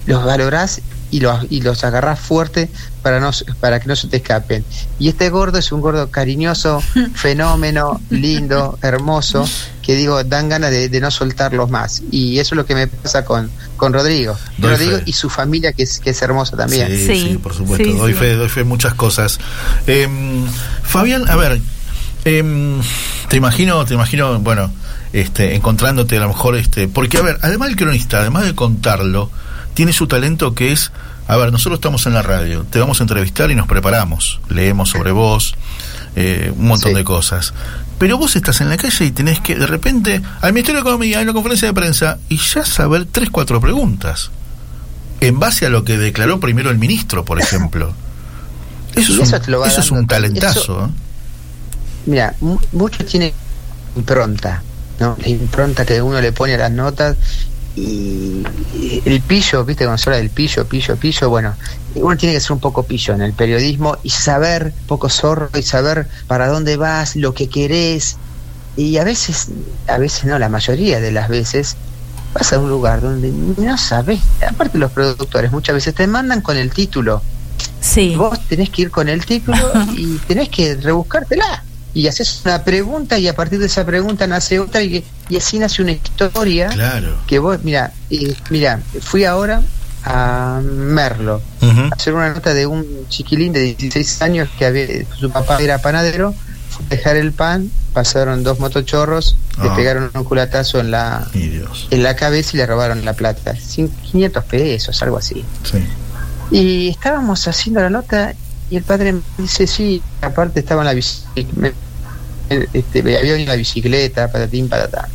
[0.06, 0.80] los valorás
[1.12, 2.68] y los, y los agarrás fuerte
[3.02, 3.30] para, no,
[3.60, 4.64] para que no se te escapen.
[4.98, 6.82] Y este gordo es un gordo cariñoso,
[7.14, 9.48] fenómeno, lindo, hermoso,
[9.82, 12.02] que digo, dan ganas de, de no soltarlos más.
[12.10, 14.36] Y eso es lo que me pasa con, con Rodrigo.
[14.56, 15.02] Doy Rodrigo fe.
[15.06, 16.88] y su familia, que es, que es hermosa también.
[16.88, 17.84] Sí, Sí, sí, por supuesto.
[17.84, 18.18] sí, doy sí.
[18.18, 19.38] fe, doy fe en muchas cosas.
[19.86, 20.46] Em,
[20.82, 21.60] Fabián, a ver,
[22.24, 22.80] em,
[23.28, 24.72] te imagino, te imagino, bueno,
[25.12, 29.30] este, encontrándote a lo mejor, este, porque a ver, además el cronista, además de contarlo,
[29.74, 30.92] tiene su talento que es,
[31.28, 34.90] a ver, nosotros estamos en la radio, te vamos a entrevistar y nos preparamos, leemos
[34.90, 35.54] sobre vos,
[36.16, 36.96] eh, un montón Sí.
[36.96, 37.54] de cosas.
[37.98, 41.20] Pero vos estás en la calle y tenés que, de repente, al Ministerio de Economía,
[41.20, 44.30] en la conferencia de prensa, y ya saber tres, cuatro preguntas
[45.20, 47.94] en base a lo que declaró primero el ministro, por ejemplo.
[48.96, 50.60] Eso, es, un, eso es talentazo.
[50.60, 50.88] Eso- ¿eh?
[52.06, 53.32] Mira, mu- mucho tiene
[53.94, 54.62] impronta,
[54.98, 55.16] ¿no?
[55.20, 57.16] La impronta que uno le pone a las notas
[57.74, 58.42] y
[59.04, 59.84] el pillo, ¿viste?
[59.84, 61.54] Cuando se habla del pillo, pillo, pillo, bueno,
[61.94, 65.48] uno tiene que ser un poco pillo en el periodismo y saber, un poco zorro,
[65.58, 68.16] y saber para dónde vas, lo que querés.
[68.76, 69.48] Y a veces,
[69.88, 71.76] a veces no, la mayoría de las veces,
[72.34, 74.20] vas a un lugar donde no sabes.
[74.46, 77.22] Aparte los productores muchas veces te mandan con el título.
[77.80, 78.14] sí.
[78.16, 79.58] Vos tenés que ir con el título
[79.96, 81.64] y tenés que rebuscártela.
[81.94, 85.58] Y haces una pregunta y a partir de esa pregunta nace otra y, y así
[85.58, 87.16] nace una historia Claro.
[87.26, 89.62] que vos, mira, y, mira, fui ahora
[90.04, 94.86] a Merlo a hacer una nota de un chiquilín de 16 años que había,
[95.18, 96.34] su papá era panadero,
[96.70, 99.76] fue a dejar el pan, pasaron dos motochorros, le Ah.
[99.76, 103.52] pegaron un culatazo en la, en la cabeza y le robaron la plata.
[103.54, 105.44] Cin- 500 pesos, algo así.
[105.70, 105.78] Sí.
[106.50, 108.34] Y estábamos haciendo la nota
[108.72, 111.76] y el padre me dice, sí, aparte estaba en la bicicleta,
[112.72, 115.08] este, había venido la bicicleta, patatín, patatá.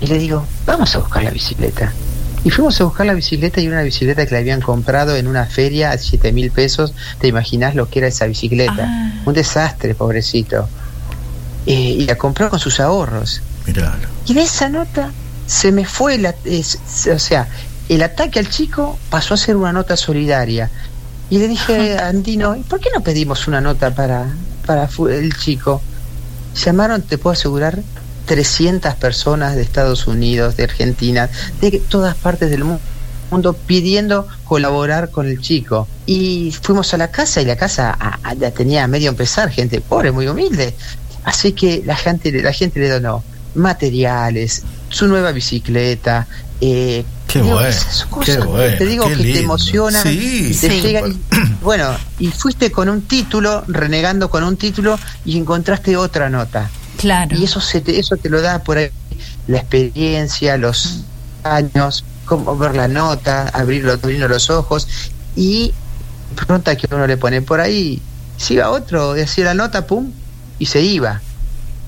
[0.00, 1.92] Y le digo, vamos a buscar la bicicleta.
[2.44, 5.28] Y fuimos a buscar la bicicleta y era una bicicleta que le habían comprado en
[5.28, 6.92] una feria a 7 mil pesos.
[7.20, 8.74] ¿Te imaginas lo que era esa bicicleta?
[8.80, 9.12] Ah.
[9.24, 10.68] Un desastre, pobrecito.
[11.66, 13.42] Eh, y la compró con sus ahorros.
[13.66, 13.96] Mirá.
[14.26, 15.12] Y de esa nota
[15.46, 16.78] se me fue, la, es-
[17.14, 17.46] o sea,
[17.88, 20.68] el ataque al chico pasó a ser una nota solidaria.
[21.30, 24.26] Y le dije a Andino, ¿y por qué no pedimos una nota para,
[24.66, 25.80] para el chico?
[26.54, 27.82] Llamaron, te puedo asegurar,
[28.26, 31.28] 300 personas de Estados Unidos, de Argentina,
[31.60, 32.78] de todas partes del mu-
[33.30, 35.88] mundo pidiendo colaborar con el chico.
[36.06, 39.50] Y fuimos a la casa y la casa a- a- la tenía a medio empezar,
[39.50, 40.74] gente pobre, muy humilde.
[41.24, 43.24] Así que la gente, la gente le donó
[43.54, 46.26] materiales, su nueva bicicleta.
[46.60, 50.56] Eh, Qué digo, bueno, esas cosas qué que bueno, te digo que te emocionan Sí,
[50.60, 50.80] te sí.
[50.82, 51.12] llegan.
[51.12, 51.18] y-
[51.62, 51.88] bueno,
[52.18, 56.70] y fuiste con un título, renegando con un título y encontraste otra nota.
[56.98, 57.36] Claro.
[57.36, 58.90] Y eso se te, eso te lo da por ahí
[59.46, 61.00] la experiencia, los
[61.42, 64.86] años, cómo ver la nota, abrirlo, abrirlo los ojos
[65.34, 65.72] y
[66.46, 68.00] pronta que uno le pone por ahí,
[68.36, 70.10] si iba otro, decía la nota, pum,
[70.58, 71.20] y se iba.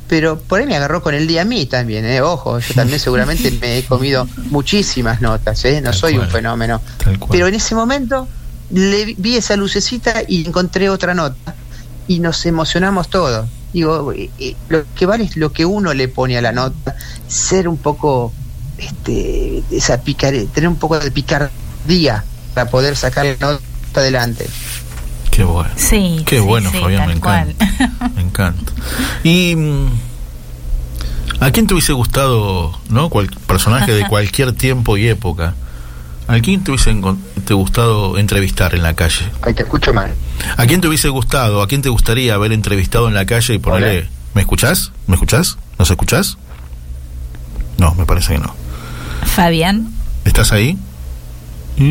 [0.08, 2.20] Pero por ahí me agarró con el día a mí también, ¿eh?
[2.20, 5.80] ojo, yo también seguramente me he comido muchísimas notas, ¿eh?
[5.80, 6.80] no Tal soy un fenómeno.
[7.30, 8.28] Pero en ese momento
[8.70, 11.54] le vi- vi esa lucecita y encontré otra nota
[12.06, 13.48] y nos emocionamos todos.
[13.72, 16.94] Digo, eh, eh, lo que vale es lo que uno le pone a la nota,
[17.26, 18.32] ser un poco,
[18.78, 22.24] este, esa picare, tener un poco de picardía
[22.54, 23.60] para poder sacar la nota
[23.94, 24.46] adelante.
[25.34, 25.70] Qué bueno.
[25.76, 26.22] Sí.
[26.26, 27.50] Qué sí, bueno, sí, Fabián, me cual.
[27.50, 28.10] encanta.
[28.14, 28.72] Me encanta.
[29.24, 29.86] Y mm,
[31.40, 33.08] ¿a quién te hubiese gustado, no?
[33.10, 35.54] Cual- personaje de cualquier tiempo y época.
[36.26, 36.94] ¿A quién te hubiese
[37.44, 39.28] te gustado entrevistar en la calle?
[39.42, 40.14] Ahí te escucho mal.
[40.56, 41.60] ¿A quién te hubiese gustado?
[41.62, 43.98] ¿A quién te gustaría haber entrevistado en la calle y ponerle...
[43.98, 44.08] Hola.
[44.34, 44.92] ¿Me escuchás?
[45.06, 45.58] ¿Me escuchás?
[45.78, 46.38] ¿Nos escuchás?
[47.76, 48.54] No, me parece que no.
[49.26, 49.90] Fabián.
[50.24, 50.78] ¿Estás ahí?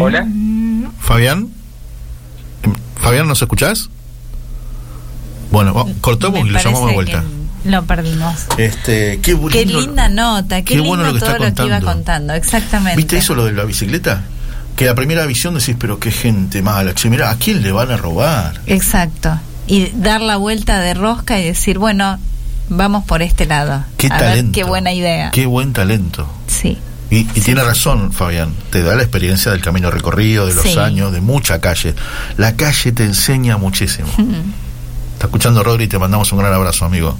[0.01, 0.25] Hola.
[0.99, 1.49] ¿Fabián?
[3.03, 3.89] ¿Fabián, nos escuchás?
[5.51, 7.23] Bueno, cortamos y lo llamamos de vuelta.
[7.63, 8.33] que Lo perdimos.
[8.57, 11.45] Este, qué, bu- Qué linda nota, qué, qué lindo bueno lo que todo lo que
[11.45, 11.85] iba contando.
[11.91, 12.97] contando, exactamente.
[12.97, 14.23] ¿Viste eso lo de la bicicleta?
[14.75, 16.95] Que a primera visión decís, pero qué gente mala.
[16.95, 18.59] Che, mira, ¿a quién le van a robar?
[18.65, 19.37] Exacto.
[19.67, 22.17] Y dar la vuelta de rosca y decir, bueno,
[22.69, 23.83] vamos por este lado.
[23.97, 24.43] Qué a talento.
[24.45, 25.29] ver qué buena idea.
[25.31, 26.27] Qué buen talento.
[26.47, 26.79] Sí.
[27.09, 28.53] Y, y tiene razón, Fabián.
[28.71, 30.77] Te da la experiencia del camino recorrido, de los Sí.
[30.79, 31.93] años, de mucha calle.
[32.37, 34.07] La calle te enseña muchísimo.
[35.13, 37.17] Está escuchando Rodri y te mandamos un gran abrazo, amigo.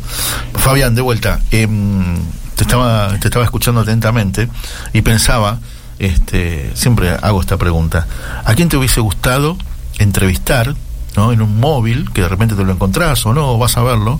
[0.56, 1.40] Fabián, de vuelta.
[1.52, 2.18] em,
[2.56, 4.48] te estaba te estaba escuchando atentamente
[4.94, 5.60] y pensaba,
[6.00, 8.08] este, siempre hago esta pregunta.
[8.46, 9.58] ¿A quién te hubiese gustado
[10.00, 10.76] entrevistar,
[11.16, 13.84] no, en un móvil que de repente te lo encontrás o no, o vas a
[13.84, 14.20] verlo,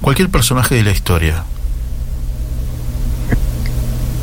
[0.00, 1.44] cualquier personaje de la historia?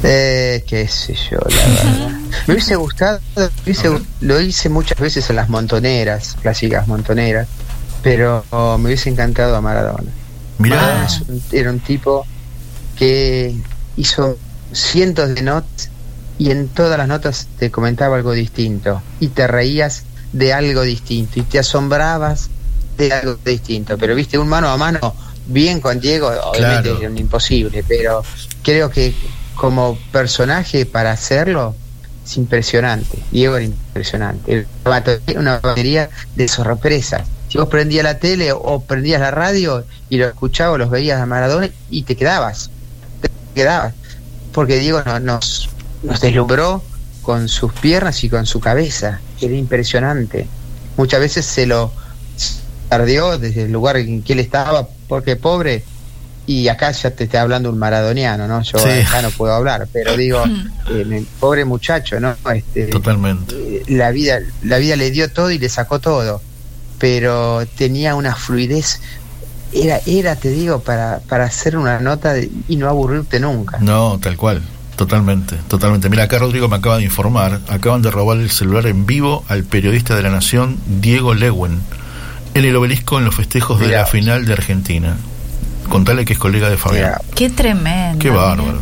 [0.03, 2.09] Eh, qué sé yo, la verdad.
[2.47, 7.47] Me hubiese gustado, me hubiese gu- lo hice muchas veces en las montoneras, clásicas montoneras,
[8.01, 10.09] pero oh, me hubiese encantado a Maradona.
[10.57, 11.07] Mirá.
[11.51, 12.25] Era un tipo
[12.97, 13.55] que
[13.97, 14.37] hizo
[14.71, 15.89] cientos de notas
[16.37, 21.39] y en todas las notas te comentaba algo distinto y te reías de algo distinto
[21.39, 22.49] y te asombrabas
[22.97, 23.97] de algo distinto.
[23.97, 25.13] Pero viste, un mano a mano
[25.47, 26.99] bien con Diego, obviamente Claro.
[26.99, 28.23] era un imposible, pero
[28.63, 29.13] creo que
[29.59, 31.75] como personaje para hacerlo
[32.25, 33.19] es impresionante.
[33.31, 34.65] Diego era impresionante.
[35.35, 37.23] Una batería- de sorpresas.
[37.49, 41.19] Si vos prendías la tele o prendías la radio y lo escuchabas o los veías
[41.19, 42.69] a Maradona y te quedabas.
[43.21, 43.93] Te quedabas.
[44.53, 45.69] Porque Diego no- nos,
[46.03, 46.83] nos deslumbró
[47.21, 49.19] con sus piernas y con su cabeza.
[49.41, 50.47] Era impresionante.
[50.97, 51.91] Muchas veces se lo
[52.87, 55.83] tardeó desde el lugar en que él estaba, porque pobre,
[56.51, 58.63] y acá ya te está hablando un maradoniano, ¿no?
[58.63, 58.89] Yo Sí.
[59.05, 60.43] acá no puedo hablar, pero digo,
[60.89, 62.35] eh, me- pobre muchacho, ¿no?
[62.55, 63.53] Este, Totalmente.
[63.55, 66.41] eh, la vida, la vida le dio todo y le sacó todo,
[66.97, 68.99] pero tenía una fluidez,
[69.73, 73.77] era, era, te digo, para, para hacer una nota de- y no aburrirte nunca.
[73.79, 74.61] No, tal cual.
[74.95, 76.09] Totalmente, totalmente.
[76.09, 77.61] Mira, acá Rodrigo me acaba de informar.
[77.69, 81.79] Acaban de robar el celular en vivo al periodista de la Nación, Diego Lewen,
[82.53, 83.99] en el obelisco en los festejos de Mirá.
[83.99, 85.15] la final de Argentina.
[85.89, 87.05] Contale que es colega de Fabián.
[87.19, 87.21] Mirá.
[87.35, 88.19] Qué tremendo.
[88.19, 88.81] Qué bárbaro.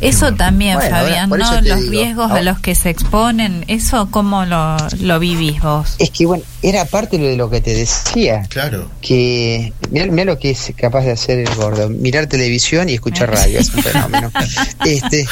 [0.00, 1.36] Eso también, Bueno, Fabián, ¿no?
[1.36, 5.96] Los digo, riesgos a los que se exponen, ¿eso cómo lo, lo vivís vos?
[5.98, 8.46] Es que bueno, era parte de lo que te decía.
[8.48, 8.88] Claro.
[9.02, 13.58] que mira, lo que es capaz de hacer el gordo, mirar televisión y escuchar radio,
[13.58, 14.32] es un fenómeno.
[14.86, 15.26] Este,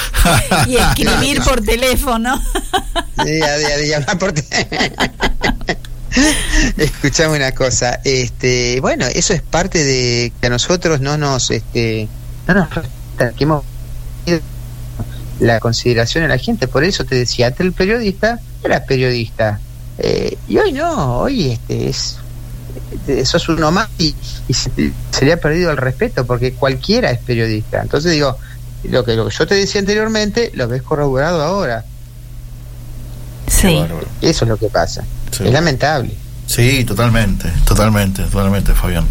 [0.67, 2.35] Y escribir por teléfono.
[3.17, 3.27] a-
[3.87, 4.45] y hablar por te-
[6.77, 12.09] Escuchame una cosa, este, bueno, eso es parte de que a nosotros no nos, este,
[12.47, 13.65] no nos resta, que hemos
[15.41, 16.67] la consideración de la gente.
[16.67, 19.61] Por eso te decía, antes el periodista era periodista.
[19.99, 22.19] Eh, y hoy no, hoy este es
[23.09, 24.15] eh, sos uno más y,
[24.47, 24.71] y se,
[25.11, 27.83] se le ha perdido el respeto porque cualquiera es periodista.
[27.83, 28.37] Entonces digo,
[28.85, 31.85] lo que, lo que yo te decía anteriormente, lo ves corroborado ahora.
[33.47, 33.85] Sí.
[34.21, 35.05] Eso es lo que pasa.
[35.31, 35.45] Sí.
[35.45, 36.15] Es lamentable.
[36.47, 39.05] Sí, totalmente, totalmente, totalmente, Fabián.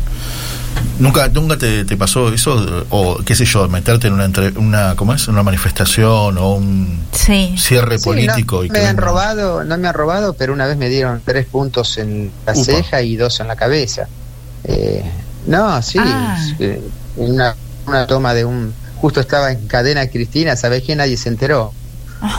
[1.00, 2.86] ¿Nunca, nunca te, te pasó eso?
[2.90, 5.28] O, qué sé yo, meterte en una, entre- una, ¿cómo es?
[5.28, 7.56] Una manifestación o un Sí.
[7.58, 8.58] cierre Sí, político.
[8.58, 11.22] no, y que me han robado, no me han robado, pero una vez me dieron
[11.24, 12.64] tres puntos en la Upa.
[12.64, 14.08] ceja y dos en la cabeza.
[14.64, 15.04] Eh,
[15.46, 16.38] no, sí, Ah.
[17.16, 18.74] una, una toma de un...
[18.98, 20.96] Justo estaba en cadena Cristina, ¿sabés qué?
[20.96, 21.72] Nadie se enteró.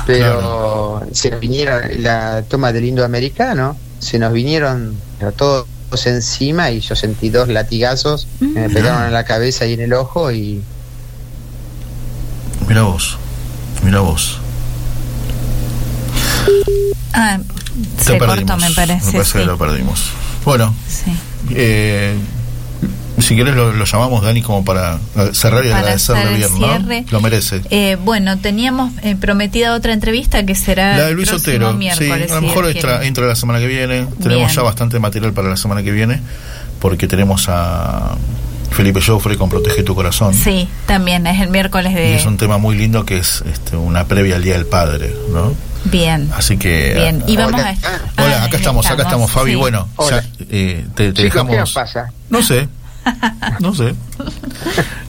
[0.07, 5.67] Pero se nos vinieron, la toma del indoamericano, se nos vinieron a todos
[6.05, 8.73] encima y yo sentí dos latigazos que me Mm.
[8.75, 10.63] pegaron en la cabeza y en el ojo y
[12.69, 13.17] Mira vos,
[13.83, 14.39] mira vos.
[17.13, 17.39] Ah,
[17.99, 18.37] Te se perdimos.
[18.37, 19.07] cortó, me parece.
[19.07, 19.39] Me parece sí.
[19.39, 20.11] que lo perdimos.
[20.45, 21.13] Bueno, Sí.
[21.51, 22.17] eh,
[23.21, 24.99] si querés lo, lo llamamos, Dani, como para
[25.33, 27.07] cerrar y Para agradecerle bien.
[27.11, 27.63] Lo merece.
[27.71, 31.77] Eh, bueno, teníamos eh, prometida otra entrevista que será La de el Luis Otero, sí,
[31.79, 32.31] miércoles.
[32.31, 34.07] a lo mejor entra, entra la semana que viene.
[34.23, 34.49] Tenemos Bien.
[34.49, 36.21] ya bastante material para la semana que viene,
[36.81, 38.17] porque tenemos a
[38.71, 40.35] Felipe Joffre con Protege tu Corazón.
[40.35, 42.17] Sí, también es el miércoles Y de...
[42.17, 45.55] es un tema muy lindo que es este, una previa al Día del Padre, ¿no?
[45.85, 46.93] Bien, Así que...
[46.95, 47.23] bien.
[47.27, 47.71] Y vamos Hola.
[47.71, 48.23] a...
[48.23, 49.53] Hola, Ah, acá ahí estamos, acá estamos, Fabi.
[49.53, 49.57] sí.
[49.57, 50.23] Bueno, Hola.
[50.23, 51.73] ya, eh, te, te Chicos, ¿qué nos dejamos...
[51.73, 52.13] pasa?
[52.31, 52.69] No sé,
[53.61, 53.95] no sé.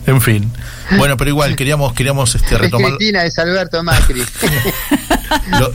[0.05, 0.51] En fin.
[0.97, 2.95] Bueno, pero igual queríamos queríamos este, Es retomar...
[2.95, 4.23] Cristina, es Alberto Macri.
[5.59, 5.71] lo,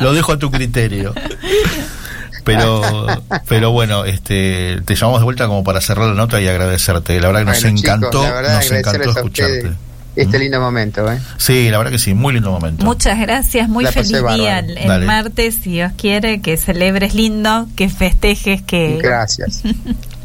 [0.00, 1.14] lo dejo a tu criterio.
[2.44, 3.06] Pero,
[3.46, 7.20] pero bueno, este, te llamamos de vuelta como para cerrar la nota y agradecerte.
[7.20, 9.72] La verdad que nos Bueno, encantó, nos encantó escucharte.
[10.22, 11.18] Este lindo momento, ¿eh?
[11.36, 12.84] Sí, la verdad que sí, muy lindo momento.
[12.84, 14.68] Muchas gracias, muy La feliz día bárbaro.
[14.76, 15.06] el, Dale.
[15.06, 18.98] martes, si Dios quiere, que celebres lindo, que festejes, que...
[19.02, 19.62] Gracias.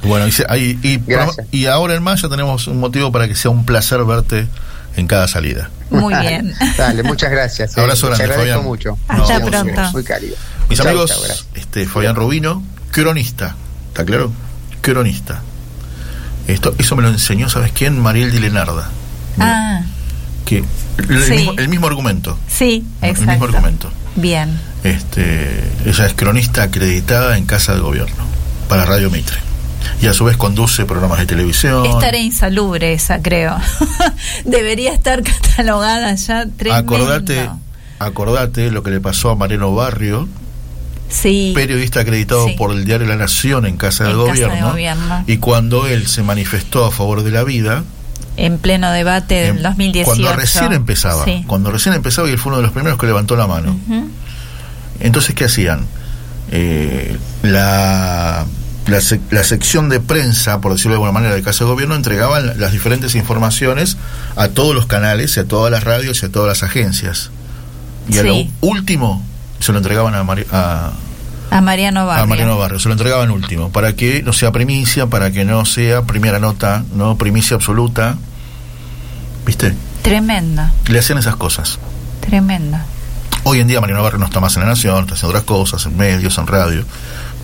[0.06, 1.48] Bueno, y, y, Gracias.
[1.50, 4.48] y ahora en mayo tenemos un motivo para que sea un placer verte
[4.98, 5.70] en cada salida.
[5.90, 6.54] Muy bien.
[6.78, 7.78] Dale, muchas gracias.
[7.78, 7.80] eh.
[7.80, 8.66] Abrazo Te grande, agradezco Fabián.
[8.68, 8.98] mucho.
[9.08, 9.82] Hasta No, pronto.
[9.94, 10.36] Muy cálido.
[10.68, 11.22] Mis Chau, amigos, chau,
[11.56, 12.62] este Fabián Rubino,
[12.92, 13.56] cronista,
[13.88, 14.34] ¿está claro?
[14.82, 15.42] Cronista.
[16.50, 17.98] Esto, eso me lo enseñó, ¿sabes quién?
[17.98, 18.90] Mariel Di Lenarda.
[19.40, 19.82] Ah,
[20.46, 20.58] Que
[20.98, 21.32] el, Sí.
[21.34, 22.38] mismo, el mismo argumento.
[22.48, 23.46] sí, El mismo exacto.
[23.46, 23.92] argumento.
[24.16, 24.60] Bien.
[24.84, 28.24] Este, ella es cronista acreditada en Casa de Gobierno
[28.68, 29.38] para Radio Mitre.
[30.02, 31.86] Y a su vez conduce programas de televisión.
[31.86, 33.56] Es tarea insalubre esa, creo.
[34.46, 36.46] Debería estar catalogada ya.
[36.58, 36.94] Tremendo.
[36.96, 37.50] Acordate,
[38.00, 40.28] acordate lo que le pasó a Mariano Barrio,
[41.10, 41.52] Sí.
[41.56, 42.56] periodista acreditado Sí.
[42.58, 45.24] por el diario La Nación en Casa, En Casa de gobierno, Gobierno.
[45.28, 47.84] Y cuando él se manifestó a favor de la vida,
[48.38, 50.06] en pleno debate del en- 2018.
[50.06, 51.44] cuando recién empezaba, Sí.
[51.48, 53.78] cuando recién empezaba y él fue uno de los primeros que levantó la mano.
[55.00, 55.86] Entonces, ¿qué hacían?
[56.52, 58.46] Eh, la,
[58.88, 61.96] la, sec- la sección de prensa, por decirlo de alguna manera, del caso de gobierno,
[61.96, 63.98] entregaban las diferentes informaciones
[64.36, 67.32] a todos los canales, a todas las radios y a todas las agencias.
[68.10, 68.28] Y a Sí.
[68.28, 69.26] lo último
[69.60, 70.92] se lo entregaban a, a,
[71.56, 72.24] A Mariano Barrio.
[72.24, 75.66] a Mariano Barrio, se lo entregaban último, para que no sea primicia, para que no
[75.66, 78.16] sea primera nota, no primicia absoluta.
[79.46, 79.76] ¿Viste?
[80.02, 81.78] Tremendo, Le hacían esas cosas.
[82.22, 82.78] tremendo.
[83.44, 85.86] Hoy en día Mariano Barrio no está más en la Nación, está haciendo otras cosas,
[85.86, 86.86] en medios, en radio.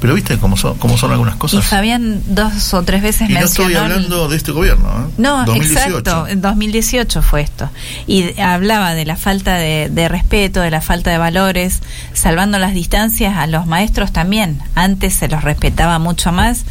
[0.02, 1.66] Pero viste cómo son, cómo son algunas Y cosas.
[1.66, 5.14] Fabián dos o tres veces Y no estoy el- hablando de este gobierno, ¿eh?
[5.18, 5.88] No, 2018.
[6.00, 7.70] exacto, en 2018 fue esto.
[8.08, 11.82] Y hablaba de la falta de, de respeto, de la falta de valores,
[12.14, 14.60] salvando las distancias a los maestros también.
[14.76, 16.64] Antes se los respetaba mucho más.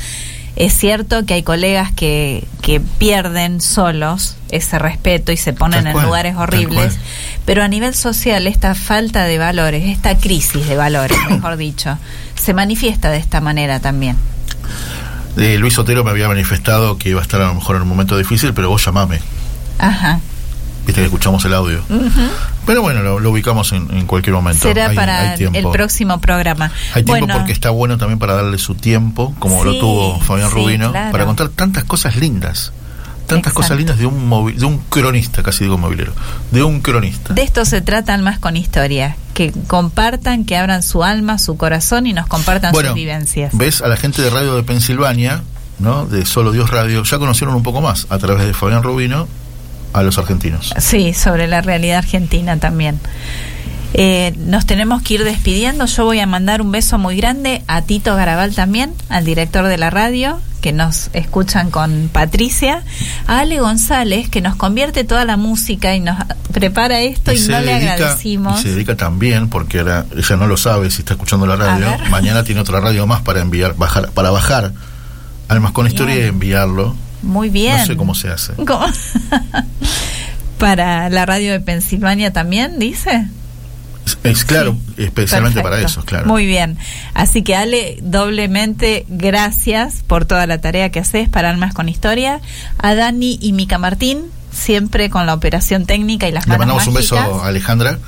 [0.59, 5.93] Es cierto que hay colegas que, que pierden solos ese respeto y se ponen en
[6.03, 6.99] lugares horribles,
[7.45, 11.97] pero a nivel social esta falta de valores, esta crisis de valores, mejor dicho,
[12.35, 14.17] se manifiesta de esta manera también.
[15.37, 17.89] Eh, Luis Otero me había manifestado que iba a estar a lo mejor en un
[17.89, 19.21] momento difícil, pero vos llamame.
[19.79, 20.19] Ajá.
[20.89, 21.83] Viste que escuchamos el audio.
[22.67, 24.63] Pero bueno, lo, lo ubicamos en, en cualquier momento.
[24.67, 26.73] Será Hay- para hay el próximo programa.
[26.95, 30.49] Hay tiempo bueno, porque está bueno también para darle su tiempo, como lo tuvo Fabián
[30.49, 31.13] sí, Rubino, claro.
[31.13, 32.73] para contar tantas cosas lindas.
[33.27, 33.57] Tantas Exacto.
[33.61, 36.15] cosas lindas de un movi- de un cronista, casi digo movilero,
[36.51, 37.35] de un cronista.
[37.35, 42.07] de esto se tratan más con historia, que compartan, que abran su alma, su corazón
[42.07, 43.51] y nos compartan bueno, sus vivencias.
[43.55, 45.43] ves a la gente de radio de Pensilvania,
[45.79, 46.07] ¿no?
[46.07, 49.29] De Solo Dios Radio, ya conocieron un poco más a través de Fabián Rubino
[49.93, 50.75] a los argentinos.
[50.79, 53.01] Sí, sobre la realidad argentina también.
[53.95, 55.87] Eh, nos tenemos que ir despidiendo.
[55.87, 59.79] Yo voy a mandar un beso muy grande a Tito Garabal también, al director de
[59.79, 62.83] la radio, que nos escuchan con Patricia,
[63.27, 66.19] a Ale González, que nos convierte toda la música y nos
[66.53, 68.61] prepara esto y, no le agradecimos.
[68.61, 71.87] Y se dedica también, porque ahora ella no lo sabe si está escuchando la radio.
[72.11, 74.73] Mañana tiene otra radio más para enviar, bajar, para bajar
[75.49, 76.95] Almas con Historia y enviarlo.
[77.23, 77.79] Muy bien.
[77.79, 78.53] No sé cómo se hace.
[78.55, 78.87] ¿Cómo?
[80.59, 83.29] Para la radio de Pensilvania también, dice.
[84.25, 86.27] Es, claro, especialmente para eso, claro.
[86.27, 86.79] Muy bien.
[87.15, 92.41] Así que Ale, doblemente gracias por toda la tarea que haces para Almas con Historia.
[92.79, 96.87] A Dani y Mica Martín, siempre con la operación técnica y las Le manos mandamos
[96.89, 97.99] un beso a Alejandra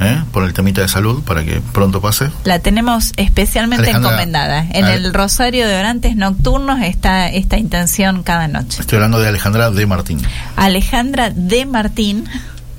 [0.00, 0.22] ¿eh?
[0.32, 2.30] por el temita de salud para que pronto pase.
[2.44, 4.66] La tenemos especialmente Alejandra, encomendada.
[4.70, 8.80] En el Rosario de Orantes Nocturnos está esta intención cada noche.
[8.80, 10.20] Estoy hablando de Alejandra de Martín.
[10.56, 12.24] Alejandra de Martín,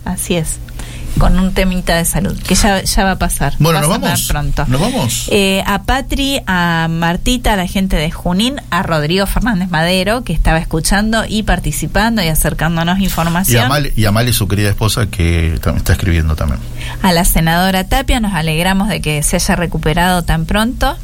[0.06, 0.60] así es,
[1.18, 3.54] con un temita de salud, que ya, ya va a pasar.
[3.60, 4.28] Bueno, va nos vamos.
[4.28, 4.66] pronto.
[4.68, 5.28] Nos vamos.
[5.32, 10.34] Eh, a Patri, a Martita, a la gente de Junín, a Rodrigo Fernández Madero, que
[10.34, 13.72] estaba escuchando y participando y acercándonos Y información.
[13.72, 16.60] a, y a Male, su querida esposa, que está escribiendo también.
[17.04, 20.96] a la senadora Tapia, nos alegramos de que se haya recuperado tan pronto.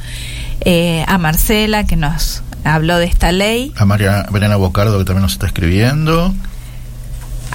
[0.61, 3.71] Eh, a Marcela, que nos habló de esta ley.
[3.77, 6.33] A María Verena Bocardo, que también nos está escribiendo.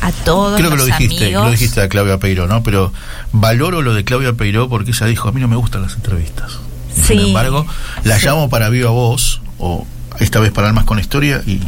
[0.02, 1.44] A todos Creo que los lo dijiste, amigos.
[1.44, 2.62] lo dijiste a Claudia Peiró, ¿no?
[2.62, 2.92] Pero
[3.32, 6.58] valoro lo de Claudia Peiró porque ella dijo, a mí no me gustan las entrevistas.
[6.94, 7.64] Sí, Sin embargo,
[8.04, 8.26] la sí.
[8.26, 9.86] llamo para Viva Voz, o
[10.18, 11.60] esta vez para Almas con Historia, y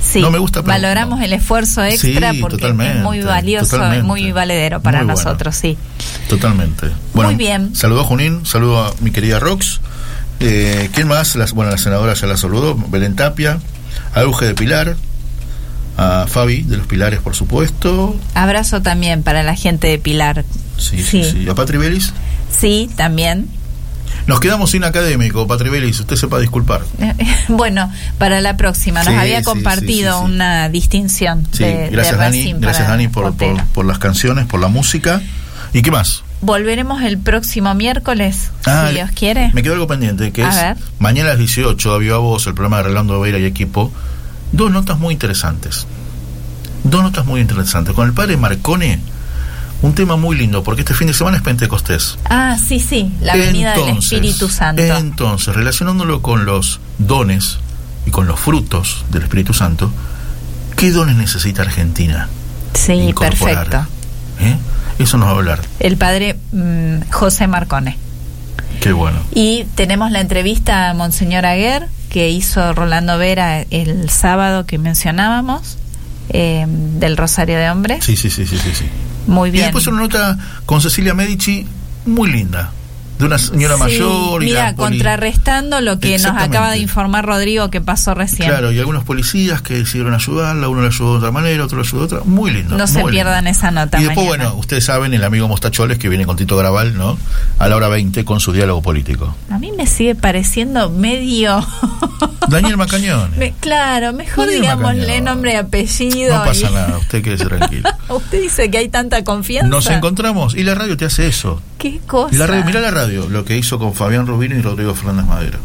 [0.00, 4.04] Sí, no me gusta, pero- valoramos el esfuerzo extra Sí, porque es muy valioso, totalmente.
[4.04, 5.20] muy valedero para Muy bueno.
[5.24, 5.76] nosotros, sí.
[6.28, 6.86] totalmente.
[7.14, 7.74] Bueno, Muy bien.
[7.74, 9.80] Saludo a Junín, saludo a mi querida Rox.
[10.40, 11.34] Eh, ¿Quién más?
[11.36, 13.58] Las- bueno, la senadora ya la saludó, Belén Tapia,
[14.14, 14.96] a Euge de Pilar,
[15.98, 18.16] a Fabi de los Pilares, por supuesto.
[18.34, 20.44] Abrazo también para la gente de Pilar.
[20.78, 21.30] Sí, sí, Sí.
[21.42, 21.48] sí.
[21.50, 22.12] A Patri Belis.
[22.56, 23.48] Sí, también.
[24.26, 26.82] Nos quedamos sin académico, Patri Belis, usted sepa disculpar.
[27.48, 29.02] Bueno, para la próxima.
[29.02, 33.84] Nos Sí, había compartido una distinción de, gracias de Dani, gracias Dani por, por, por
[33.86, 35.20] las canciones, por la música.
[35.72, 36.22] ¿Y qué más?
[36.40, 39.50] Volveremos el próximo miércoles, Ah, si Dios quiere.
[39.54, 40.76] Me quedó algo pendiente, que A es ver.
[40.98, 43.90] mañana a las 18, a Viva Voz, el programa de Rolando Vera y equipo.
[44.52, 45.86] Dos notas muy interesantes.
[46.84, 47.94] Dos notas muy interesantes.
[47.94, 49.00] Con el padre Marcone,
[49.82, 52.18] un tema muy lindo, porque este fin de semana es Pentecostés.
[52.24, 54.82] Ah, sí, sí, la venida del Espíritu Santo.
[54.82, 57.58] Entonces, relacionándolo con los dones
[58.06, 59.90] y con los frutos del Espíritu Santo,
[60.76, 62.28] ¿qué dones necesita Argentina?
[62.74, 63.68] sí, incorporar?
[63.68, 63.86] perfecto.
[64.40, 64.56] ¿Eh?
[64.98, 65.60] Eso nos va a hablar.
[65.80, 67.96] El padre mm, José Marcone.
[68.80, 69.18] Qué bueno.
[69.34, 75.76] Y tenemos la entrevista a Monseñor Aguer, que hizo Rolando Vera el sábado que mencionábamos,
[76.30, 78.04] eh, del Rosario de Hombres.
[78.04, 78.84] Sí, sí, sí, sí, sí.
[79.26, 79.64] Muy Y bien.
[79.66, 81.66] después una nota con Cecilia Medici
[82.06, 82.72] muy linda,
[83.18, 84.42] de una señora Sí, mayor.
[84.42, 88.48] y Mira, contrarrestando lo que nos acaba de informar Rodrigo que pasó recién.
[88.48, 91.84] Claro, y algunos policías que decidieron ayudarla, uno la ayudó de otra manera, otro la
[91.84, 92.20] ayudó de otra.
[92.24, 92.76] Muy lindo.
[92.76, 93.50] no se pierdan lindo.
[93.58, 93.98] esa nota.
[94.00, 94.44] Y después, mañana.
[94.50, 97.18] bueno, ustedes saben, el amigo Mostacholes que viene con Tito Graval, ¿no?
[97.58, 99.34] A la hora 20 con su diálogo político.
[99.50, 101.66] A mí me sigue pareciendo medio.
[102.48, 103.30] Daniel Macañón.
[103.36, 105.24] Me- claro, mejor Daniel digámosle Macañón.
[105.24, 106.36] nombre y apellido.
[106.38, 107.90] No pasa y- nada, usted quede tranquilo.
[108.08, 109.68] Usted dice que hay tanta confianza.
[109.68, 111.60] Nos encontramos y la radio te hace eso.
[111.78, 112.34] ¿Qué cosa?
[112.36, 115.58] La radio, mirá la radio, lo que hizo con Fabián Rubino y Rodrigo Fernández Madero.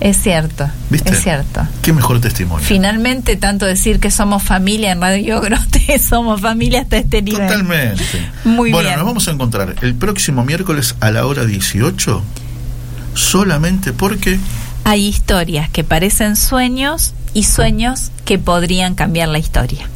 [0.00, 1.12] Es cierto, ¿Viste?
[1.12, 1.66] es cierto.
[1.80, 2.66] Qué mejor testimonio.
[2.66, 7.46] Finalmente, tanto decir que somos familia en Radio Grote, somos familia hasta este nivel.
[7.46, 8.02] Totalmente.
[8.44, 8.98] Muy bueno, bien.
[8.98, 12.22] nos vamos a encontrar el próximo miércoles a la hora 18,
[13.14, 14.38] solamente porque
[14.84, 19.88] Hay historias que parecen sueños y sueños que podrían cambiar la historia.